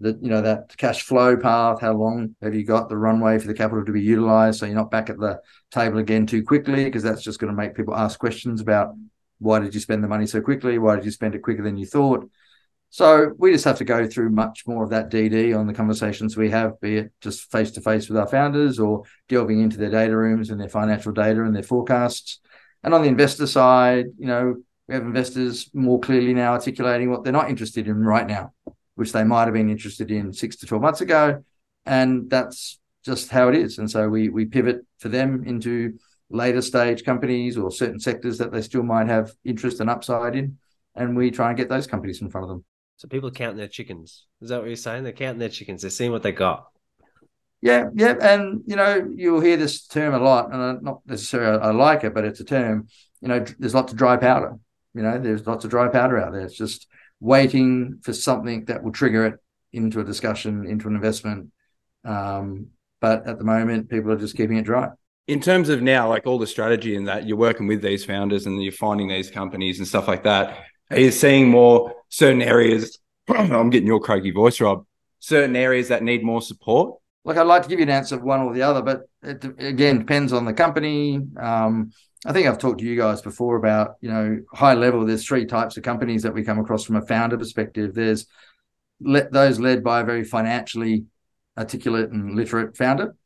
the 0.00 0.18
you 0.20 0.28
know 0.28 0.42
that 0.42 0.76
cash 0.76 1.02
flow 1.02 1.36
path. 1.36 1.80
How 1.80 1.94
long 1.94 2.36
have 2.42 2.54
you 2.54 2.64
got 2.64 2.88
the 2.88 2.96
runway 2.96 3.38
for 3.38 3.46
the 3.46 3.54
capital 3.54 3.84
to 3.84 3.92
be 3.92 4.02
utilized? 4.02 4.60
So 4.60 4.66
you're 4.66 4.74
not 4.74 4.90
back 4.90 5.10
at 5.10 5.18
the 5.18 5.40
table 5.70 5.98
again 5.98 6.26
too 6.26 6.42
quickly, 6.42 6.84
because 6.84 7.02
that's 7.02 7.22
just 7.22 7.38
going 7.38 7.52
to 7.52 7.56
make 7.56 7.74
people 7.74 7.94
ask 7.94 8.18
questions 8.18 8.60
about 8.60 8.94
why 9.38 9.58
did 9.58 9.74
you 9.74 9.80
spend 9.80 10.02
the 10.02 10.08
money 10.08 10.26
so 10.26 10.40
quickly? 10.40 10.78
Why 10.78 10.96
did 10.96 11.04
you 11.04 11.10
spend 11.10 11.34
it 11.34 11.42
quicker 11.42 11.62
than 11.62 11.76
you 11.76 11.86
thought? 11.86 12.28
So 12.90 13.32
we 13.36 13.52
just 13.52 13.64
have 13.64 13.78
to 13.78 13.84
go 13.84 14.06
through 14.06 14.30
much 14.30 14.66
more 14.66 14.84
of 14.84 14.90
that 14.90 15.10
DD 15.10 15.58
on 15.58 15.66
the 15.66 15.74
conversations 15.74 16.36
we 16.36 16.50
have, 16.50 16.80
be 16.80 16.96
it 16.96 17.12
just 17.20 17.50
face 17.50 17.70
to 17.72 17.80
face 17.80 18.08
with 18.08 18.16
our 18.16 18.28
founders 18.28 18.78
or 18.78 19.02
delving 19.28 19.60
into 19.60 19.76
their 19.76 19.90
data 19.90 20.16
rooms 20.16 20.50
and 20.50 20.60
their 20.60 20.68
financial 20.68 21.12
data 21.12 21.42
and 21.42 21.54
their 21.54 21.62
forecasts. 21.62 22.40
And 22.82 22.94
on 22.94 23.02
the 23.02 23.08
investor 23.08 23.46
side, 23.46 24.06
you 24.18 24.26
know, 24.26 24.56
we 24.88 24.94
have 24.94 25.02
investors 25.02 25.68
more 25.74 25.98
clearly 25.98 26.32
now 26.32 26.52
articulating 26.52 27.10
what 27.10 27.24
they're 27.24 27.32
not 27.32 27.50
interested 27.50 27.88
in 27.88 28.04
right 28.04 28.26
now, 28.26 28.52
which 28.94 29.12
they 29.12 29.24
might 29.24 29.44
have 29.44 29.54
been 29.54 29.68
interested 29.68 30.10
in 30.10 30.32
six 30.32 30.56
to 30.56 30.66
12 30.66 30.82
months 30.82 31.00
ago. 31.00 31.42
And 31.84 32.30
that's 32.30 32.78
just 33.04 33.30
how 33.30 33.48
it 33.48 33.56
is. 33.56 33.78
And 33.78 33.90
so 33.90 34.08
we 34.08 34.28
we 34.28 34.44
pivot 34.44 34.86
for 34.98 35.08
them 35.08 35.44
into 35.46 35.98
later 36.30 36.62
stage 36.62 37.04
companies 37.04 37.56
or 37.56 37.70
certain 37.70 38.00
sectors 38.00 38.38
that 38.38 38.52
they 38.52 38.62
still 38.62 38.82
might 38.82 39.06
have 39.06 39.32
interest 39.44 39.80
and 39.80 39.90
upside 39.90 40.36
in. 40.36 40.58
And 40.94 41.16
we 41.16 41.30
try 41.30 41.48
and 41.48 41.56
get 41.56 41.68
those 41.68 41.86
companies 41.86 42.22
in 42.22 42.30
front 42.30 42.44
of 42.44 42.48
them. 42.48 42.64
So 42.96 43.08
people 43.08 43.28
are 43.28 43.32
counting 43.32 43.58
their 43.58 43.68
chickens. 43.68 44.24
Is 44.40 44.48
that 44.48 44.60
what 44.60 44.68
you're 44.68 44.76
saying? 44.76 45.04
They're 45.04 45.12
counting 45.12 45.38
their 45.38 45.50
chickens. 45.50 45.82
They're 45.82 45.90
seeing 45.90 46.12
what 46.12 46.22
they 46.22 46.32
got. 46.32 46.66
Yeah, 47.60 47.86
yeah, 47.94 48.14
and 48.20 48.62
you 48.66 48.76
know 48.76 49.10
you'll 49.14 49.40
hear 49.40 49.56
this 49.56 49.86
term 49.86 50.14
a 50.14 50.18
lot, 50.18 50.52
and 50.52 50.82
not 50.82 51.00
necessarily 51.06 51.58
I 51.58 51.70
like 51.70 52.04
it, 52.04 52.14
but 52.14 52.24
it's 52.24 52.38
a 52.40 52.44
term. 52.44 52.88
You 53.20 53.28
know, 53.28 53.44
there's 53.58 53.74
lots 53.74 53.92
of 53.92 53.98
dry 53.98 54.16
powder. 54.16 54.56
You 54.94 55.02
know, 55.02 55.18
there's 55.18 55.46
lots 55.46 55.64
of 55.64 55.70
dry 55.70 55.88
powder 55.88 56.18
out 56.18 56.32
there. 56.32 56.42
It's 56.42 56.56
just 56.56 56.86
waiting 57.18 57.98
for 58.02 58.12
something 58.12 58.66
that 58.66 58.82
will 58.82 58.92
trigger 58.92 59.26
it 59.26 59.34
into 59.72 60.00
a 60.00 60.04
discussion, 60.04 60.66
into 60.66 60.86
an 60.86 60.94
investment. 60.94 61.50
Um, 62.04 62.68
but 63.00 63.26
at 63.26 63.38
the 63.38 63.44
moment, 63.44 63.90
people 63.90 64.12
are 64.12 64.18
just 64.18 64.36
keeping 64.36 64.58
it 64.58 64.64
dry 64.64 64.90
in 65.26 65.40
terms 65.40 65.68
of 65.68 65.82
now, 65.82 66.08
like 66.08 66.26
all 66.26 66.38
the 66.38 66.46
strategy 66.46 66.96
and 66.96 67.08
that 67.08 67.26
you're 67.26 67.36
working 67.36 67.66
with 67.66 67.82
these 67.82 68.04
founders 68.04 68.46
and 68.46 68.62
you're 68.62 68.72
finding 68.72 69.08
these 69.08 69.30
companies 69.30 69.78
and 69.78 69.88
stuff 69.88 70.06
like 70.06 70.22
that, 70.24 70.64
are 70.90 70.98
you 70.98 71.10
seeing 71.10 71.48
more 71.48 71.94
certain 72.08 72.42
areas? 72.42 72.98
I'm 73.28 73.70
getting 73.70 73.88
your 73.88 74.00
croaky 74.00 74.30
voice, 74.30 74.60
Rob. 74.60 74.86
Certain 75.18 75.56
areas 75.56 75.88
that 75.88 76.02
need 76.02 76.22
more 76.22 76.40
support. 76.40 77.00
Like 77.24 77.38
I'd 77.38 77.42
like 77.42 77.62
to 77.62 77.68
give 77.68 77.80
you 77.80 77.84
an 77.84 77.90
answer 77.90 78.14
of 78.14 78.22
one 78.22 78.40
or 78.40 78.54
the 78.54 78.62
other, 78.62 78.82
but 78.82 79.00
it 79.22 79.44
again 79.58 79.98
depends 79.98 80.32
on 80.32 80.44
the 80.44 80.52
company. 80.52 81.20
Um, 81.40 81.90
I 82.24 82.32
think 82.32 82.46
I've 82.46 82.58
talked 82.58 82.78
to 82.78 82.84
you 82.84 82.96
guys 82.96 83.20
before 83.20 83.56
about 83.56 83.96
you 84.00 84.08
know 84.08 84.40
high 84.54 84.74
level. 84.74 85.04
There's 85.04 85.26
three 85.26 85.44
types 85.44 85.76
of 85.76 85.82
companies 85.82 86.22
that 86.22 86.32
we 86.32 86.44
come 86.44 86.60
across 86.60 86.84
from 86.84 86.94
a 86.94 87.02
founder 87.04 87.36
perspective. 87.36 87.94
There's 87.94 88.26
le- 89.00 89.28
those 89.28 89.58
led 89.58 89.82
by 89.82 90.00
a 90.00 90.04
very 90.04 90.22
financially 90.22 91.06
articulate 91.58 92.10
and 92.10 92.36
literate 92.36 92.76
founder. 92.76 93.16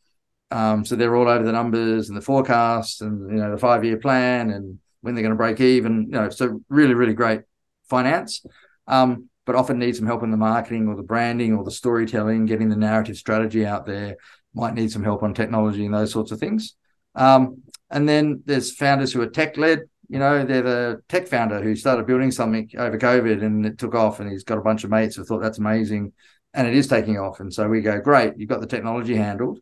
Um, 0.50 0.84
so 0.84 0.96
they're 0.96 1.14
all 1.16 1.28
over 1.28 1.44
the 1.44 1.52
numbers 1.52 2.08
and 2.08 2.16
the 2.16 2.22
forecasts 2.22 3.00
and 3.00 3.30
you 3.30 3.36
know 3.36 3.52
the 3.52 3.58
five 3.58 3.84
year 3.84 3.96
plan 3.96 4.50
and 4.50 4.78
when 5.00 5.14
they're 5.14 5.22
going 5.22 5.32
to 5.32 5.36
break 5.36 5.60
even. 5.60 6.02
You 6.02 6.12
know, 6.12 6.30
so 6.30 6.60
really, 6.68 6.94
really 6.94 7.14
great 7.14 7.42
finance, 7.88 8.44
um, 8.86 9.28
but 9.46 9.54
often 9.54 9.78
need 9.78 9.96
some 9.96 10.06
help 10.06 10.22
in 10.22 10.30
the 10.30 10.36
marketing 10.36 10.88
or 10.88 10.96
the 10.96 11.02
branding 11.02 11.54
or 11.54 11.64
the 11.64 11.70
storytelling, 11.70 12.46
getting 12.46 12.68
the 12.68 12.76
narrative 12.76 13.16
strategy 13.16 13.64
out 13.64 13.86
there. 13.86 14.16
Might 14.54 14.74
need 14.74 14.90
some 14.90 15.04
help 15.04 15.22
on 15.22 15.32
technology 15.32 15.84
and 15.84 15.94
those 15.94 16.12
sorts 16.12 16.32
of 16.32 16.40
things. 16.40 16.74
Um, 17.14 17.62
and 17.88 18.08
then 18.08 18.42
there's 18.46 18.74
founders 18.74 19.12
who 19.12 19.22
are 19.22 19.28
tech 19.28 19.56
led. 19.56 19.82
You 20.08 20.18
know, 20.18 20.44
they're 20.44 20.62
the 20.62 21.02
tech 21.08 21.28
founder 21.28 21.62
who 21.62 21.76
started 21.76 22.06
building 22.06 22.32
something 22.32 22.68
over 22.76 22.98
COVID 22.98 23.44
and 23.44 23.64
it 23.64 23.78
took 23.78 23.94
off, 23.94 24.18
and 24.18 24.28
he's 24.28 24.42
got 24.42 24.58
a 24.58 24.62
bunch 24.62 24.82
of 24.82 24.90
mates 24.90 25.14
who 25.14 25.24
thought 25.24 25.40
that's 25.40 25.58
amazing, 25.58 26.12
and 26.52 26.66
it 26.66 26.74
is 26.74 26.88
taking 26.88 27.16
off. 27.16 27.38
And 27.38 27.54
so 27.54 27.68
we 27.68 27.80
go, 27.80 28.00
great, 28.00 28.34
you've 28.36 28.48
got 28.48 28.60
the 28.60 28.66
technology 28.66 29.14
handled 29.14 29.60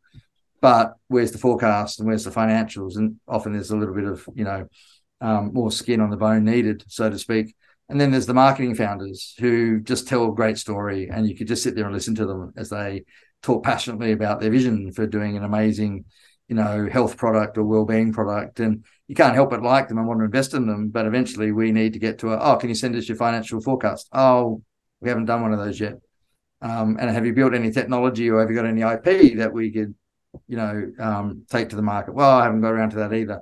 but 0.60 0.94
where's 1.08 1.32
the 1.32 1.38
forecast 1.38 1.98
and 1.98 2.08
where's 2.08 2.24
the 2.24 2.30
financials? 2.30 2.96
And 2.96 3.16
often 3.26 3.52
there's 3.52 3.70
a 3.70 3.76
little 3.76 3.94
bit 3.94 4.04
of, 4.04 4.28
you 4.34 4.44
know, 4.44 4.68
um, 5.20 5.52
more 5.52 5.72
skin 5.72 6.00
on 6.00 6.10
the 6.10 6.16
bone 6.16 6.44
needed, 6.44 6.84
so 6.88 7.10
to 7.10 7.18
speak. 7.18 7.54
And 7.88 8.00
then 8.00 8.10
there's 8.10 8.26
the 8.26 8.34
marketing 8.34 8.74
founders 8.74 9.34
who 9.38 9.80
just 9.80 10.08
tell 10.08 10.28
a 10.28 10.34
great 10.34 10.58
story, 10.58 11.08
and 11.08 11.28
you 11.28 11.34
could 11.34 11.48
just 11.48 11.62
sit 11.62 11.74
there 11.74 11.86
and 11.86 11.94
listen 11.94 12.14
to 12.16 12.26
them 12.26 12.52
as 12.56 12.68
they 12.68 13.04
talk 13.42 13.64
passionately 13.64 14.12
about 14.12 14.40
their 14.40 14.50
vision 14.50 14.92
for 14.92 15.06
doing 15.06 15.36
an 15.36 15.44
amazing 15.44 16.04
you 16.48 16.56
know, 16.56 16.88
health 16.90 17.16
product 17.16 17.58
or 17.58 17.64
well-being 17.64 18.12
product, 18.12 18.58
and 18.58 18.84
you 19.06 19.14
can't 19.14 19.34
help 19.34 19.50
but 19.50 19.62
like 19.62 19.88
them 19.88 19.98
and 19.98 20.08
want 20.08 20.18
to 20.20 20.24
invest 20.24 20.54
in 20.54 20.66
them. 20.66 20.88
But 20.88 21.06
eventually, 21.06 21.52
we 21.52 21.72
need 21.72 21.92
to 21.92 21.98
get 21.98 22.18
to 22.20 22.32
a 22.32 22.38
oh, 22.38 22.56
can 22.56 22.70
you 22.70 22.74
send 22.74 22.96
us 22.96 23.08
your 23.08 23.18
financial 23.18 23.60
forecast? 23.60 24.08
Oh, 24.12 24.62
we 25.00 25.10
haven't 25.10 25.26
done 25.26 25.42
one 25.42 25.52
of 25.52 25.58
those 25.58 25.78
yet. 25.78 26.00
Um, 26.60 26.96
and 26.98 27.10
have 27.10 27.24
you 27.24 27.34
built 27.34 27.54
any 27.54 27.70
technology 27.70 28.28
or 28.30 28.40
have 28.40 28.50
you 28.50 28.56
got 28.56 28.66
any 28.66 28.82
IP 28.82 29.36
that 29.36 29.52
we 29.52 29.70
could, 29.70 29.94
you 30.46 30.56
know, 30.56 30.92
um, 30.98 31.44
take 31.50 31.70
to 31.70 31.76
the 31.76 31.82
market? 31.82 32.14
Well, 32.14 32.30
I 32.30 32.44
haven't 32.44 32.60
got 32.60 32.72
around 32.72 32.90
to 32.90 32.96
that 32.96 33.12
either. 33.12 33.40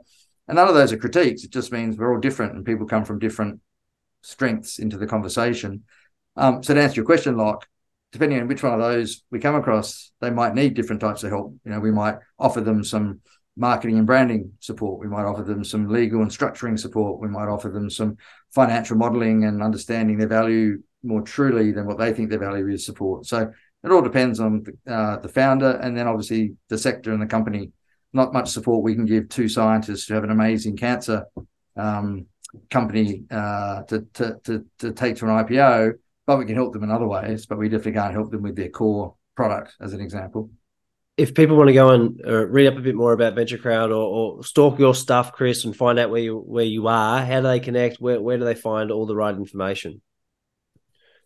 And 0.48 0.56
none 0.56 0.68
of 0.68 0.74
those 0.74 0.92
are 0.92 0.98
critiques. 0.98 1.44
It 1.44 1.50
just 1.50 1.72
means 1.72 1.96
we're 1.96 2.14
all 2.14 2.20
different 2.20 2.54
and 2.54 2.64
people 2.64 2.86
come 2.86 3.04
from 3.04 3.18
different 3.18 3.60
strengths 4.22 4.78
into 4.78 4.96
the 4.96 5.06
conversation. 5.06 5.84
Um, 6.36 6.62
so 6.62 6.74
to 6.74 6.80
answer 6.80 6.96
your 6.96 7.04
question, 7.04 7.36
Lach, 7.36 7.62
depending 8.12 8.40
on 8.40 8.48
which 8.48 8.62
one 8.62 8.74
of 8.74 8.80
those 8.80 9.24
we 9.30 9.38
come 9.38 9.54
across, 9.54 10.12
they 10.20 10.30
might 10.30 10.54
need 10.54 10.74
different 10.74 11.00
types 11.00 11.24
of 11.24 11.30
help. 11.30 11.54
You 11.64 11.72
know, 11.72 11.80
we 11.80 11.90
might 11.90 12.16
offer 12.38 12.60
them 12.60 12.84
some 12.84 13.20
marketing 13.56 13.98
and 13.98 14.06
branding 14.06 14.52
support. 14.60 15.00
We 15.00 15.08
might 15.08 15.24
offer 15.24 15.42
them 15.42 15.64
some 15.64 15.88
legal 15.88 16.22
and 16.22 16.30
structuring 16.30 16.78
support. 16.78 17.20
We 17.20 17.28
might 17.28 17.48
offer 17.48 17.70
them 17.70 17.90
some 17.90 18.18
financial 18.54 18.96
modeling 18.96 19.44
and 19.44 19.62
understanding 19.62 20.18
their 20.18 20.28
value 20.28 20.82
more 21.02 21.22
truly 21.22 21.72
than 21.72 21.86
what 21.86 21.98
they 21.98 22.12
think 22.12 22.30
their 22.30 22.38
value 22.38 22.68
is 22.68 22.84
support. 22.84 23.26
So 23.26 23.52
it 23.84 23.92
all 23.92 24.02
depends 24.02 24.40
on 24.40 24.64
the, 24.64 24.92
uh, 24.92 25.18
the 25.20 25.28
founder 25.28 25.70
and 25.82 25.96
then 25.96 26.08
obviously 26.08 26.54
the 26.68 26.78
sector 26.78 27.12
and 27.12 27.22
the 27.22 27.26
company. 27.26 27.72
Not 28.12 28.32
much 28.32 28.48
support 28.48 28.82
we 28.82 28.94
can 28.94 29.04
give 29.04 29.28
two 29.28 29.48
scientists 29.48 30.06
who 30.06 30.14
have 30.14 30.24
an 30.24 30.30
amazing 30.30 30.76
cancer 30.76 31.26
um, 31.76 32.26
company 32.70 33.24
uh, 33.30 33.82
to, 33.82 34.06
to, 34.14 34.36
to, 34.44 34.64
to 34.78 34.92
take 34.92 35.16
to 35.16 35.26
an 35.26 35.44
IPO 35.44 35.94
but 36.26 36.38
we 36.38 36.44
can 36.44 36.56
help 36.56 36.72
them 36.72 36.82
in 36.82 36.90
other 36.90 37.06
ways. 37.06 37.46
But 37.46 37.58
we 37.58 37.68
definitely 37.68 37.92
can't 37.92 38.12
help 38.12 38.30
them 38.30 38.42
with 38.42 38.56
their 38.56 38.68
core 38.68 39.14
product, 39.36 39.74
as 39.80 39.92
an 39.92 40.00
example. 40.00 40.50
If 41.16 41.34
people 41.34 41.56
want 41.56 41.68
to 41.68 41.74
go 41.74 41.90
and 41.90 42.20
uh, 42.26 42.46
read 42.46 42.66
up 42.66 42.76
a 42.76 42.82
bit 42.82 42.94
more 42.94 43.12
about 43.12 43.34
Venture 43.34 43.56
Crowd 43.56 43.90
or, 43.90 44.36
or, 44.36 44.44
stalk 44.44 44.78
your 44.78 44.94
stuff, 44.94 45.32
Chris, 45.32 45.64
and 45.64 45.74
find 45.74 45.98
out 45.98 46.10
where 46.10 46.20
you 46.20 46.36
where 46.36 46.64
you 46.64 46.88
are, 46.88 47.24
how 47.24 47.40
do 47.40 47.46
they 47.46 47.60
connect? 47.60 48.00
Where 48.00 48.20
where 48.20 48.36
do 48.36 48.44
they 48.44 48.54
find 48.54 48.90
all 48.90 49.06
the 49.06 49.16
right 49.16 49.34
information? 49.34 50.02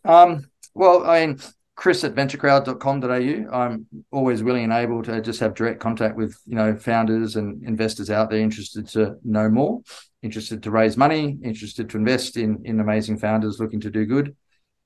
Um, 0.05 0.49
well, 0.73 1.03
I 1.03 1.25
mean, 1.25 1.39
chris 1.81 2.03
at 2.03 2.13
venturecrowd.com.au. 2.13 3.57
I'm 3.57 3.87
always 4.11 4.43
willing 4.43 4.65
and 4.65 4.73
able 4.73 5.01
to 5.03 5.19
just 5.19 5.39
have 5.39 5.55
direct 5.55 5.79
contact 5.79 6.15
with, 6.15 6.39
you 6.45 6.55
know, 6.55 6.75
founders 6.75 7.35
and 7.35 7.63
investors 7.63 8.11
out 8.11 8.29
there 8.29 8.39
interested 8.39 8.87
to 8.89 9.15
know 9.23 9.49
more, 9.49 9.81
interested 10.21 10.61
to 10.63 10.71
raise 10.71 10.95
money, 10.95 11.39
interested 11.43 11.89
to 11.89 11.97
invest 11.97 12.37
in, 12.37 12.61
in 12.65 12.79
amazing 12.79 13.17
founders 13.17 13.59
looking 13.59 13.79
to 13.81 13.89
do 13.89 14.05
good 14.05 14.35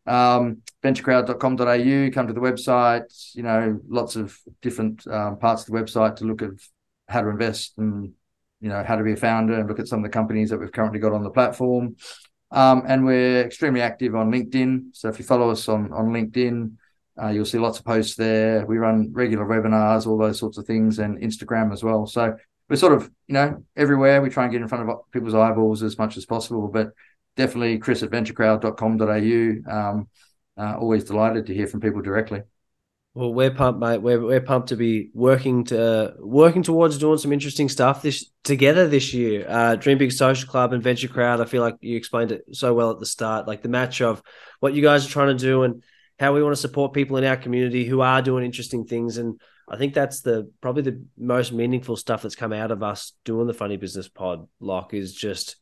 um, 0.08 0.62
venturecrowd.com.au, 0.84 2.12
come 2.12 2.28
to 2.28 2.34
the 2.34 2.40
website, 2.40 3.36
you 3.36 3.44
know, 3.44 3.80
lots 3.88 4.16
of 4.16 4.38
different 4.62 5.06
um, 5.08 5.38
parts 5.38 5.64
of 5.64 5.68
the 5.68 5.74
website 5.74 6.18
to 6.18 6.26
look 6.26 6.42
at 6.42 6.52
how 7.08 7.22
to 7.22 7.30
invest 7.30 7.74
and, 7.78 8.14
you 8.62 8.70
know, 8.70 8.84
how 8.84 8.96
to 8.96 9.04
be 9.04 9.14
a 9.14 9.18
founder 9.18 9.56
and 9.56 9.68
look 9.68 9.80
at 9.80 9.88
some 9.88 10.00
of 10.00 10.04
the 10.04 10.10
companies 10.10 10.50
that 10.50 10.60
we've 10.60 10.72
currently 10.72 11.00
got 11.00 11.14
on 11.14 11.24
the 11.24 11.30
platform. 11.30 11.96
Um, 12.52 12.84
and 12.88 13.04
we're 13.04 13.42
extremely 13.42 13.82
active 13.82 14.16
on 14.16 14.32
LinkedIn. 14.32 14.90
So 14.94 15.10
if 15.10 15.18
you 15.18 15.26
follow 15.26 15.50
us 15.50 15.68
on, 15.68 15.92
on 15.92 16.08
LinkedIn, 16.10 16.74
uh, 17.22 17.30
you'll 17.30 17.46
see 17.46 17.58
lots 17.58 17.80
of 17.80 17.86
posts 17.86 18.16
there. 18.16 18.66
We 18.66 18.78
run 18.78 19.12
regular 19.14 19.46
webinars, 19.46 20.06
all 20.06 20.18
those 20.18 20.40
sorts 20.40 20.58
of 20.58 20.66
things, 20.66 21.00
and 21.00 21.20
Instagram 21.20 21.72
as 21.72 21.84
well. 21.84 22.06
So 22.06 22.36
we're 22.70 22.76
sort 22.76 22.94
of, 22.94 23.10
you 23.28 23.34
know, 23.34 23.64
everywhere. 23.76 24.22
We 24.22 24.30
try 24.30 24.44
and 24.44 24.52
get 24.52 24.62
in 24.62 24.68
front 24.68 24.90
of 24.90 25.12
people's 25.12 25.36
eyeballs 25.36 25.84
as 25.84 25.98
much 25.98 26.18
as 26.18 26.26
possible. 26.26 26.68
But 26.68 26.92
definitely 27.36 27.78
chris 27.78 28.04
at 28.04 28.10
venturecrowd.com.au. 28.10 29.72
Um, 29.72 30.08
uh, 30.58 30.78
always 30.78 31.04
delighted 31.04 31.46
to 31.48 31.54
hear 31.54 31.68
from 31.68 31.82
people 31.82 32.02
directly. 32.02 32.42
Well, 33.14 33.34
we're 33.34 33.52
pumped, 33.52 33.80
mate. 33.80 34.02
We're, 34.02 34.20
we're 34.20 34.42
pumped 34.42 34.70
to 34.70 34.76
be 34.76 35.10
working 35.14 35.64
to 35.66 35.82
uh, 35.82 36.14
working 36.20 36.64
towards 36.64 36.98
doing 36.98 37.18
some 37.18 37.32
interesting 37.32 37.70
stuff 37.70 38.02
this 38.02 38.30
together 38.44 38.90
this 38.90 39.14
year. 39.14 39.46
Uh, 39.48 39.76
Dream 39.78 39.98
Big 39.98 40.12
Social 40.12 40.50
Club 40.50 40.74
and 40.74 40.84
VentureCrowd. 40.84 41.40
I 41.40 41.46
feel 41.46 41.62
like 41.62 41.78
you 41.80 41.96
explained 41.96 42.34
it 42.34 42.44
so 42.52 42.74
well 42.74 42.92
at 42.92 43.00
the 43.00 43.06
start, 43.06 43.48
like 43.48 43.62
the 43.62 43.70
match 43.70 44.02
of 44.02 44.22
what 44.60 44.74
you 44.74 44.82
guys 44.82 45.06
are 45.06 45.10
trying 45.10 45.38
to 45.38 45.42
do 45.42 45.64
and 45.64 45.82
how 46.20 46.34
we 46.34 46.42
want 46.42 46.54
to 46.54 46.62
support 46.62 46.94
people 46.94 47.18
in 47.18 47.24
our 47.24 47.38
community 47.38 47.86
who 47.86 48.02
are 48.02 48.22
doing 48.22 48.46
interesting 48.46 48.86
things. 48.86 49.18
And 49.18 49.40
I 49.68 49.78
think 49.78 49.94
that's 49.94 50.22
the 50.22 50.52
probably 50.62 50.84
the 50.84 51.04
most 51.18 51.52
meaningful 51.52 51.96
stuff 51.96 52.22
that's 52.22 52.36
come 52.36 52.54
out 52.54 52.72
of 52.72 52.84
us 52.84 53.14
doing 53.26 53.48
the 53.48 53.54
Funny 53.54 53.78
Business 53.78 54.08
Pod. 54.08 54.48
Lach 54.62 54.94
is 54.94 55.14
just 55.14 55.58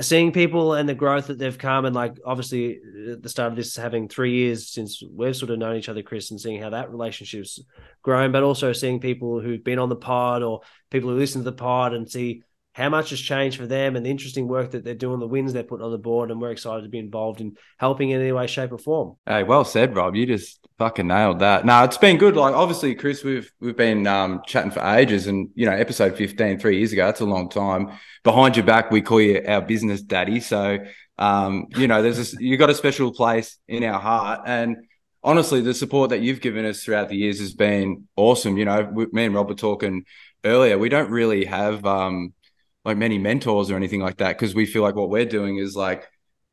seeing 0.00 0.32
people 0.32 0.74
and 0.74 0.88
the 0.88 0.94
growth 0.94 1.28
that 1.28 1.38
they've 1.38 1.58
come 1.58 1.84
and 1.84 1.94
like 1.94 2.18
obviously 2.24 2.78
uh, 3.06 3.12
at 3.12 3.22
the 3.22 3.28
start 3.28 3.52
of 3.52 3.56
this 3.56 3.76
having 3.76 4.08
three 4.08 4.34
years 4.34 4.68
since 4.68 5.02
we've 5.12 5.36
sort 5.36 5.50
of 5.50 5.58
known 5.58 5.76
each 5.76 5.88
other 5.88 6.02
chris 6.02 6.30
and 6.30 6.40
seeing 6.40 6.60
how 6.60 6.70
that 6.70 6.90
relationship's 6.90 7.62
grown 8.02 8.32
but 8.32 8.42
also 8.42 8.72
seeing 8.72 8.98
people 8.98 9.40
who've 9.40 9.62
been 9.62 9.78
on 9.78 9.88
the 9.88 9.96
pod 9.96 10.42
or 10.42 10.60
people 10.90 11.10
who 11.10 11.16
listen 11.16 11.42
to 11.42 11.50
the 11.50 11.56
pod 11.56 11.94
and 11.94 12.10
see 12.10 12.42
how 12.74 12.88
much 12.88 13.10
has 13.10 13.20
changed 13.20 13.56
for 13.56 13.66
them 13.66 13.96
and 13.96 14.04
the 14.04 14.10
interesting 14.10 14.48
work 14.48 14.72
that 14.72 14.84
they're 14.84 14.94
doing, 14.94 15.20
the 15.20 15.26
wins 15.26 15.52
they're 15.52 15.62
putting 15.62 15.84
on 15.84 15.92
the 15.92 15.98
board, 15.98 16.30
and 16.30 16.40
we're 16.40 16.50
excited 16.50 16.82
to 16.82 16.88
be 16.88 16.98
involved 16.98 17.40
in 17.40 17.56
helping 17.78 18.10
in 18.10 18.20
any 18.20 18.32
way, 18.32 18.46
shape, 18.46 18.72
or 18.72 18.78
form. 18.78 19.16
Hey, 19.26 19.44
well 19.44 19.64
said, 19.64 19.94
Rob. 19.96 20.16
You 20.16 20.26
just 20.26 20.58
fucking 20.78 21.06
nailed 21.06 21.38
that. 21.38 21.64
No, 21.64 21.84
it's 21.84 21.96
been 21.96 22.18
good. 22.18 22.36
Like 22.36 22.54
obviously, 22.54 22.94
Chris, 22.94 23.22
we've 23.24 23.50
we've 23.60 23.76
been 23.76 24.06
um, 24.06 24.42
chatting 24.44 24.72
for 24.72 24.84
ages, 24.84 25.28
and 25.28 25.48
you 25.54 25.66
know, 25.66 25.72
episode 25.72 26.16
15, 26.16 26.58
three 26.58 26.78
years 26.78 26.92
ago, 26.92 27.06
that's 27.06 27.20
a 27.20 27.24
long 27.24 27.48
time. 27.48 27.92
Behind 28.24 28.56
your 28.56 28.66
back, 28.66 28.90
we 28.90 29.02
call 29.02 29.20
you 29.20 29.42
our 29.46 29.62
business 29.62 30.02
daddy. 30.02 30.40
So 30.40 30.78
um, 31.18 31.66
you 31.76 31.86
know, 31.86 32.02
there's 32.02 32.34
a, 32.34 32.36
you 32.42 32.56
got 32.56 32.70
a 32.70 32.74
special 32.74 33.12
place 33.12 33.58
in 33.68 33.84
our 33.84 34.00
heart, 34.00 34.40
and 34.46 34.76
honestly, 35.22 35.60
the 35.60 35.74
support 35.74 36.10
that 36.10 36.20
you've 36.20 36.40
given 36.40 36.64
us 36.64 36.82
throughout 36.82 37.08
the 37.08 37.16
years 37.16 37.38
has 37.40 37.54
been 37.54 38.08
awesome. 38.16 38.56
You 38.56 38.64
know, 38.64 38.82
we, 38.92 39.06
me 39.12 39.24
and 39.26 39.34
Rob 39.34 39.48
were 39.48 39.54
talking 39.54 40.04
earlier. 40.44 40.78
We 40.78 40.88
don't 40.88 41.10
really 41.10 41.44
have 41.44 41.84
um, 41.86 42.34
like 42.84 42.96
many 42.96 43.18
mentors 43.18 43.70
or 43.70 43.76
anything 43.76 44.00
like 44.00 44.18
that 44.18 44.36
because 44.36 44.54
we 44.54 44.66
feel 44.66 44.82
like 44.82 44.94
what 44.94 45.10
we're 45.10 45.24
doing 45.24 45.56
is 45.56 45.74
like 45.74 46.04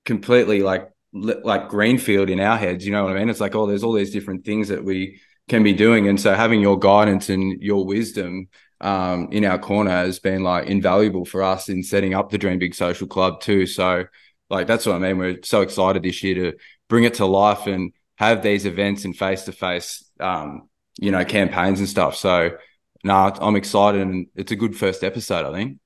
completely 0.06 0.62
like 0.62 0.90
like 1.14 1.68
greenfield 1.68 2.30
in 2.30 2.40
our 2.40 2.58
heads 2.58 2.86
you 2.86 2.92
know 2.92 3.04
what 3.04 3.12
i 3.12 3.20
mean? 3.20 3.30
It's 3.30 3.42
like 3.42 3.56
oh 3.56 3.68
there's 3.68 3.84
all 3.84 3.94
these 3.94 4.12
different 4.12 4.46
things 4.46 4.70
that 4.70 4.84
we 4.84 5.20
can 5.50 5.64
be 5.64 5.74
doing. 5.74 6.08
And 6.08 6.20
so 6.20 6.34
having 6.34 6.62
your 6.62 6.80
guidance 6.80 7.30
and 7.30 7.62
your 7.62 7.86
wisdom 7.86 8.48
um, 8.80 9.28
in 9.32 9.44
our 9.44 9.60
corner 9.60 9.92
has 9.92 10.20
been 10.20 10.44
like 10.44 10.68
invaluable 10.68 11.26
for 11.26 11.44
us 11.44 11.68
in 11.68 11.84
setting 11.84 12.14
up 12.14 12.30
the 12.30 12.38
dream 12.38 12.58
big 12.60 12.74
social 12.74 13.08
club 13.08 13.42
too. 13.42 13.66
So 13.66 14.06
like 14.50 14.68
that's 14.68 14.86
what 14.86 14.96
i 14.96 15.00
mean. 15.00 15.18
We're 15.18 15.40
so 15.44 15.62
excited 15.62 16.04
this 16.04 16.24
year 16.24 16.36
to 16.36 16.58
bring 16.88 17.04
it 17.04 17.16
to 17.16 17.26
life 17.26 17.68
and 17.68 17.92
have 18.16 18.42
these 18.42 18.66
events 18.66 19.04
and 19.06 19.18
face 19.18 19.44
to 19.44 19.52
face 19.52 20.10
you 21.00 21.12
know 21.12 21.26
campaigns 21.26 21.80
and 21.80 21.90
stuff. 21.90 22.16
So 22.16 22.52
no 23.04 23.14
nah, 23.14 23.38
i'm 23.42 23.56
excited 23.56 24.02
and 24.02 24.28
it's 24.36 24.52
a 24.52 24.56
good 24.56 24.76
first 24.76 25.04
episode 25.04 25.46
i 25.46 25.52
think 25.52 25.80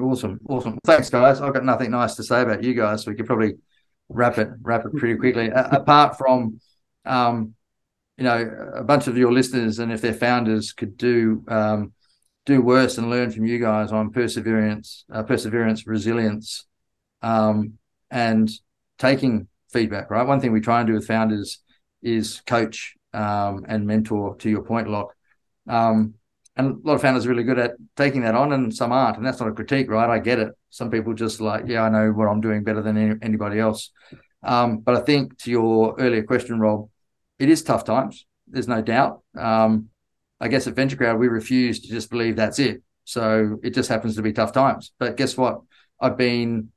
Awesome, 0.00 0.40
awesome. 0.48 0.78
Thanks, 0.84 1.08
guys. 1.08 1.40
I've 1.40 1.54
got 1.54 1.64
nothing 1.64 1.92
nice 1.92 2.16
to 2.16 2.24
say 2.24 2.42
about 2.42 2.64
you 2.64 2.74
guys, 2.74 3.06
we 3.06 3.14
could 3.14 3.26
probably 3.26 3.54
wrap 4.08 4.38
it 4.38 4.48
wrap 4.62 4.84
it 4.84 4.96
pretty 4.96 5.16
quickly. 5.16 5.50
apart 5.54 6.18
from, 6.18 6.60
um, 7.04 7.54
you 8.16 8.24
know, 8.24 8.72
a 8.74 8.82
bunch 8.82 9.06
of 9.06 9.16
your 9.16 9.32
listeners, 9.32 9.78
and 9.78 9.92
if 9.92 10.00
they're 10.00 10.12
founders, 10.12 10.72
could 10.72 10.96
do 10.96 11.44
um, 11.48 11.92
do 12.44 12.60
worse 12.60 12.98
and 12.98 13.08
learn 13.08 13.30
from 13.30 13.46
you 13.46 13.58
guys 13.58 13.92
on 13.92 14.10
perseverance, 14.10 15.04
uh, 15.12 15.22
perseverance, 15.22 15.86
resilience, 15.86 16.66
um, 17.22 17.74
and 18.10 18.50
taking 18.98 19.46
feedback. 19.72 20.10
Right. 20.10 20.26
One 20.26 20.40
thing 20.40 20.52
we 20.52 20.60
try 20.60 20.80
and 20.80 20.88
do 20.88 20.94
with 20.94 21.06
founders 21.06 21.60
is 22.02 22.40
coach 22.46 22.94
um, 23.12 23.64
and 23.68 23.86
mentor. 23.86 24.36
To 24.38 24.50
your 24.50 24.62
point, 24.62 24.88
Lach. 24.88 25.08
Um, 25.68 26.14
and 26.56 26.84
a 26.84 26.88
lot 26.88 26.94
of 26.94 27.02
founders 27.02 27.26
are 27.26 27.30
really 27.30 27.42
good 27.42 27.58
at 27.58 27.72
taking 27.96 28.22
that 28.22 28.34
on 28.34 28.52
and 28.52 28.74
some 28.74 28.92
aren't 28.92 29.16
and 29.16 29.26
that's 29.26 29.40
not 29.40 29.48
a 29.48 29.52
critique 29.52 29.90
right? 29.90 30.10
I 30.10 30.18
get 30.18 30.38
it. 30.38 30.52
Some 30.70 30.90
people 30.90 31.14
just 31.14 31.40
like 31.40 31.64
yeah 31.66 31.82
i 31.82 31.88
know 31.88 32.10
what 32.10 32.26
i'm 32.26 32.40
doing 32.40 32.64
better 32.64 32.82
than 32.82 32.96
any, 32.96 33.14
anybody 33.22 33.58
else. 33.58 33.90
Um, 34.42 34.78
but 34.78 34.96
i 34.96 35.00
think 35.00 35.38
to 35.40 35.50
your 35.50 35.94
earlier 35.98 36.22
question 36.22 36.58
rob 36.60 36.88
it 37.38 37.48
is 37.48 37.62
tough 37.62 37.84
times 37.84 38.26
there's 38.46 38.68
no 38.68 38.82
doubt. 38.82 39.22
Um, 39.36 39.88
i 40.40 40.48
guess 40.48 40.66
at 40.66 40.74
VentureCrowd 40.74 41.18
we 41.18 41.28
refuse 41.28 41.80
to 41.80 41.88
just 41.88 42.10
believe 42.10 42.36
that's 42.36 42.58
it. 42.58 42.82
So 43.04 43.58
it 43.62 43.70
just 43.70 43.88
happens 43.88 44.16
to 44.16 44.22
be 44.22 44.32
tough 44.32 44.52
times. 44.52 44.92
But 44.98 45.16
guess 45.16 45.36
what? 45.36 45.60
I've 46.00 46.16
been 46.16 46.70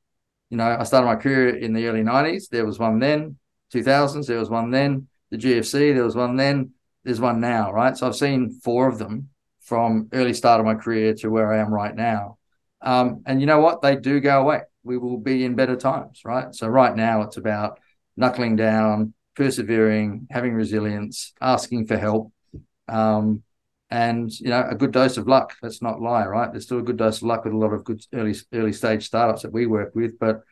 you 0.50 0.58
know 0.58 0.78
i 0.80 0.84
started 0.84 1.08
my 1.08 1.16
career 1.16 1.50
in 1.58 1.74
the 1.74 1.88
early 1.88 2.02
90s 2.02 2.50
there 2.50 2.66
was 2.66 2.80
one 2.80 3.00
then 3.00 3.38
2000s 3.74 4.28
there 4.28 4.40
was 4.40 4.50
one 4.50 4.72
then 4.72 5.08
the 5.30 5.38
gfc 5.38 5.94
there 5.94 6.04
was 6.04 6.16
one 6.16 6.36
then 6.36 6.72
there's 7.04 7.20
one 7.20 7.40
now 7.40 7.72
right? 7.72 7.98
So 7.98 8.08
i've 8.08 8.16
seen 8.16 8.60
four 8.64 8.88
of 8.88 8.98
them 8.98 9.30
from 9.68 10.08
early 10.14 10.34
start 10.34 10.62
of 10.62 10.66
my 10.66 10.76
career 10.76 11.14
to 11.14 11.30
where 11.30 11.52
I 11.52 11.60
am 11.60 11.74
right 11.74 11.94
now. 11.94 12.38
Um, 12.82 13.24
and 13.26 13.42
you 13.42 13.48
know 13.48 13.60
what? 13.60 13.82
They 13.82 13.98
do 13.98 14.22
go 14.22 14.42
away. 14.42 14.62
We 14.84 14.98
will 14.98 15.18
be 15.18 15.44
in 15.44 15.56
better 15.56 15.76
times, 15.76 16.22
right? 16.24 16.56
So 16.56 16.68
right 16.68 16.96
now 16.96 17.24
it's 17.24 17.36
about 17.36 17.80
knuckling 18.16 18.56
down, 18.56 19.14
persevering, 19.36 20.28
having 20.32 20.54
resilience, 20.54 21.34
asking 21.42 21.88
for 21.88 21.98
help, 21.98 22.32
um, 22.88 23.44
and 23.90 24.32
you 24.40 24.50
know 24.50 24.66
a 24.70 24.76
good 24.76 24.94
dose 24.94 25.18
of 25.18 25.28
luck. 25.28 25.54
Let's 25.62 25.82
not 25.82 26.02
lie, 26.02 26.26
right? 26.26 26.50
There's 26.50 26.64
still 26.64 26.80
a 26.80 26.84
good 26.84 26.98
dose 26.98 27.18
of 27.18 27.24
luck 27.24 27.44
with 27.44 27.54
a 27.54 27.58
lot 27.58 27.74
of 27.74 27.84
good 27.84 28.02
early 28.14 28.36
early 28.54 28.72
stage 28.72 29.06
startups 29.06 29.42
that 29.42 29.52
we 29.52 29.66
work 29.66 29.94
with, 29.94 30.18
but 30.18 30.44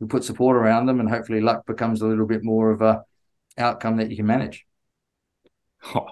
we 0.00 0.06
put 0.06 0.24
support 0.24 0.56
around 0.56 0.86
them, 0.86 1.00
and 1.00 1.10
hopefully 1.10 1.42
luck 1.42 1.66
becomes 1.66 2.00
a 2.00 2.06
little 2.06 2.26
bit 2.26 2.42
more 2.42 2.70
of 2.70 2.80
a 2.80 3.02
outcome 3.58 3.98
that 3.98 4.10
you 4.10 4.16
can 4.16 4.26
manage. 4.26 4.64
Oh, 5.94 6.06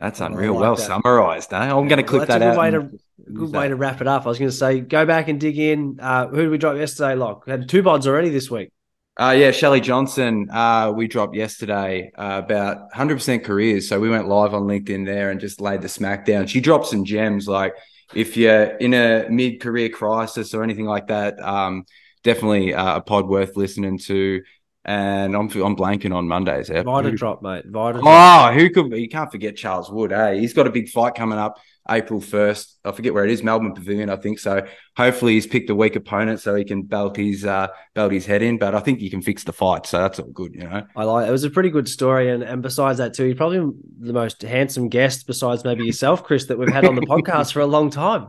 That's 0.00 0.20
unreal. 0.20 0.54
Like 0.54 0.60
well 0.60 0.76
that. 0.76 0.82
summarized, 0.82 1.52
eh? 1.52 1.56
I'm 1.56 1.88
going 1.88 1.96
to 1.96 2.02
clip 2.02 2.28
well, 2.28 2.38
that 2.38 2.42
out. 2.42 2.58
Way 2.58 2.70
to, 2.70 2.90
good 3.32 3.52
way 3.52 3.68
to 3.68 3.76
wrap 3.76 4.00
it 4.00 4.06
up. 4.06 4.26
I 4.26 4.28
was 4.28 4.38
going 4.38 4.50
to 4.50 4.56
say, 4.56 4.80
go 4.80 5.04
back 5.04 5.28
and 5.28 5.40
dig 5.40 5.58
in. 5.58 5.98
Uh, 6.00 6.28
who 6.28 6.42
did 6.42 6.50
we 6.50 6.58
drop 6.58 6.76
yesterday? 6.76 7.14
Lach 7.14 7.46
had 7.48 7.68
two 7.68 7.82
pods 7.82 8.06
already 8.06 8.28
this 8.28 8.50
week. 8.50 8.70
Uh, 9.18 9.34
yeah, 9.36 9.50
Shelly 9.50 9.80
Johnson. 9.80 10.48
Uh, 10.50 10.92
we 10.94 11.08
dropped 11.08 11.34
yesterday 11.34 12.12
uh, 12.16 12.40
about 12.44 12.92
100% 12.92 13.42
careers. 13.42 13.88
So 13.88 13.98
we 13.98 14.08
went 14.08 14.28
live 14.28 14.54
on 14.54 14.62
LinkedIn 14.62 15.04
there 15.04 15.30
and 15.30 15.40
just 15.40 15.60
laid 15.60 15.82
the 15.82 15.88
smack 15.88 16.24
down. 16.24 16.46
She 16.46 16.60
dropped 16.60 16.86
some 16.86 17.04
gems. 17.04 17.48
Like 17.48 17.74
if 18.14 18.36
you're 18.36 18.76
in 18.76 18.94
a 18.94 19.26
mid 19.28 19.60
career 19.60 19.88
crisis 19.88 20.54
or 20.54 20.62
anything 20.62 20.84
like 20.84 21.08
that, 21.08 21.40
um, 21.40 21.84
definitely 22.22 22.74
uh, 22.74 22.98
a 22.98 23.00
pod 23.00 23.26
worth 23.26 23.56
listening 23.56 23.98
to 23.98 24.42
and 24.88 25.36
I'm 25.36 25.50
I'm 25.50 25.76
blanking 25.76 26.14
on 26.14 26.26
Mondays. 26.26 26.70
Yeah. 26.70 26.82
Vita 26.82 27.10
drop, 27.12 27.42
mate. 27.42 27.66
Vita. 27.66 28.00
Oh, 28.02 28.52
who 28.54 28.70
could 28.70 28.90
you 28.96 29.08
can't 29.08 29.30
forget 29.30 29.54
Charles 29.54 29.90
Wood? 29.90 30.12
Hey, 30.12 30.40
he's 30.40 30.54
got 30.54 30.66
a 30.66 30.70
big 30.70 30.88
fight 30.88 31.14
coming 31.14 31.38
up 31.38 31.58
April 31.90 32.22
first. 32.22 32.78
I 32.86 32.92
forget 32.92 33.12
where 33.12 33.26
it 33.26 33.30
is, 33.30 33.42
Melbourne 33.42 33.74
Pavilion, 33.74 34.08
I 34.08 34.16
think. 34.16 34.38
So 34.38 34.66
hopefully 34.96 35.34
he's 35.34 35.46
picked 35.46 35.68
a 35.68 35.74
weak 35.74 35.94
opponent 35.94 36.40
so 36.40 36.54
he 36.54 36.64
can 36.64 36.84
belt 36.84 37.18
his 37.18 37.44
uh, 37.44 37.68
belt 37.94 38.12
his 38.12 38.24
head 38.24 38.40
in. 38.40 38.56
But 38.56 38.74
I 38.74 38.80
think 38.80 39.02
you 39.02 39.10
can 39.10 39.20
fix 39.20 39.44
the 39.44 39.52
fight, 39.52 39.84
so 39.84 39.98
that's 39.98 40.18
all 40.20 40.30
good, 40.30 40.54
you 40.54 40.62
know. 40.62 40.86
I 40.96 41.04
like 41.04 41.28
it. 41.28 41.32
was 41.32 41.44
a 41.44 41.50
pretty 41.50 41.68
good 41.68 41.86
story, 41.86 42.30
and 42.30 42.42
and 42.42 42.62
besides 42.62 42.96
that 42.96 43.12
too, 43.12 43.26
he's 43.26 43.36
probably 43.36 43.70
the 44.00 44.14
most 44.14 44.40
handsome 44.40 44.88
guest 44.88 45.26
besides 45.26 45.64
maybe 45.64 45.84
yourself, 45.84 46.24
Chris, 46.24 46.46
that 46.46 46.58
we've 46.58 46.72
had 46.72 46.86
on 46.86 46.94
the 46.94 47.02
podcast 47.06 47.52
for 47.52 47.60
a 47.60 47.66
long 47.66 47.90
time 47.90 48.28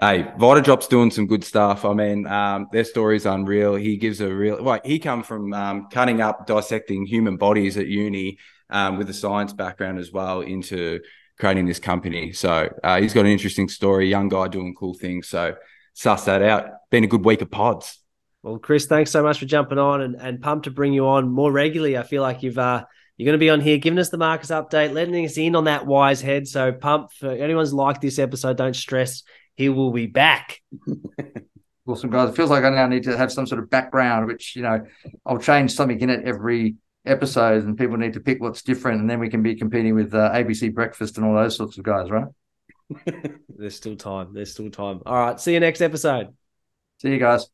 hey, 0.00 0.24
Vitadrop's 0.38 0.86
doing 0.86 1.10
some 1.10 1.26
good 1.26 1.44
stuff. 1.44 1.84
I 1.84 1.92
mean, 1.92 2.26
um, 2.26 2.68
their 2.72 2.84
story's 2.84 3.26
unreal. 3.26 3.74
He 3.74 3.96
gives 3.96 4.20
a 4.20 4.32
real 4.32 4.62
well, 4.62 4.80
he 4.84 4.98
come 4.98 5.22
from 5.22 5.52
um, 5.52 5.88
cutting 5.90 6.20
up, 6.20 6.46
dissecting 6.46 7.06
human 7.06 7.36
bodies 7.36 7.76
at 7.76 7.86
uni 7.86 8.38
um, 8.70 8.98
with 8.98 9.10
a 9.10 9.14
science 9.14 9.52
background 9.52 9.98
as 9.98 10.12
well 10.12 10.40
into 10.40 11.00
creating 11.38 11.66
this 11.66 11.78
company. 11.78 12.32
So 12.32 12.72
uh, 12.82 13.00
he's 13.00 13.14
got 13.14 13.24
an 13.24 13.32
interesting 13.32 13.68
story, 13.68 14.08
young 14.08 14.28
guy 14.28 14.48
doing 14.48 14.74
cool 14.74 14.94
things. 14.94 15.28
So 15.28 15.56
suss 15.94 16.24
that 16.24 16.42
out. 16.42 16.70
Been 16.90 17.04
a 17.04 17.08
good 17.08 17.24
week 17.24 17.42
of 17.42 17.50
pods. 17.50 17.98
Well, 18.42 18.58
Chris, 18.58 18.86
thanks 18.86 19.10
so 19.10 19.22
much 19.22 19.40
for 19.40 19.46
jumping 19.46 19.78
on 19.78 20.00
and, 20.00 20.14
and 20.14 20.40
pumped 20.40 20.64
to 20.64 20.70
bring 20.70 20.92
you 20.92 21.08
on 21.08 21.28
more 21.28 21.50
regularly. 21.50 21.98
I 21.98 22.02
feel 22.04 22.22
like 22.22 22.42
you've 22.42 22.58
uh, 22.58 22.84
you're 23.16 23.26
going 23.26 23.34
to 23.34 23.38
be 23.38 23.50
on 23.50 23.60
here 23.60 23.78
giving 23.78 23.98
us 23.98 24.10
the 24.10 24.16
Marcus 24.16 24.50
update, 24.50 24.92
letting 24.92 25.24
us 25.24 25.36
in 25.36 25.56
on 25.56 25.64
that 25.64 25.86
wise 25.86 26.20
head. 26.20 26.46
So 26.46 26.70
pump 26.70 27.10
for 27.12 27.30
anyone's 27.30 27.74
liked 27.74 28.00
this 28.00 28.20
episode. 28.20 28.56
Don't 28.56 28.76
stress 28.76 29.24
he 29.58 29.68
will 29.68 29.90
be 29.90 30.06
back. 30.06 30.62
awesome, 31.86 32.10
guys. 32.10 32.30
It 32.30 32.36
feels 32.36 32.48
like 32.48 32.62
I 32.62 32.70
now 32.70 32.86
need 32.86 33.02
to 33.02 33.16
have 33.16 33.32
some 33.32 33.44
sort 33.44 33.60
of 33.60 33.68
background, 33.68 34.28
which, 34.28 34.54
you 34.54 34.62
know, 34.62 34.86
I'll 35.26 35.38
change 35.38 35.72
something 35.72 36.00
in 36.00 36.10
it 36.10 36.24
every 36.24 36.76
episode 37.04 37.64
and 37.64 37.76
people 37.76 37.96
need 37.96 38.12
to 38.12 38.20
pick 38.20 38.40
what's 38.40 38.62
different. 38.62 39.00
And 39.00 39.10
then 39.10 39.18
we 39.18 39.28
can 39.28 39.42
be 39.42 39.56
competing 39.56 39.96
with 39.96 40.14
uh, 40.14 40.30
ABC 40.32 40.72
Breakfast 40.72 41.16
and 41.16 41.26
all 41.26 41.34
those 41.34 41.56
sorts 41.56 41.76
of 41.76 41.82
guys, 41.82 42.08
right? 42.08 42.28
There's 43.48 43.74
still 43.74 43.96
time. 43.96 44.32
There's 44.32 44.52
still 44.52 44.70
time. 44.70 45.00
All 45.04 45.16
right. 45.16 45.40
See 45.40 45.54
you 45.54 45.60
next 45.60 45.80
episode. 45.80 46.28
See 47.02 47.10
you 47.10 47.18
guys. 47.18 47.48